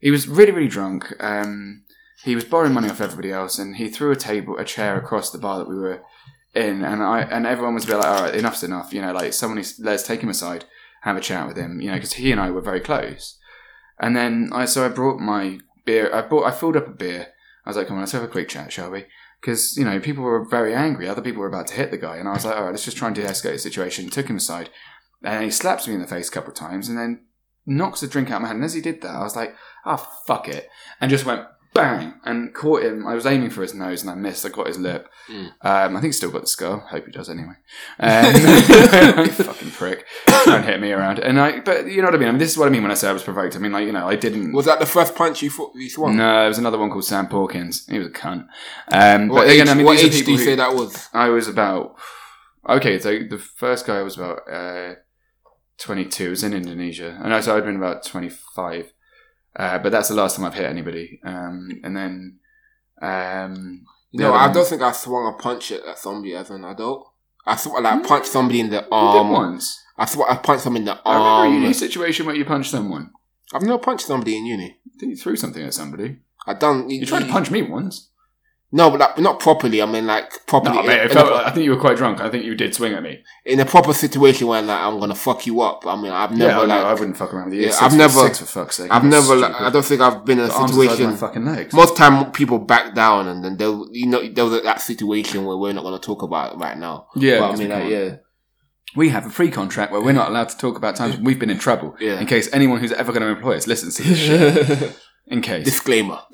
He 0.00 0.10
was 0.10 0.28
really, 0.28 0.52
really 0.52 0.68
drunk. 0.68 1.14
Um, 1.18 1.84
he 2.24 2.34
was 2.34 2.44
borrowing 2.44 2.74
money 2.74 2.90
off 2.90 3.00
everybody 3.00 3.32
else, 3.32 3.58
and 3.58 3.76
he 3.76 3.88
threw 3.88 4.10
a 4.12 4.16
table, 4.16 4.58
a 4.58 4.64
chair 4.64 4.98
across 4.98 5.30
the 5.30 5.38
bar 5.38 5.58
that 5.58 5.68
we 5.68 5.76
were 5.76 6.02
in, 6.54 6.84
and 6.84 7.02
I 7.02 7.22
and 7.22 7.46
everyone 7.46 7.72
was 7.72 7.84
a 7.84 7.86
bit 7.86 7.96
like, 7.96 8.06
"All 8.06 8.22
right, 8.22 8.34
enough's 8.34 8.62
enough." 8.62 8.92
You 8.92 9.00
know, 9.00 9.12
like 9.12 9.32
someone 9.32 9.56
needs, 9.56 9.80
let's 9.80 10.06
take 10.06 10.20
him 10.20 10.28
aside, 10.28 10.66
have 11.05 11.16
a 11.16 11.20
chat 11.20 11.46
with 11.46 11.57
him. 11.57 11.80
You 11.80 11.90
know, 11.90 11.94
because 11.94 12.14
he 12.14 12.32
and 12.32 12.40
I 12.40 12.50
were 12.50 12.61
very 12.61 12.80
close. 12.80 13.38
And 14.00 14.16
then 14.16 14.50
I 14.52 14.64
so 14.64 14.84
I 14.84 14.88
brought 14.88 15.20
my 15.20 15.61
beer. 15.84 16.12
I 16.12 16.22
bought. 16.22 16.46
I 16.46 16.50
filled 16.50 16.76
up 16.76 16.88
a 16.88 16.92
beer. 16.92 17.28
I 17.64 17.70
was 17.70 17.76
like, 17.76 17.86
"Come 17.86 17.96
on, 17.96 18.02
let's 18.02 18.12
have 18.12 18.22
a 18.22 18.28
quick 18.28 18.48
chat, 18.48 18.72
shall 18.72 18.90
we?" 18.90 19.07
Because 19.40 19.76
you 19.76 19.84
know, 19.84 20.00
people 20.00 20.24
were 20.24 20.44
very 20.44 20.74
angry. 20.74 21.09
Other 21.09 21.22
people 21.22 21.40
were 21.40 21.48
about 21.48 21.68
to 21.68 21.74
hit 21.74 21.90
the 21.90 21.98
guy, 21.98 22.16
and 22.16 22.28
I 22.28 22.32
was 22.32 22.44
like, 22.44 22.57
"All 22.57 22.64
right, 22.64 22.70
let's 22.70 22.84
just 22.84 22.96
try 22.96 23.09
and 23.09 23.14
de-escalate 23.14 23.52
the 23.52 23.59
situation." 23.59 24.11
Took 24.11 24.26
him 24.28 24.36
aside, 24.36 24.70
and 25.22 25.44
he 25.44 25.50
slaps 25.50 25.86
me 25.86 25.94
in 25.94 26.00
the 26.00 26.07
face 26.07 26.28
a 26.28 26.32
couple 26.32 26.50
of 26.50 26.57
times, 26.57 26.88
and 26.88 26.98
then 26.98 27.24
knocks 27.66 28.00
the 28.00 28.09
drink 28.09 28.30
out 28.30 28.36
of 28.36 28.42
my 28.42 28.48
hand. 28.48 28.59
And 28.59 28.64
as 28.64 28.74
he 28.74 28.80
did 28.80 29.00
that, 29.02 29.14
I 29.14 29.22
was 29.22 29.36
like, 29.36 29.55
"Oh 29.84 30.07
fuck 30.26 30.48
it," 30.48 30.68
and 31.00 31.11
just 31.11 31.24
went 31.24 31.46
bang 31.75 32.14
and 32.25 32.55
caught 32.55 32.83
him. 32.85 33.07
I 33.07 33.14
was 33.14 33.27
aiming 33.27 33.51
for 33.51 33.62
his 33.62 33.75
nose 33.75 34.03
and 34.03 34.11
I 34.11 34.14
missed. 34.14 34.47
I 34.47 34.49
got 34.49 34.68
his 34.68 34.79
lip. 34.79 35.09
Mm. 35.29 35.47
Um, 35.62 35.97
I 35.97 36.01
think 36.01 36.05
he's 36.05 36.16
still 36.16 36.31
got 36.31 36.43
the 36.43 36.47
scar. 36.47 36.79
Hope 36.79 37.05
he 37.07 37.12
does 37.12 37.29
anyway. 37.29 37.55
Um, 37.99 39.29
fucking 39.29 39.70
prick. 39.72 40.07
And 40.47 40.64
hit 40.64 40.81
me 40.81 40.93
around. 40.93 41.18
And 41.18 41.41
I, 41.41 41.61
but 41.61 41.87
you 41.87 41.99
know 42.01 42.07
what 42.09 42.14
I 42.14 42.18
mean. 42.18 42.29
I 42.29 42.33
mean, 42.33 42.39
this 42.39 42.53
is 42.53 42.59
what 42.59 42.66
I 42.66 42.70
mean 42.70 42.83
when 42.83 42.91
I 42.91 42.95
say 42.95 43.09
I 43.09 43.12
was 43.12 43.22
provoked. 43.22 43.57
I 43.57 43.59
mean, 43.59 43.72
like 43.72 43.87
you 43.87 43.93
know, 43.93 44.09
I 44.09 44.16
didn't. 44.16 44.53
was 44.53 44.66
that 44.66 44.79
the 44.79 44.87
first 44.87 45.14
punch 45.14 45.43
you 45.43 45.51
fought, 45.51 45.72
you 45.75 45.89
swung? 45.91 46.16
No, 46.16 46.41
there 46.41 46.49
was 46.49 46.59
another 46.59 46.79
one 46.79 46.91
called 46.91 47.05
Sam 47.05 47.27
Porkins. 47.27 47.91
He 47.91 47.99
was 47.99 48.09
a 48.09 48.11
cunt. 48.11 48.47
Um, 48.93 49.29
What 49.29 49.41
but 49.43 49.49
age, 49.49 49.61
again, 49.61 49.68
I 49.68 49.75
mean, 49.75 49.87
what 49.87 49.99
age 49.99 50.25
do 50.25 50.33
you 50.33 50.39
who- 50.39 50.45
say 50.45 50.55
that 50.55 50.75
was? 50.75 51.09
I 51.12 51.29
was 51.29 51.49
about 51.49 51.97
okay. 52.68 52.99
So 52.99 53.18
the 53.29 53.39
first 53.39 53.87
guy 53.87 54.03
was 54.03 54.16
about 54.16 54.41
uh, 54.51 54.95
twenty-two. 55.79 56.27
It 56.27 56.31
was 56.31 56.45
in 56.45 56.53
Indonesia, 56.55 57.18
and 57.22 57.35
I 57.35 57.41
so 57.41 57.57
I'd 57.57 57.64
been 57.64 57.77
about 57.77 58.05
twenty-five. 58.05 58.93
Uh, 59.57 59.78
but 59.78 59.92
that's 59.92 60.09
the 60.09 60.14
last 60.14 60.36
time 60.36 60.44
I've 60.44 60.55
hit 60.55 60.66
anybody. 60.66 61.20
Um, 61.24 61.68
and 61.84 61.96
then, 61.96 62.38
um, 63.00 63.84
the 64.12 64.28
other 64.28 64.36
I 64.36 64.52
don't 64.52 64.66
think 64.66 64.82
I 64.82 64.92
swung 64.92 65.32
a 65.32 65.40
punch 65.42 65.72
at 65.72 65.80
a 65.86 65.96
zombie 65.96 66.34
as 66.34 66.50
an 66.50 66.64
adult. 66.64 67.11
I 67.46 67.57
sw- 67.57 67.66
like 67.80 68.02
Mm. 68.02 68.07
punched 68.07 68.26
somebody 68.28 68.61
in 68.61 68.70
the 68.70 68.80
you 68.82 68.88
arm. 68.92 69.30
once. 69.30 69.80
I 69.98 70.07
sw- 70.07 70.28
I 70.28 70.36
punched 70.36 70.64
somebody 70.64 70.80
in 70.82 70.86
the 70.86 70.98
I 71.07 71.16
remember 71.16 71.57
a 71.57 71.61
uni 71.61 71.72
situation 71.74 72.26
where 72.26 72.34
you 72.34 72.44
punched 72.44 72.70
someone. 72.70 73.11
I've 73.52 73.62
never 73.62 73.78
punched 73.78 74.07
somebody 74.07 74.36
in 74.36 74.46
uni. 74.46 74.70
I 74.86 74.98
think 74.98 75.11
you 75.11 75.16
threw 75.16 75.36
something 75.36 75.62
at 75.62 75.74
somebody. 75.74 76.18
I 76.46 76.55
done. 76.55 76.88
You 76.90 77.05
tried 77.07 77.20
to 77.24 77.30
punch 77.32 77.50
me 77.50 77.62
once. 77.62 78.11
No, 78.77 78.91
but 78.91 78.99
like, 78.99 79.18
not 79.18 79.39
properly. 79.39 79.81
I 79.81 79.87
mean, 79.87 80.05
like 80.07 80.45
properly 80.47 80.75
No, 80.75 80.81
in, 80.81 80.87
mate, 80.89 81.12
felt, 81.12 81.31
a, 81.31 81.47
I 81.47 81.51
think 81.53 81.64
you 81.64 81.70
were 81.70 81.81
quite 81.81 81.97
drunk. 81.97 82.20
I 82.20 82.29
think 82.29 82.45
you 82.45 82.57
did 82.57 82.75
swing 82.75 82.93
at 82.93 83.05
me. 83.05 83.22
in 83.45 83.61
a 83.61 83.64
proper 83.64 83.95
situation 83.95 84.49
where 84.49 84.61
like 84.62 84.81
I'm 84.81 84.99
gonna 84.99 85.14
fuck 85.14 85.47
you 85.47 85.61
up. 85.61 85.87
I 85.87 85.95
mean, 85.95 86.11
I've 86.11 86.33
never 86.33 86.51
yeah, 86.51 86.59
like 86.59 86.68
no, 86.83 86.87
I 86.89 86.93
wouldn't 86.95 87.16
fuck 87.16 87.33
around 87.33 87.51
with 87.51 87.55
you. 87.55 87.66
Yeah, 87.68 87.77
I've 87.81 87.95
never- 87.97 88.20
Six 88.27 88.41
for 88.41 88.47
fuck's 88.47 88.77
sake. 88.79 88.91
I've 88.91 89.05
never. 89.05 89.37
Like. 89.37 89.55
I 89.55 89.70
don't 89.70 89.85
think 89.85 90.01
I've 90.01 90.25
been 90.25 90.41
in 90.41 90.47
a 90.47 90.49
the 90.49 90.66
situation. 90.66 91.16
fucking 91.16 91.45
legs. 91.45 91.72
Most 91.72 91.97
time 91.97 92.33
people 92.33 92.59
back 92.59 92.95
down, 92.97 93.29
and 93.29 93.45
then 93.45 93.57
they'll 93.59 93.87
you 93.93 94.07
know 94.07 94.27
there 94.29 94.45
was 94.45 94.61
that 94.62 94.81
situation 94.81 95.45
where 95.45 95.57
we're 95.57 95.72
not 95.72 95.85
gonna 95.85 96.01
talk 96.01 96.22
about 96.22 96.55
it 96.55 96.59
right 96.59 96.77
now. 96.77 97.07
yeah, 97.14 97.39
but 97.39 97.53
I 97.53 97.57
mean, 97.57 97.68
like, 97.68 97.89
yeah, 97.89 98.16
We 98.97 99.09
have 99.11 99.25
a 99.27 99.31
free 99.31 99.51
contract 99.53 99.93
where 99.93 100.01
we're 100.01 100.12
not 100.12 100.31
allowed 100.31 100.49
to 100.49 100.57
talk 100.59 100.77
about 100.77 100.97
times 100.97 101.14
when 101.14 101.25
we've 101.25 101.39
been 101.39 101.51
in 101.51 101.59
trouble. 101.59 101.95
Yeah. 102.01 102.18
In 102.20 102.27
case 102.27 102.49
anyone 102.53 102.81
who's 102.81 102.93
ever 102.93 103.12
going 103.12 103.22
to 103.22 103.29
employ 103.29 103.57
us 103.57 103.66
listens 103.68 103.95
to 103.97 104.03
this 104.03 104.18
shit. 104.27 104.97
In 105.27 105.41
case. 105.41 105.64
disclaimer. 105.64 106.18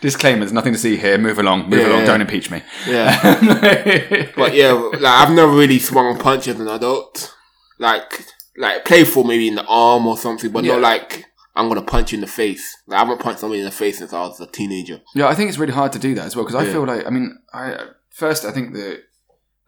Disclaimer: 0.00 0.40
There's 0.40 0.52
nothing 0.52 0.72
to 0.72 0.78
see 0.78 0.96
here. 0.96 1.18
Move 1.18 1.38
along. 1.38 1.68
Move 1.68 1.80
Yeah, 1.80 1.88
along. 1.88 1.98
yeah. 2.00 2.06
Don't 2.06 2.20
impeach 2.20 2.50
me. 2.50 2.62
Yeah, 2.88 4.30
but 4.36 4.54
yeah, 4.54 4.72
like 4.72 5.04
I've 5.04 5.32
never 5.34 5.52
really 5.52 5.78
swung 5.78 6.16
a 6.16 6.18
punch 6.18 6.48
as 6.48 6.58
an 6.58 6.68
adult. 6.68 7.34
Like, 7.78 8.24
like 8.56 8.84
playful 8.84 9.24
maybe 9.24 9.48
in 9.48 9.56
the 9.56 9.64
arm 9.66 10.06
or 10.06 10.16
something, 10.16 10.50
but 10.50 10.64
Yeah. 10.64 10.72
not 10.74 10.80
like 10.82 11.26
I'm 11.54 11.68
gonna 11.68 11.82
punch 11.82 12.12
you 12.12 12.16
in 12.16 12.20
the 12.22 12.26
face. 12.26 12.76
Like, 12.86 12.96
I 12.96 13.00
haven't 13.04 13.20
punched 13.20 13.40
somebody 13.40 13.60
in 13.60 13.66
the 13.66 13.72
face 13.72 13.98
since 13.98 14.12
I 14.12 14.20
was 14.20 14.40
a 14.40 14.46
teenager. 14.46 15.00
Yeah, 15.14 15.28
I 15.28 15.34
think 15.34 15.48
it's 15.48 15.58
really 15.58 15.72
hard 15.74 15.92
to 15.92 15.98
do 15.98 16.14
that 16.14 16.24
as 16.26 16.34
well 16.36 16.44
because 16.44 16.56
I 16.60 16.70
feel 16.70 16.84
like 16.86 17.06
I 17.06 17.10
mean, 17.10 17.36
I 17.52 17.76
first 18.10 18.44
I 18.44 18.50
think 18.52 18.72
that 18.74 19.02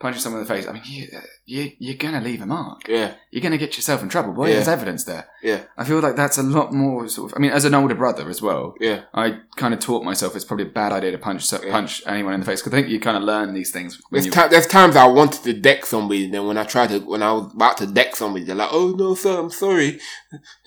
punching 0.01 0.20
someone 0.20 0.42
in 0.42 0.47
the 0.49 0.55
face. 0.55 0.66
I 0.68 0.72
mean, 0.72 0.82
you, 0.84 1.07
you 1.47 1.70
you're 1.78 1.97
gonna 1.97 2.20
leave 2.20 2.42
a 2.42 2.47
mark. 2.47 2.88
Yeah, 2.88 3.14
You're 3.30 3.42
gonna 3.42 3.59
get 3.59 3.76
yourself 3.76 4.03
in 4.03 4.09
trouble, 4.09 4.32
boy. 4.32 4.49
Yeah. 4.49 4.55
There's 4.55 4.68
evidence 4.68 5.05
there. 5.05 5.28
yeah, 5.42 5.62
I 5.76 5.84
feel 5.84 6.01
like 6.01 6.16
that's 6.16 6.36
a 6.38 6.42
lot 6.42 6.72
more 6.72 7.09
sort 7.09 7.30
of. 7.32 7.36
I 7.36 7.40
mean, 7.40 7.53
as 7.53 7.64
an 7.64 7.74
older 7.74 7.95
brother 7.95 8.28
as 8.28 8.42
well, 8.42 8.74
yeah. 8.80 9.03
I 9.14 9.38
kind 9.57 9.72
of 9.72 9.80
taught 9.80 10.05
myself 10.05 10.34
it's 10.36 10.45
probably 10.45 10.66
a 10.66 10.70
bad 10.70 10.92
idea 10.92 11.12
to 11.12 11.18
punch 11.18 11.45
so- 11.45 11.61
Yeah. 11.64 11.70
punch 11.72 12.03
anyone 12.07 12.34
in 12.34 12.40
the 12.40 12.47
face 12.47 12.61
because 12.61 12.72
I 12.72 12.76
think 12.80 12.88
you 12.90 13.01
kind 13.01 13.16
of 13.16 13.22
learn 13.22 13.55
these 13.55 13.70
things 13.70 14.01
when 14.11 14.22
There's, 14.22 14.26
you. 14.26 14.32
ti- 14.32 14.49
there's 14.51 14.66
times 14.66 14.97
I 14.97 15.07
wanted 15.07 15.42
to 15.45 15.53
deck 15.55 15.86
somebody, 15.86 16.24
and 16.26 16.34
then 16.34 16.47
when 16.47 16.59
I 16.59 16.64
tried 16.64 16.88
to, 16.90 16.99
when 17.01 17.22
I 17.22 17.32
was 17.32 17.53
about 17.55 17.76
to 17.78 17.86
deck 17.86 18.16
somebody, 18.16 18.45
they're 18.45 18.57
like, 18.57 18.70
"Oh 18.72 18.90
no, 18.97 19.14
sir, 19.14 19.38
I'm 19.40 19.51
sorry. 19.51 20.01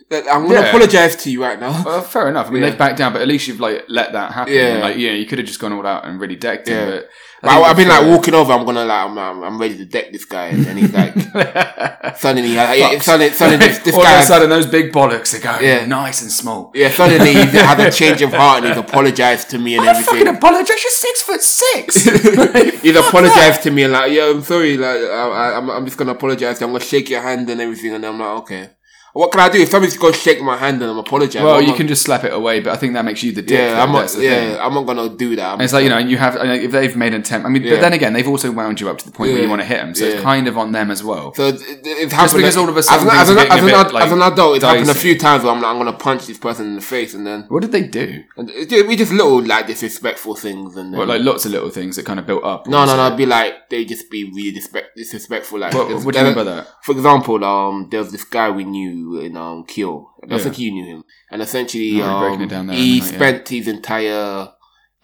Like, 0.09 0.25
I'm 0.31 0.43
gonna 0.47 0.53
Yeah. 0.61 0.67
apologize 0.69 1.15
to 1.17 1.31
you 1.31 1.41
right 1.43 1.59
now." 1.59 1.83
well, 1.85 2.01
fair 2.13 2.29
enough. 2.29 2.47
I 2.47 2.51
mean, 2.51 2.63
Yeah. 2.63 2.69
they've 2.69 2.79
backed 2.79 2.97
down, 2.97 3.13
but 3.13 3.21
at 3.21 3.27
least 3.27 3.47
you've 3.47 3.59
like 3.59 3.83
let 3.89 4.13
that 4.13 4.31
happen. 4.31 4.53
Yeah. 4.53 4.79
Like, 4.81 4.97
yeah, 4.97 5.11
you 5.11 5.25
could 5.25 5.37
have 5.39 5.47
just 5.47 5.59
gone 5.59 5.73
all 5.73 5.85
out 5.85 6.05
and 6.05 6.19
really 6.19 6.35
decked 6.37 6.67
him. 6.69 6.77
Yeah. 6.77 6.95
But 6.95 7.09
But 7.41 7.49
I, 7.51 7.61
I've 7.69 7.77
been 7.77 7.87
like 7.87 8.05
walking 8.07 8.33
over. 8.33 8.51
I'm 8.53 8.65
gonna 8.65 8.85
like, 8.85 9.05
I'm, 9.05 9.17
I'm, 9.17 9.43
I'm 9.43 9.57
ready 9.61 9.77
to 9.77 9.85
deck 9.85 10.11
this 10.11 10.25
guy, 10.25 10.45
and 10.47 10.65
then 10.65 10.77
he's 10.77 10.91
like, 10.93 11.13
uh, 11.35 12.13
suddenly, 12.15 12.55
like, 12.55 13.03
suddenly, 13.03 13.29
suddenly, 13.31 13.67
this, 13.67 13.77
this 13.79 13.93
all 13.99 14.01
of 14.05 14.19
a 14.19 14.23
sudden, 14.23 14.49
those 14.49 14.65
big 14.65 14.91
bollocks 14.91 15.37
are 15.37 15.43
going 15.43 15.63
Yeah. 15.63 15.85
nice 15.85 16.21
and 16.23 16.31
small. 16.31 16.71
yeah, 16.73 16.89
suddenly 16.89 17.33
he 17.33 17.41
had 17.57 17.79
a 17.79 17.91
change 17.91 18.21
of 18.23 18.33
heart, 18.33 18.63
and 18.63 18.67
he's 18.73 18.77
apologized 18.77 19.49
to 19.51 19.59
me 19.59 19.75
and 19.75 19.87
I 19.87 19.93
don't 19.93 20.03
fucking 20.03 20.21
everything. 20.21 20.37
apologize. 20.37 20.81
You're 20.83 20.91
six 21.07 21.21
foot 21.21 21.41
six. 21.43 22.81
He's 22.81 22.95
apologized 22.95 23.61
to 23.63 23.71
me 23.71 23.83
and 23.83 23.93
like, 23.93 24.11
yeah, 24.13 24.29
I'm 24.31 24.41
sorry, 24.41 24.75
like, 24.77 24.97
I, 24.97 25.27
I, 25.41 25.57
I'm, 25.57 25.69
I'm 25.69 25.85
just 25.85 25.97
gonna 25.97 26.13
apologize. 26.13 26.59
I'm 26.63 26.71
gonna 26.71 26.83
shake 26.83 27.09
your 27.11 27.21
hand 27.21 27.47
and 27.49 27.61
everything, 27.61 27.93
and 27.93 28.03
I'm 28.05 28.17
like, 28.19 28.29
okay. 28.41 28.69
What 29.17 29.31
can 29.31 29.39
I 29.41 29.49
do 29.49 29.59
if 29.59 29.69
somebody's 29.69 29.97
gonna 29.97 30.13
shake 30.13 30.39
my 30.43 30.55
hand 30.55 30.79
and 30.83 30.91
I'm 30.91 30.97
apologizing? 30.99 31.43
well, 31.43 31.55
I'm 31.55 31.61
you 31.63 31.69
not- 31.69 31.77
can 31.77 31.87
just 31.87 32.03
slap 32.03 32.23
it 32.23 32.31
away, 32.33 32.59
but 32.59 32.71
I 32.71 32.77
think 32.77 32.93
that 32.93 33.03
makes 33.03 33.23
you 33.23 33.31
the 33.31 33.41
dick. 33.41 33.57
Yeah, 33.57 33.81
I'm 33.81 33.91
not. 33.91 34.11
thing. 34.11 34.21
Yeah, 34.21 34.59
I'm 34.63 34.75
not 34.75 34.85
gonna 34.85 35.09
do 35.09 35.35
that. 35.37 35.59
It's 35.59 35.73
like 35.73 35.83
you 35.85 35.89
know, 35.89 35.97
and 35.97 36.07
you 36.11 36.17
have 36.17 36.35
if 36.35 36.71
they've 36.71 36.95
made 36.95 37.15
an 37.15 37.21
attempt. 37.21 37.47
I 37.47 37.49
mean, 37.49 37.63
Yeah. 37.63 37.71
but 37.71 37.81
then 37.81 37.93
again, 37.93 38.13
they've 38.13 38.27
also 38.27 38.51
wound 38.51 38.79
you 38.79 38.87
up 38.91 38.99
to 38.99 39.05
the 39.05 39.11
point 39.11 39.33
where 39.33 39.41
you 39.41 39.49
want 39.49 39.61
to 39.61 39.65
hit 39.67 39.77
them, 39.79 39.95
so 39.95 40.05
Yeah. 40.05 40.11
it's 40.11 40.21
kind 40.21 40.47
of 40.47 40.55
on 40.59 40.71
them 40.71 40.91
as 40.91 41.03
well. 41.03 41.33
So 41.33 41.47
it, 41.47 41.55
it- 41.55 41.79
it's 41.83 42.13
happened 42.13 42.37
because 42.37 42.57
all 42.57 42.69
of 42.69 42.77
a 42.77 42.83
sudden 42.83 43.07
as, 43.07 43.29
an, 43.29 43.37
as, 43.39 43.45
an, 43.45 43.51
as, 43.51 43.59
an, 43.59 43.65
bit, 43.65 43.93
like, 43.93 44.05
as 44.05 44.11
an 44.11 44.21
adult, 44.21 44.55
it's 44.57 44.65
happened 44.65 44.89
a 44.89 44.93
few 44.93 45.17
times 45.17 45.43
where 45.43 45.51
I'm 45.51 45.61
like, 45.63 45.71
I'm 45.71 45.77
gonna 45.79 45.93
punch 45.93 46.27
this 46.27 46.37
person 46.37 46.67
in 46.67 46.75
the 46.75 46.81
face, 46.81 47.15
and 47.15 47.25
then 47.25 47.45
What 47.49 47.61
did 47.63 47.71
they 47.71 47.81
do? 47.87 48.21
and 48.37 48.51
it- 48.51 48.87
we 48.87 48.95
just 48.95 49.11
little 49.11 49.41
like 49.41 49.65
disrespectful 49.65 50.35
things, 50.35 50.75
and 50.77 50.93
then, 50.93 50.99
Well, 50.99 51.07
like 51.07 51.21
lots 51.23 51.43
of 51.45 51.51
little 51.53 51.71
things 51.71 51.95
that 51.95 52.05
kind 52.05 52.19
of 52.19 52.27
built 52.27 52.43
up. 52.43 52.67
no, 52.67 52.85
no, 52.85 52.95
no, 52.95 53.07
it'd 53.07 53.17
be 53.17 53.25
like 53.25 53.67
they 53.71 53.83
just 53.83 54.11
be 54.11 54.25
really 54.25 54.51
disrespectful. 54.95 55.57
Like, 55.57 55.73
What, 55.73 55.89
what 56.05 56.13
do 56.13 56.19
you 56.19 56.25
mean 56.27 56.35
by 56.35 56.43
that? 56.43 56.67
For 56.83 56.91
example, 56.91 57.43
um, 57.43 57.87
there 57.89 57.99
was 57.99 58.11
this 58.11 58.23
guy 58.23 58.51
we 58.51 58.63
knew 58.63 59.06
in 59.15 59.37
um 59.37 59.63
Keele. 59.65 60.09
I 60.23 60.27
don't 60.27 60.37
Yeah. 60.39 60.43
think 60.43 60.59
you 60.59 60.71
knew 60.71 60.85
him, 60.85 61.03
and 61.31 61.41
essentially, 61.41 61.97
No, 61.97 62.05
um, 62.05 62.41
it 62.41 62.49
down 62.49 62.67
there, 62.67 62.75
he 62.75 62.93
I? 62.93 62.95
Yeah. 63.05 63.11
spent 63.11 63.47
his 63.49 63.67
entire 63.67 64.49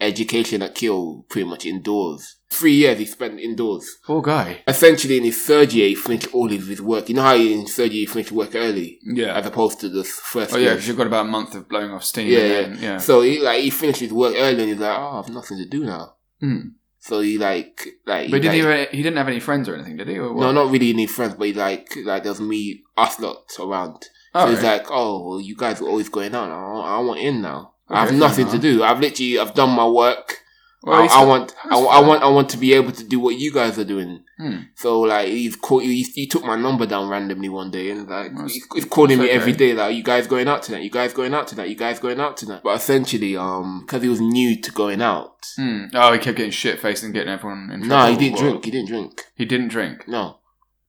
education 0.00 0.60
at 0.62 0.74
Keele 0.74 1.24
pretty 1.28 1.48
much 1.48 1.64
indoors. 1.64 2.36
Three 2.50 2.74
years 2.74 2.98
he 2.98 3.04
spent 3.06 3.40
indoors. 3.40 3.86
Poor 4.04 4.22
guy. 4.22 4.62
essentially 4.68 5.16
in 5.16 5.24
his 5.24 5.40
third 5.44 5.72
year 5.72 5.88
he 5.88 5.94
finished 5.94 6.28
all 6.34 6.52
of 6.52 6.66
his 6.66 6.80
work. 6.82 7.08
You 7.08 7.14
know 7.16 7.22
how 7.22 7.36
in 7.36 7.64
third 7.66 7.92
year 7.92 8.00
he 8.00 8.06
finished 8.06 8.30
work 8.32 8.54
early 8.54 8.98
Yeah. 9.04 9.34
as 9.36 9.46
opposed 9.46 9.80
to 9.80 9.88
the 9.88 10.04
first 10.04 10.52
Oh 10.54 10.58
yeah, 10.58 10.70
because 10.70 10.86
you've 10.88 10.96
got 10.96 11.06
about 11.06 11.26
a 11.26 11.28
month 11.28 11.54
of 11.54 11.68
blowing 11.68 11.90
off 11.90 12.04
steam. 12.04 12.28
Yeah, 12.28 12.38
then- 12.62 12.78
yeah. 12.80 12.98
So 12.98 13.22
he 13.22 13.40
like 13.40 13.62
he 13.62 13.70
finished 13.70 14.00
his 14.00 14.12
work 14.12 14.34
early 14.36 14.62
and 14.62 14.70
he's 14.72 14.78
like, 14.80 14.96
Oh, 14.98 15.22
I've 15.24 15.30
nothing 15.32 15.58
to 15.58 15.66
do 15.66 15.84
now. 15.84 16.14
Hmm. 16.40 16.60
So 17.04 17.20
he 17.20 17.36
like 17.36 17.86
like 18.06 18.30
But 18.30 18.40
did 18.40 18.64
like, 18.64 18.88
he? 18.88 18.96
He 18.96 19.02
didn't 19.02 19.18
have 19.18 19.28
any 19.28 19.38
friends 19.38 19.68
or 19.68 19.74
anything, 19.74 19.98
did 19.98 20.08
he? 20.08 20.14
No, 20.14 20.52
not 20.52 20.70
really 20.70 20.88
any 20.88 21.06
friends, 21.06 21.34
but 21.34 21.48
he 21.48 21.52
like 21.52 21.86
like 22.02 22.24
there's 22.24 22.40
me 22.40 22.82
us 22.96 23.20
lot 23.20 23.44
around. 23.60 24.08
Oh, 24.34 24.46
so 24.46 24.50
he's 24.50 24.62
right. 24.62 24.78
like, 24.78 24.86
Oh, 24.88 25.28
well, 25.28 25.40
you 25.40 25.54
guys 25.54 25.82
are 25.82 25.86
always 25.86 26.08
going 26.08 26.34
out. 26.34 26.50
I 26.50 26.72
want, 26.72 26.88
I 26.88 26.98
want 27.00 27.20
in 27.20 27.42
now. 27.42 27.74
Okay, 27.90 28.00
I 28.00 28.06
have 28.06 28.14
nothing 28.14 28.48
to 28.48 28.58
do. 28.58 28.82
I've 28.82 29.00
literally 29.00 29.38
I've 29.38 29.52
done 29.52 29.68
my 29.68 29.86
work. 29.86 30.38
Well, 30.84 31.02
I, 31.02 31.22
I 31.22 31.24
want 31.24 31.54
I, 31.64 31.78
I 31.78 32.00
want 32.00 32.22
I 32.22 32.28
want 32.28 32.48
to 32.50 32.58
be 32.58 32.74
able 32.74 32.92
to 32.92 33.04
do 33.04 33.18
what 33.18 33.36
you 33.36 33.52
guys 33.52 33.78
are 33.78 33.84
doing. 33.84 34.22
Hmm. 34.36 34.56
So 34.74 35.00
like 35.00 35.28
he's 35.28 35.56
called, 35.56 35.82
he, 35.84 36.02
he 36.02 36.26
took 36.26 36.44
my 36.44 36.56
number 36.56 36.86
down 36.86 37.08
randomly 37.08 37.48
one 37.48 37.70
day 37.70 37.90
and 37.90 38.00
like 38.08 38.32
That's- 38.32 38.52
he's, 38.52 38.66
he's 38.74 38.84
calling 38.84 39.18
me 39.18 39.26
that's 39.26 39.36
every 39.36 39.52
okay. 39.52 39.58
day 39.68 39.72
like 39.74 39.94
you 39.96 40.02
guys 40.02 40.26
going 40.26 40.48
out 40.48 40.62
tonight, 40.62 40.82
you 40.82 40.90
guys 40.90 41.12
going 41.12 41.32
out 41.32 41.46
tonight, 41.48 41.68
you 41.70 41.76
guys 41.76 41.98
going 42.00 42.20
out 42.20 42.36
tonight. 42.36 42.60
But 42.64 42.76
essentially, 42.76 43.36
um, 43.36 43.80
because 43.86 44.02
he 44.02 44.08
was 44.08 44.20
new 44.20 44.60
to 44.60 44.70
going 44.72 45.00
out. 45.00 45.46
Hmm. 45.56 45.84
Oh, 45.94 46.12
he 46.12 46.18
kept 46.18 46.36
getting 46.36 46.52
shit 46.52 46.80
faced 46.80 47.02
and 47.04 47.14
getting 47.14 47.32
everyone 47.32 47.70
in. 47.72 47.88
No, 47.88 48.10
he 48.10 48.16
didn't 48.16 48.38
drink. 48.38 48.64
He 48.64 48.70
didn't 48.70 48.88
drink. 48.88 49.22
He 49.36 49.44
didn't 49.44 49.68
drink. 49.68 50.06
No, 50.08 50.38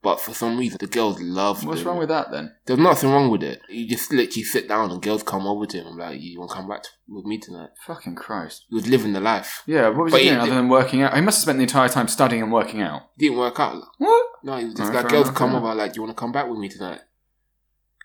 But 0.05 0.21
for 0.21 0.35
some 0.35 0.55
reason, 0.59 0.77
the 0.79 0.85
girls 0.85 1.19
love. 1.19 1.65
What's 1.65 1.81
wrong 1.81 1.97
with 1.97 2.09
that 2.09 2.29
then? 2.29 2.53
There's 2.67 2.77
nothing 2.77 3.09
wrong 3.09 3.31
with 3.31 3.41
it. 3.41 3.59
You 3.67 3.87
just 3.89 4.11
literally 4.11 4.43
sit 4.43 4.67
down 4.67 4.91
and 4.91 5.01
girls 5.01 5.23
come 5.23 5.47
over 5.47 5.65
to 5.65 5.77
him. 5.79 5.87
I'm 5.87 5.97
like, 5.97 6.21
you 6.21 6.37
want 6.37 6.51
to 6.51 6.55
come 6.57 6.67
back 6.67 6.83
with 7.07 7.25
me 7.25 7.39
tonight? 7.39 7.69
Fucking 7.87 8.13
Christ. 8.13 8.65
He 8.69 8.75
was 8.75 8.85
living 8.87 9.13
the 9.13 9.19
life. 9.19 9.63
Yeah, 9.65 9.87
what 9.87 10.03
was 10.03 10.11
But 10.13 10.21
he 10.21 10.29
doing 10.29 10.41
other 10.41 10.53
than 10.53 10.69
working 10.69 11.01
out? 11.01 11.15
He 11.15 11.21
must 11.21 11.37
have 11.39 11.41
spent 11.41 11.57
the 11.57 11.63
entire 11.63 11.89
time 11.89 12.07
studying 12.07 12.43
and 12.43 12.53
working 12.53 12.83
out. 12.83 13.09
didn't 13.17 13.39
work 13.39 13.59
out. 13.59 13.81
What? 13.97 14.27
No, 14.43 14.57
he 14.57 14.65
was 14.65 14.75
just 14.75 14.81
Alright, 14.89 14.95
like, 14.95 15.03
fair 15.05 15.09
girls 15.09 15.27
enough, 15.29 15.37
come 15.39 15.49
fair 15.49 15.57
over, 15.59 15.73
like, 15.73 15.93
do 15.93 15.97
you 15.97 16.01
want 16.03 16.15
to 16.15 16.19
come 16.21 16.31
back 16.31 16.47
with 16.47 16.59
me 16.59 16.69
tonight? 16.69 17.01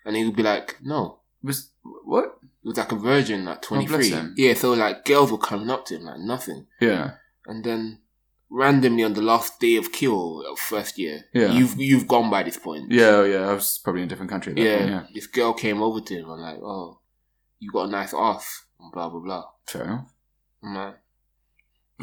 And 0.03 0.15
he 0.15 0.25
would 0.25 0.35
be 0.35 0.41
like, 0.41 0.77
no. 0.81 1.19
Was 1.43 1.69
what? 2.03 2.35
He 2.63 2.67
was 2.67 2.77
like 2.77 2.91
a 2.91 2.95
virgin, 2.95 3.45
like 3.45 3.61
bless 3.61 3.67
23. 3.87 4.09
him. 4.09 4.33
yeah, 4.37 4.55
so 4.55 4.73
like 4.73 5.05
girls 5.05 5.31
were 5.31 5.37
coming 5.37 5.69
up 5.69 5.85
to 5.85 5.97
him, 5.97 6.05
like 6.05 6.19
nothing. 6.19 6.65
Yeah. 6.79 7.11
And 7.45 7.63
then 7.63 7.99
randomly 8.51 9.03
on 9.03 9.13
the 9.13 9.21
last 9.21 9.59
day 9.59 9.77
of 9.77 9.91
Kyo, 9.91 10.41
of 10.41 10.59
first 10.59 10.97
year, 10.99 11.23
Yeah. 11.33 11.51
you've 11.53 11.77
you've 11.79 12.07
gone 12.07 12.29
by 12.29 12.43
this 12.43 12.57
point. 12.57 12.91
Yeah, 12.91 13.05
oh, 13.07 13.23
yeah. 13.23 13.49
I 13.49 13.53
was 13.53 13.79
probably 13.83 14.01
in 14.01 14.07
a 14.07 14.09
different 14.09 14.29
country. 14.31 14.53
Yeah, 14.57 14.77
Point, 14.77 14.89
yeah. 14.89 15.03
This 15.13 15.27
girl 15.27 15.53
came 15.53 15.81
over 15.81 16.01
to 16.01 16.13
him 16.13 16.29
and 16.29 16.41
like, 16.41 16.59
oh, 16.61 16.99
you 17.59 17.71
got 17.71 17.87
a 17.87 17.91
nice 17.91 18.13
ass, 18.13 18.65
and 18.79 18.91
blah 18.91 19.09
blah 19.09 19.19
blah. 19.21 19.43
Fair 19.67 19.83
enough. 19.83 20.13
Like, 20.63 20.95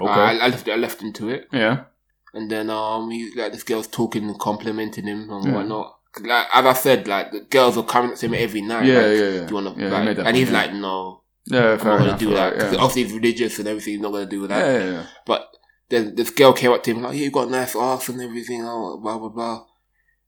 Okay. 0.01 0.11
I, 0.11 0.32
I 0.38 0.49
left 0.49 0.68
I 0.68 0.76
left 0.76 1.03
him 1.03 1.12
to 1.14 1.28
it, 1.28 1.49
yeah. 1.53 1.84
and 2.32 2.49
then 2.51 2.70
um, 2.70 3.11
he 3.11 3.32
like 3.36 3.51
this 3.53 3.64
girl's 3.64 3.88
talking 3.88 4.24
and 4.28 4.38
complimenting 4.38 5.07
him 5.07 5.28
and 5.30 5.44
Yeah. 5.44 5.55
whatnot. 5.55 5.96
Like 6.22 6.46
as 6.55 6.64
I 6.66 6.72
said, 6.72 7.09
like 7.09 7.32
the 7.32 7.40
girls 7.40 7.76
are 7.76 7.84
coming 7.84 8.14
to 8.16 8.26
him 8.26 8.34
every 8.34 8.62
night. 8.62 8.86
Yeah, 8.86 8.94
like, 9.01 9.05
yeah, 9.18 9.28
yeah. 9.28 9.44
Do 9.46 9.49
you 9.49 9.55
want 9.62 9.76
to? 9.76 9.82
Yeah, 9.82 9.90
that 10.14 10.26
and 10.26 10.36
he's 10.36 10.49
yeah. 10.51 10.55
like, 10.55 10.72
no, 10.72 11.22
Yeah, 11.46 11.61
I'm 11.72 11.76
not 11.78 11.82
gonna 11.84 12.05
enough. 12.05 12.18
do 12.20 12.30
that. 12.34 12.53
right, 12.57 12.72
yeah. 12.72 12.78
Obviously, 12.78 13.03
he's 13.05 13.12
religious 13.12 13.59
and 13.59 13.68
everything. 13.68 13.94
He's 13.94 14.01
not 14.03 14.12
gonna 14.12 14.26
do 14.26 14.46
that. 14.46 14.59
yeah, 14.64 14.78
yeah, 14.84 14.90
yeah. 14.92 15.07
But 15.26 15.49
then 15.89 16.14
this 16.14 16.30
girl 16.30 16.53
came 16.53 16.72
up 16.72 16.82
to 16.84 16.91
him 16.91 17.03
like, 17.03 17.16
"Yeah, 17.16 17.24
you 17.24 17.30
got 17.30 17.49
a 17.49 17.51
nice 17.51 17.74
ass 17.74 18.09
and 18.09 18.20
everything." 18.20 18.62
Oh, 18.64 18.99
blah 18.99 19.18
blah 19.18 19.28
blah. 19.28 19.64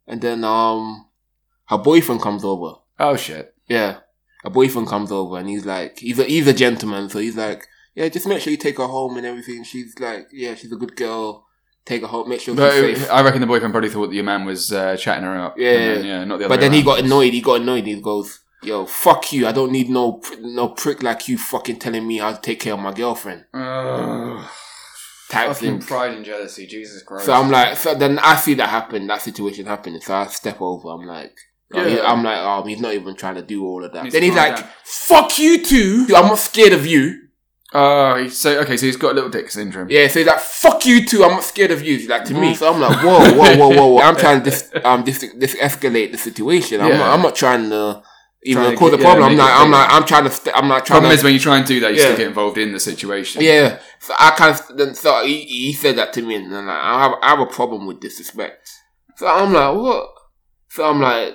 And 0.07 0.21
then 0.21 0.45
um, 0.45 1.07
her 1.67 1.79
boyfriend 1.79 2.21
comes 2.23 2.45
over. 2.45 2.77
Oh 2.99 3.17
shit. 3.17 3.55
Yeah, 3.69 4.01
her 4.43 4.51
boyfriend 4.51 4.89
comes 4.89 5.13
over 5.13 5.39
and 5.39 5.49
he's 5.49 5.65
like, 5.65 5.99
he's 5.99 6.19
a 6.19 6.25
he's 6.25 6.47
a 6.47 6.53
gentleman, 6.53 7.09
so 7.09 7.19
he's 7.19 7.37
like, 7.37 7.67
"Yeah, 7.95 8.09
just 8.09 8.27
make 8.27 8.41
sure 8.41 8.51
you 8.51 8.57
take 8.57 8.79
her 8.79 8.87
home 8.87 9.17
and 9.17 9.27
everything." 9.27 9.63
She's 9.65 9.99
like, 9.99 10.29
"Yeah, 10.33 10.55
she's 10.55 10.73
a 10.73 10.77
good 10.77 10.97
girl. 10.97 11.47
Take 11.85 12.03
her 12.03 12.09
home. 12.09 12.29
Make 12.29 12.41
sure 12.41 12.55
But 12.55 12.73
she's 12.73 12.99
safe." 12.99 13.11
I 13.11 13.23
reckon 13.23 13.41
the 13.41 13.47
boyfriend 13.47 13.73
probably 13.73 13.91
thought 13.91 14.09
that 14.09 14.15
your 14.15 14.25
man 14.25 14.45
was 14.45 14.73
uh, 14.73 14.97
chatting 14.97 15.25
her 15.25 15.39
up. 15.39 15.59
Yeah, 15.59 15.77
then, 15.77 16.05
yeah, 16.05 16.25
not 16.25 16.39
the 16.39 16.47
other. 16.47 16.55
But 16.55 16.61
then 16.61 16.73
he 16.73 16.83
got 16.83 17.01
annoyed. 17.01 17.33
He 17.33 17.41
got 17.41 17.61
annoyed. 17.61 17.87
He 17.87 18.01
goes, 18.01 18.41
"Yo, 18.63 18.87
fuck 18.87 19.33
you! 19.33 19.47
I 19.47 19.53
don't 19.53 19.73
need 19.73 19.91
no 19.91 20.21
no 20.41 20.69
prick 20.69 21.03
like 21.03 21.29
you 21.29 21.39
fucking 21.39 21.79
telling 21.79 22.07
me 22.07 22.19
how 22.19 22.33
to 22.33 22.41
take 22.41 22.61
care 22.61 22.75
of 22.75 22.81
my 22.81 22.93
girlfriend." 22.93 23.45
Ugh. 23.55 24.49
Type 25.31 25.57
thing. 25.57 25.81
pride 25.81 26.15
and 26.15 26.25
jealousy. 26.25 26.67
Jesus 26.67 27.03
Christ. 27.03 27.25
So 27.27 27.33
I'm 27.33 27.51
like, 27.51 27.77
so 27.77 27.95
then 27.95 28.19
I 28.19 28.37
see 28.37 28.55
that 28.55 28.69
happen, 28.69 29.07
that 29.07 29.23
situation 29.23 29.65
happening. 29.67 30.01
So 30.01 30.15
I 30.15 30.27
step 30.27 30.61
over. 30.61 30.89
I'm 30.91 31.07
like, 31.07 31.37
oh, 31.73 31.85
he- 31.89 32.01
I'm 32.01 32.23
like, 32.25 32.39
oh, 32.39 32.65
he's 32.67 32.81
not 32.81 32.95
even 32.95 33.15
trying 33.15 33.37
to 33.37 33.43
do 33.43 33.65
all 33.65 33.85
of 33.85 33.93
that. 33.93 34.05
He's 34.05 34.13
then 34.13 34.23
he's 34.25 34.35
like, 34.35 34.59
fuck 34.85 35.39
you 35.39 35.65
too. 35.65 36.07
I'm 36.17 36.27
not 36.27 36.39
scared 36.39 36.73
of 36.73 36.85
you. 36.85 37.17
Oh, 37.73 38.17
he- 38.21 38.29
so 38.29 38.59
okay, 38.63 38.77
so 38.77 38.87
he's 38.87 38.97
got 38.97 39.13
a 39.13 39.15
little 39.15 39.31
dick 39.31 39.49
syndrome. 39.51 39.89
Yeah, 39.89 40.09
so 40.09 40.19
he's 40.19 40.27
like, 40.27 40.41
fuck 40.41 40.85
you 40.85 41.07
too. 41.07 41.23
I'm 41.23 41.31
not 41.31 41.45
scared 41.45 41.71
of 41.71 41.81
you. 41.83 41.97
He's 41.97 42.09
like 42.09 42.25
to 42.25 42.35
Mm. 42.35 42.41
me. 42.41 42.55
So 42.57 42.73
I'm 42.73 42.81
like, 42.81 42.99
whoa, 42.99 43.21
whoa, 43.37 43.57
whoa, 43.57 43.69
whoa, 43.69 43.87
whoa. 43.87 44.01
I'm 44.03 44.17
trying 44.17 44.41
to 44.43 44.45
dis- 44.51 44.73
um, 44.85 45.05
dis- 45.05 45.33
dis- 45.39 45.55
escalate 45.55 46.11
the 46.11 46.19
situation. 46.19 46.81
I'm, 46.81 46.89
Yeah. 46.89 46.97
not, 46.99 47.15
I'm 47.15 47.23
not 47.23 47.37
trying 47.37 47.71
to 47.71 48.03
even 48.45 48.77
cause 48.77 48.93
a 48.93 48.97
get- 48.97 49.05
problem. 49.05 49.23
yeah, 49.25 49.29
I'm 49.31 49.37
not, 49.37 49.61
I'm 49.61 49.71
not. 49.71 49.91
I'm 49.93 50.05
trying 50.07 50.25
to, 50.25 50.31
st- 50.31 50.57
I'm 50.57 50.67
not 50.69 50.87
trying 50.87 51.01
Problem 51.01 51.11
to. 51.11 51.15
is 51.19 51.25
when 51.25 51.33
you 51.35 51.39
try 51.39 51.59
and 51.59 51.67
do 51.67 51.79
that, 51.81 51.93
you 51.93 51.99
Yeah. 51.99 52.05
still 52.05 52.17
get 52.17 52.27
involved 52.29 52.57
in 52.59 52.73
the 52.73 52.81
situation. 52.81 53.43
yeah. 53.43 53.79
So 54.01 54.15
I 54.19 54.31
kind 54.31 54.59
of 54.59 54.77
then 54.79 54.95
so 54.95 55.25
he, 55.27 55.43
he 55.45 55.73
said 55.75 55.97
that 55.97 56.13
to 56.15 56.23
me, 56.23 56.37
and 56.37 56.51
then 56.51 56.67
like, 56.67 56.77
I 56.81 57.03
have 57.03 57.13
I 57.23 57.29
have 57.31 57.41
a 57.41 57.47
problem 57.47 57.87
with 57.87 58.01
disrespect. 58.01 58.71
So 59.17 59.27
I'm 59.27 59.53
like, 59.53 59.75
what? 59.77 60.09
So 60.69 60.89
I'm 60.89 61.01
like, 61.01 61.35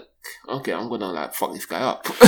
okay, 0.50 0.74
I'm 0.74 0.90
gonna 0.90 1.12
like 1.12 1.34
fuck 1.36 1.54
this 1.54 1.66
guy 1.68 1.80
up. 1.82 2.08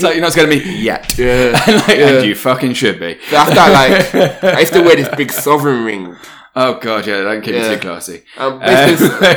like 0.00 0.14
you're 0.14 0.20
not 0.22 0.36
of 0.36 0.48
me 0.48 0.56
yet. 0.80 1.16
yeah. 1.18 1.50
like, 1.86 1.98
Yeah. 1.98 2.08
And 2.16 2.26
you 2.26 2.34
fucking 2.34 2.74
should 2.74 2.98
be. 2.98 3.18
So 3.28 3.36
after 3.36 3.54
like, 3.54 4.44
I 4.56 4.60
used 4.60 4.72
to 4.72 4.80
wear 4.82 4.96
this 4.96 5.08
big 5.16 5.30
sovereign 5.46 5.84
ring. 5.84 6.16
Oh 6.56 6.74
god, 6.80 7.06
yeah, 7.06 7.22
don't 7.22 7.40
keep 7.42 7.54
Yeah. 7.54 7.70
it 7.72 7.74
too 7.76 7.80
classy. 7.80 8.22
Um, 8.36 8.60
Uh, 8.62 8.86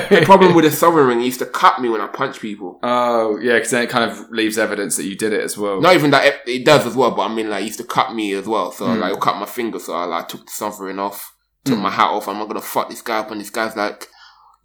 the 0.10 0.22
problem 0.26 0.54
with 0.54 0.66
the 0.66 0.72
sovereign 0.72 1.08
ring, 1.08 1.22
used 1.22 1.40
to 1.40 1.46
cut 1.46 1.80
me 1.82 1.90
when 1.90 2.02
I 2.02 2.08
punch 2.08 2.40
people. 2.40 2.80
Oh 2.84 3.38
yeah, 3.42 3.54
because 3.56 3.72
then 3.72 3.84
it 3.84 3.90
kind 3.90 4.10
of 4.10 4.30
leaves 4.32 4.58
evidence 4.58 4.98
that 4.98 5.06
you 5.06 5.16
did 5.16 5.34
it 5.34 5.42
as 5.42 5.58
well. 5.58 5.80
Not 5.82 5.96
even 5.96 6.12
that 6.12 6.26
it, 6.26 6.42
it 6.48 6.66
does 6.66 6.86
as 6.86 6.96
well, 6.96 7.12
but 7.12 7.24
I 7.24 7.34
mean 7.34 7.50
like 7.50 7.64
it 7.64 7.68
used 7.68 7.80
to 7.80 7.86
cut 7.86 8.14
me 8.14 8.34
as 8.34 8.46
well. 8.48 8.72
So 8.72 8.86
Mm. 8.86 9.00
like 9.00 9.20
cut 9.20 9.38
my 9.38 9.46
finger, 9.46 9.80
so 9.80 9.94
I 9.94 10.06
like 10.06 10.28
took 10.28 10.46
the 10.46 10.52
sovereign 10.52 11.00
off, 11.00 11.34
took 11.64 11.78
Mm. 11.78 11.82
my 11.84 11.90
hat 11.92 12.10
off. 12.10 12.28
I'm 12.28 12.38
not 12.38 12.48
gonna 12.48 12.62
fuck 12.62 12.90
this 12.90 13.02
guy 13.02 13.20
up, 13.20 13.32
and 13.32 13.40
this 13.42 13.50
guy's 13.50 13.76
like, 13.76 14.08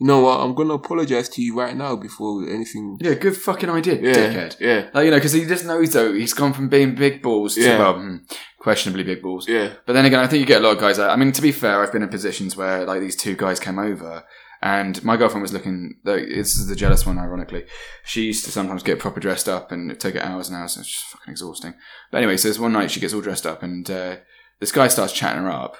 you 0.02 0.06
know 0.06 0.20
what? 0.20 0.40
I'm 0.40 0.54
gonna 0.54 0.74
apologize 0.74 1.28
to 1.30 1.42
you 1.42 1.54
right 1.58 1.76
now 1.76 1.94
before 1.94 2.42
anything. 2.48 2.96
Yeah, 3.02 3.14
good 3.14 3.36
fucking 3.36 3.68
idea, 3.68 3.96
Yeah, 4.00 4.14
dickhead. 4.14 4.56
yeah, 4.58 4.86
Like 4.94 5.04
you 5.04 5.10
know, 5.10 5.18
because 5.18 5.32
he 5.34 5.44
just 5.44 5.66
knows 5.66 5.90
though 5.92 6.12
he's 6.14 6.32
gone 6.32 6.54
from 6.54 6.68
being 6.70 6.94
big 6.94 7.20
balls 7.22 7.54
to 7.54 7.60
Yeah. 7.60 7.78
well, 7.78 7.94
hmm, 7.94 8.16
questionably 8.60 9.02
big 9.02 9.22
balls. 9.22 9.48
yeah. 9.48 9.72
But 9.86 9.94
then 9.94 10.04
again, 10.04 10.20
I 10.20 10.26
think 10.28 10.40
you 10.40 10.46
get 10.46 10.60
a 10.62 10.64
lot 10.64 10.74
of 10.76 10.80
guys. 10.80 10.98
I 10.98 11.16
mean, 11.16 11.32
to 11.32 11.42
be 11.42 11.50
fair, 11.50 11.82
I've 11.82 11.92
been 11.92 12.02
in 12.02 12.08
positions 12.08 12.56
where 12.56 12.84
like 12.84 13.00
these 13.00 13.16
two 13.16 13.34
guys 13.34 13.58
came 13.58 13.78
over, 13.78 14.24
and 14.62 15.02
my 15.02 15.16
girlfriend 15.16 15.42
was 15.42 15.52
looking. 15.52 15.98
like, 16.04 16.28
This 16.28 16.56
is 16.56 16.68
the 16.68 16.76
jealous 16.76 17.04
one, 17.06 17.18
ironically. 17.18 17.64
She 18.04 18.26
used 18.26 18.44
to 18.44 18.50
sometimes 18.52 18.82
get 18.82 18.98
proper 18.98 19.18
dressed 19.18 19.48
up, 19.48 19.72
and 19.72 19.98
take 19.98 20.14
it 20.14 20.22
hours 20.22 20.48
and 20.48 20.56
hours. 20.56 20.76
And 20.76 20.84
it's 20.84 20.92
just 20.92 21.06
fucking 21.06 21.32
exhausting. 21.32 21.74
But 22.12 22.18
anyway, 22.18 22.36
so 22.36 22.48
this 22.48 22.58
one 22.58 22.74
night 22.74 22.90
she 22.90 23.00
gets 23.00 23.14
all 23.14 23.22
dressed 23.22 23.46
up, 23.46 23.62
and 23.62 23.90
uh, 23.90 24.16
this 24.60 24.72
guy 24.72 24.88
starts 24.88 25.14
chatting 25.14 25.42
her 25.42 25.50
up, 25.50 25.78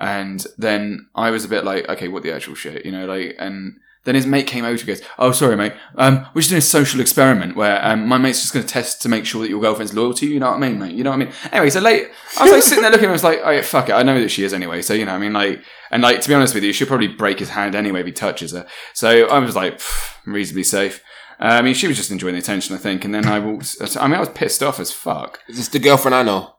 and 0.00 0.44
then 0.56 1.08
I 1.14 1.30
was 1.30 1.44
a 1.44 1.48
bit 1.48 1.64
like, 1.64 1.88
okay, 1.88 2.08
what 2.08 2.22
the 2.22 2.34
actual 2.34 2.54
shit, 2.54 2.84
you 2.84 2.92
know, 2.92 3.06
like, 3.06 3.36
and. 3.38 3.74
Then 4.04 4.14
his 4.14 4.26
mate 4.26 4.46
came 4.46 4.64
over 4.64 4.76
and 4.76 4.86
goes, 4.86 5.00
"Oh, 5.18 5.32
sorry, 5.32 5.56
mate. 5.56 5.72
Um, 5.96 6.26
we're 6.34 6.42
just 6.42 6.50
doing 6.50 6.58
a 6.58 6.62
social 6.62 7.00
experiment 7.00 7.56
where 7.56 7.82
um, 7.84 8.06
my 8.06 8.18
mate's 8.18 8.42
just 8.42 8.52
going 8.52 8.64
to 8.64 8.70
test 8.72 9.00
to 9.02 9.08
make 9.08 9.24
sure 9.24 9.40
that 9.42 9.48
your 9.48 9.60
girlfriend's 9.60 9.94
loyal 9.94 10.12
to 10.14 10.26
you. 10.26 10.34
You 10.34 10.40
know 10.40 10.50
what 10.50 10.56
I 10.62 10.68
mean, 10.68 10.78
mate? 10.78 10.94
You 10.94 11.04
know 11.04 11.10
what 11.10 11.16
I 11.16 11.24
mean? 11.24 11.32
Anyway, 11.50 11.70
so 11.70 11.80
late, 11.80 12.08
I 12.38 12.44
was 12.44 12.52
like 12.52 12.62
sitting 12.62 12.82
there 12.82 12.90
looking. 12.90 13.08
I 13.08 13.12
was 13.12 13.24
like, 13.24 13.40
"Oh, 13.42 13.50
yeah, 13.50 13.62
fuck 13.62 13.88
it. 13.88 13.92
I 13.94 14.02
know 14.02 14.20
that 14.20 14.30
she 14.30 14.44
is 14.44 14.52
anyway. 14.52 14.82
So 14.82 14.92
you 14.92 15.06
know, 15.06 15.14
I 15.14 15.18
mean, 15.18 15.32
like, 15.32 15.62
and 15.90 16.02
like 16.02 16.20
to 16.20 16.28
be 16.28 16.34
honest 16.34 16.54
with 16.54 16.64
you, 16.64 16.72
she'll 16.72 16.86
probably 16.86 17.08
break 17.08 17.38
his 17.38 17.50
hand 17.50 17.74
anyway 17.74 18.00
if 18.00 18.06
he 18.06 18.12
touches 18.12 18.52
her. 18.52 18.66
So 18.92 19.26
I 19.28 19.38
was 19.38 19.56
like, 19.56 19.80
reasonably 20.26 20.64
safe. 20.64 21.02
Uh, 21.40 21.44
I 21.44 21.62
mean, 21.62 21.74
she 21.74 21.88
was 21.88 21.96
just 21.96 22.10
enjoying 22.10 22.34
the 22.34 22.40
attention, 22.40 22.74
I 22.74 22.78
think. 22.78 23.04
And 23.04 23.14
then 23.14 23.26
I 23.26 23.38
walked. 23.38 23.76
I 23.80 24.06
mean, 24.06 24.16
I 24.16 24.20
was 24.20 24.28
pissed 24.28 24.62
off 24.62 24.78
as 24.78 24.92
fuck. 24.92 25.40
Is 25.48 25.56
this 25.56 25.68
the 25.68 25.78
girlfriend 25.78 26.14
I 26.14 26.22
know? 26.22 26.56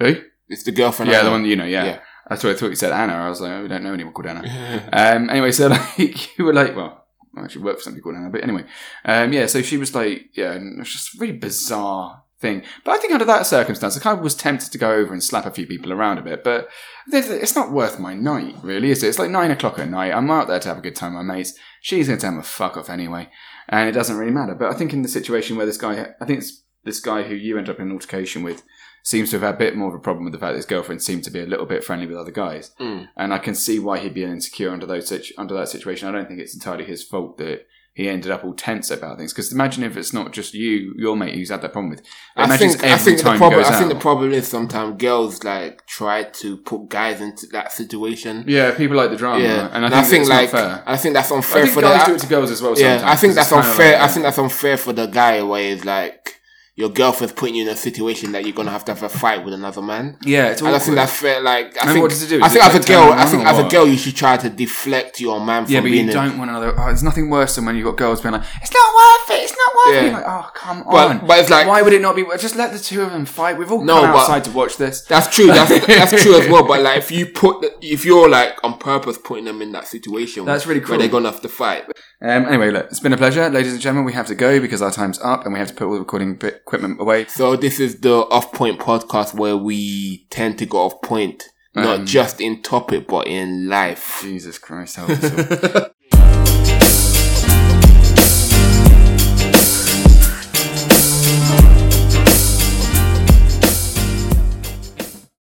Who? 0.00 0.16
It's 0.48 0.64
the 0.64 0.72
girlfriend. 0.72 1.10
Yeah, 1.10 1.22
the 1.22 1.30
one 1.30 1.44
you 1.44 1.56
know. 1.56 1.64
Yeah. 1.64 1.84
Yeah. 1.84 2.00
That's 2.28 2.42
what 2.42 2.54
I 2.54 2.58
thought 2.58 2.70
you 2.70 2.76
said, 2.76 2.92
Anna. 2.92 3.14
I 3.14 3.28
was 3.28 3.40
like, 3.40 3.52
oh, 3.52 3.62
we 3.62 3.68
don't 3.68 3.82
know 3.82 3.92
anyone 3.92 4.12
called 4.12 4.26
Anna. 4.26 4.88
Um, 4.92 5.30
anyway, 5.30 5.52
so 5.52 5.66
like 5.98 6.38
you 6.38 6.44
were 6.44 6.54
like, 6.54 6.74
well, 6.74 7.06
I 7.36 7.42
actually 7.42 7.62
work 7.62 7.76
for 7.76 7.82
somebody 7.82 8.02
called 8.02 8.16
Anna, 8.16 8.30
but 8.30 8.42
anyway, 8.42 8.64
um, 9.04 9.32
yeah. 9.32 9.46
So 9.46 9.62
she 9.62 9.76
was 9.76 9.94
like, 9.94 10.30
yeah, 10.34 10.52
and 10.52 10.76
it 10.76 10.78
was 10.78 10.92
just 10.92 11.14
a 11.14 11.18
really 11.18 11.36
bizarre 11.36 12.22
thing. 12.44 12.62
But 12.84 12.92
I 12.92 12.98
think 12.98 13.12
under 13.12 13.24
that 13.24 13.46
circumstance, 13.46 13.96
I 13.96 14.00
kind 14.00 14.18
of 14.18 14.24
was 14.24 14.34
tempted 14.34 14.70
to 14.70 14.78
go 14.78 14.92
over 14.92 15.12
and 15.12 15.22
slap 15.22 15.46
a 15.46 15.50
few 15.50 15.66
people 15.66 15.92
around 15.92 16.18
a 16.18 16.22
bit, 16.22 16.44
but 16.44 16.68
it's 17.08 17.56
not 17.56 17.72
worth 17.72 17.98
my 17.98 18.14
night, 18.14 18.56
really, 18.62 18.90
is 18.90 19.02
it? 19.02 19.08
It's 19.08 19.18
like 19.18 19.30
nine 19.30 19.50
o'clock 19.50 19.78
at 19.78 19.88
night. 19.88 20.12
I'm 20.12 20.30
out 20.30 20.48
there 20.48 20.60
to 20.60 20.68
have 20.68 20.78
a 20.78 20.82
good 20.82 20.96
time 20.96 21.14
with 21.14 21.24
my 21.24 21.34
mates. 21.34 21.54
She's 21.80 22.06
going 22.06 22.20
to 22.20 22.26
have 22.26 22.38
a 22.38 22.42
fuck 22.42 22.76
off 22.76 22.90
anyway, 22.90 23.28
and 23.68 23.88
it 23.88 23.92
doesn't 23.92 24.16
really 24.16 24.32
matter. 24.32 24.54
But 24.54 24.70
I 24.70 24.74
think 24.74 24.92
in 24.92 25.02
the 25.02 25.08
situation 25.08 25.56
where 25.56 25.66
this 25.66 25.78
guy, 25.78 26.14
I 26.20 26.24
think 26.24 26.40
it's 26.40 26.62
this 26.84 27.00
guy 27.00 27.22
who 27.22 27.34
you 27.34 27.58
end 27.58 27.68
up 27.68 27.78
in 27.78 27.88
an 27.88 27.92
altercation 27.92 28.42
with. 28.42 28.62
Seems 29.06 29.30
to 29.30 29.36
have 29.36 29.42
had 29.42 29.54
a 29.56 29.58
bit 29.58 29.76
more 29.76 29.88
of 29.90 29.94
a 29.94 29.98
problem 29.98 30.24
with 30.24 30.32
the 30.32 30.38
fact 30.38 30.52
that 30.54 30.56
his 30.56 30.64
girlfriend 30.66 31.02
seemed 31.02 31.24
to 31.24 31.30
be 31.30 31.40
a 31.40 31.46
little 31.46 31.66
bit 31.66 31.84
friendly 31.84 32.06
with 32.06 32.16
other 32.16 32.30
guys 32.30 32.70
Mm. 32.80 33.08
and 33.16 33.34
I 33.34 33.38
can 33.38 33.54
see 33.54 33.78
why 33.78 33.98
he'd 33.98 34.14
be 34.14 34.24
insecure 34.24 34.70
under 34.70 34.86
those 34.86 35.12
under 35.36 35.54
that 35.54 35.68
situation. 35.68 36.08
I 36.08 36.12
don't 36.12 36.26
think 36.26 36.40
it's 36.40 36.54
entirely 36.54 36.84
his 36.84 37.04
fault 37.04 37.36
that 37.38 37.66
he 37.92 38.08
ended 38.08 38.32
up 38.32 38.42
all 38.44 38.54
tense 38.54 38.90
about 38.90 39.18
things. 39.18 39.32
Because 39.32 39.52
imagine 39.52 39.84
if 39.84 39.96
it's 39.96 40.12
not 40.12 40.32
just 40.32 40.52
you, 40.54 40.94
your 40.96 41.16
mate, 41.16 41.34
who's 41.36 41.50
had 41.50 41.62
that 41.62 41.72
problem 41.72 41.90
with. 41.90 42.02
I 42.34 42.44
Imagine 42.46 42.70
think, 42.70 42.82
every 42.82 42.90
I 42.92 42.96
think 42.98 43.18
the 43.18 43.36
problem. 43.36 43.64
I 43.64 43.78
think 43.78 43.88
the 43.92 43.98
problem 44.00 44.32
is 44.32 44.48
sometimes 44.48 44.96
girls 45.00 45.44
like 45.44 45.86
try 45.86 46.24
to 46.24 46.56
put 46.56 46.88
guys 46.88 47.20
into 47.20 47.46
that 47.52 47.70
situation. 47.72 48.44
yeah, 48.48 48.74
people 48.74 48.96
like 48.96 49.10
the 49.10 49.16
drama, 49.16 49.44
Yeah, 49.44 49.68
and 49.72 49.84
I 49.86 50.02
think, 50.02 50.22
it's 50.22 50.30
like 50.30 50.52
not. 50.52 50.82
I 50.86 50.96
think 50.96 51.14
that's 51.14 51.30
unfair 51.30 51.58
I 51.62 51.64
think 51.66 51.74
for 51.74 51.82
guys 51.82 52.00
the. 52.00 52.06
do 52.08 52.14
it 52.16 52.20
to 52.22 52.26
girls 52.26 52.50
as 52.50 52.60
well. 52.62 52.72
yeah, 52.76 52.96
sometimes, 52.98 53.12
I 53.12 53.16
think 53.20 53.34
that's 53.34 53.52
unfair. 53.52 53.92
like, 53.92 54.00
I 54.00 54.08
think 54.08 54.24
that's 54.24 54.38
unfair 54.38 54.76
for 54.78 54.92
the 54.92 55.06
guy 55.06 55.42
where 55.42 55.62
it's 55.74 55.84
like 55.84 56.40
your 56.76 56.88
girlfriend's 56.88 57.32
putting 57.32 57.54
you 57.54 57.62
in 57.62 57.68
a 57.68 57.76
situation 57.76 58.32
that 58.32 58.44
you're 58.44 58.52
gonna 58.54 58.70
have 58.70 58.84
to 58.84 58.92
have 58.92 59.02
a 59.04 59.08
fight 59.08 59.44
with 59.44 59.54
another 59.54 59.80
man. 59.80 60.16
yeah, 60.24 60.48
it's 60.48 60.60
I 60.60 60.70
don't 60.72 60.82
think 60.82 60.96
that's 60.96 61.12
fair. 61.20 61.40
Like, 61.40 61.76
I 61.80 61.86
think, 61.92 62.02
what 62.02 62.10
does 62.10 62.22
it 62.24 62.28
do? 62.28 62.42
I 62.42 62.48
think 62.48 62.64
as 62.64 62.74
a 62.84 62.88
girl, 62.88 63.12
I 63.12 63.24
think 63.26 63.44
as 63.46 63.58
a 63.58 63.68
girl, 63.68 63.86
you 63.86 63.96
should 63.96 64.16
try 64.16 64.36
to 64.36 64.50
deflect 64.50 65.20
your 65.20 65.38
man 65.44 65.64
from 65.66 65.72
Yeah, 65.74 65.80
but 65.80 65.90
being 65.92 66.06
you 66.08 66.12
don't 66.12 66.36
want 66.36 66.50
another. 66.50 66.72
Oh, 66.76 66.86
there's 66.86 67.04
nothing 67.04 67.30
worse 67.30 67.54
than 67.54 67.64
when 67.66 67.76
you've 67.76 67.84
got 67.84 67.96
girls 67.96 68.20
being 68.22 68.32
like, 68.32 68.42
"It's 68.60 68.72
not 68.72 68.94
worth 68.96 69.38
it. 69.38 69.42
It's 69.44 69.56
not 69.56 69.74
worth 69.76 69.94
it." 69.94 69.94
Yeah. 69.94 70.02
You're 70.04 70.12
like, 70.14 70.24
oh, 70.26 70.50
come 70.54 70.84
But- 70.90 71.08
on. 71.10 71.26
but 71.28 71.38
it's 71.38 71.50
like- 71.50 71.68
why 71.68 71.80
would 71.82 71.92
it 71.92 72.02
not 72.02 72.16
be? 72.16 72.24
worth- 72.24 72.40
Just 72.40 72.56
let 72.56 72.72
the 72.72 72.78
two 72.80 73.02
of 73.02 73.12
them 73.12 73.24
fight. 73.24 73.56
We've 73.56 73.70
all 73.70 73.84
No, 73.84 74.00
come 74.00 74.10
but- 74.12 74.20
outside 74.22 74.44
to 74.44 74.50
watch 74.50 74.76
this. 74.76 75.02
That's 75.02 75.28
true. 75.34 75.46
That's 75.46 75.70
that's 75.86 76.22
true 76.22 76.40
as 76.40 76.48
well. 76.48 76.64
But 76.66 76.82
like, 76.82 76.98
if 76.98 77.12
you 77.12 77.26
put, 77.26 77.60
the, 77.62 77.72
if 77.82 78.04
you're 78.04 78.28
like 78.28 78.58
on 78.64 78.78
purpose 78.78 79.16
putting 79.22 79.44
them 79.44 79.62
in 79.62 79.70
that 79.72 79.86
situation, 79.86 80.44
That's 80.44 80.66
really 80.66 80.80
Where 80.80 80.88
cool. 80.88 80.98
they're 80.98 81.08
gonna 81.08 81.30
have 81.30 81.40
to 81.42 81.48
fight. 81.48 81.84
Um, 82.20 82.46
anyway, 82.46 82.70
look, 82.70 82.86
it's 82.90 83.00
been 83.00 83.12
a 83.12 83.16
pleasure, 83.18 83.48
ladies 83.50 83.72
and 83.72 83.80
gentlemen. 83.80 84.06
We 84.06 84.12
have 84.14 84.26
to 84.26 84.34
go 84.34 84.58
because 84.60 84.82
our 84.82 84.90
time's 84.90 85.20
up 85.20 85.44
and 85.44 85.52
we 85.52 85.58
have 85.60 85.68
to 85.68 85.74
put 85.74 85.86
all 85.86 85.92
the 85.92 85.98
recording 86.00 86.34
bit- 86.36 86.63
equipment 86.66 87.00
away. 87.00 87.26
So 87.26 87.56
this 87.56 87.78
is 87.78 88.00
the 88.00 88.14
off 88.30 88.52
point 88.52 88.80
podcast 88.80 89.34
where 89.34 89.56
we 89.56 90.26
tend 90.30 90.58
to 90.58 90.66
go 90.66 90.78
off 90.78 91.00
point, 91.02 91.44
not 91.74 92.00
Um, 92.00 92.06
just 92.06 92.40
in 92.40 92.62
topic 92.62 93.06
but 93.06 93.26
in 93.26 93.68
life. 93.68 94.20
Jesus 94.22 94.58
Christ, 94.58 94.96
help 94.96 95.10
us 95.10 95.74
all. 95.74 95.86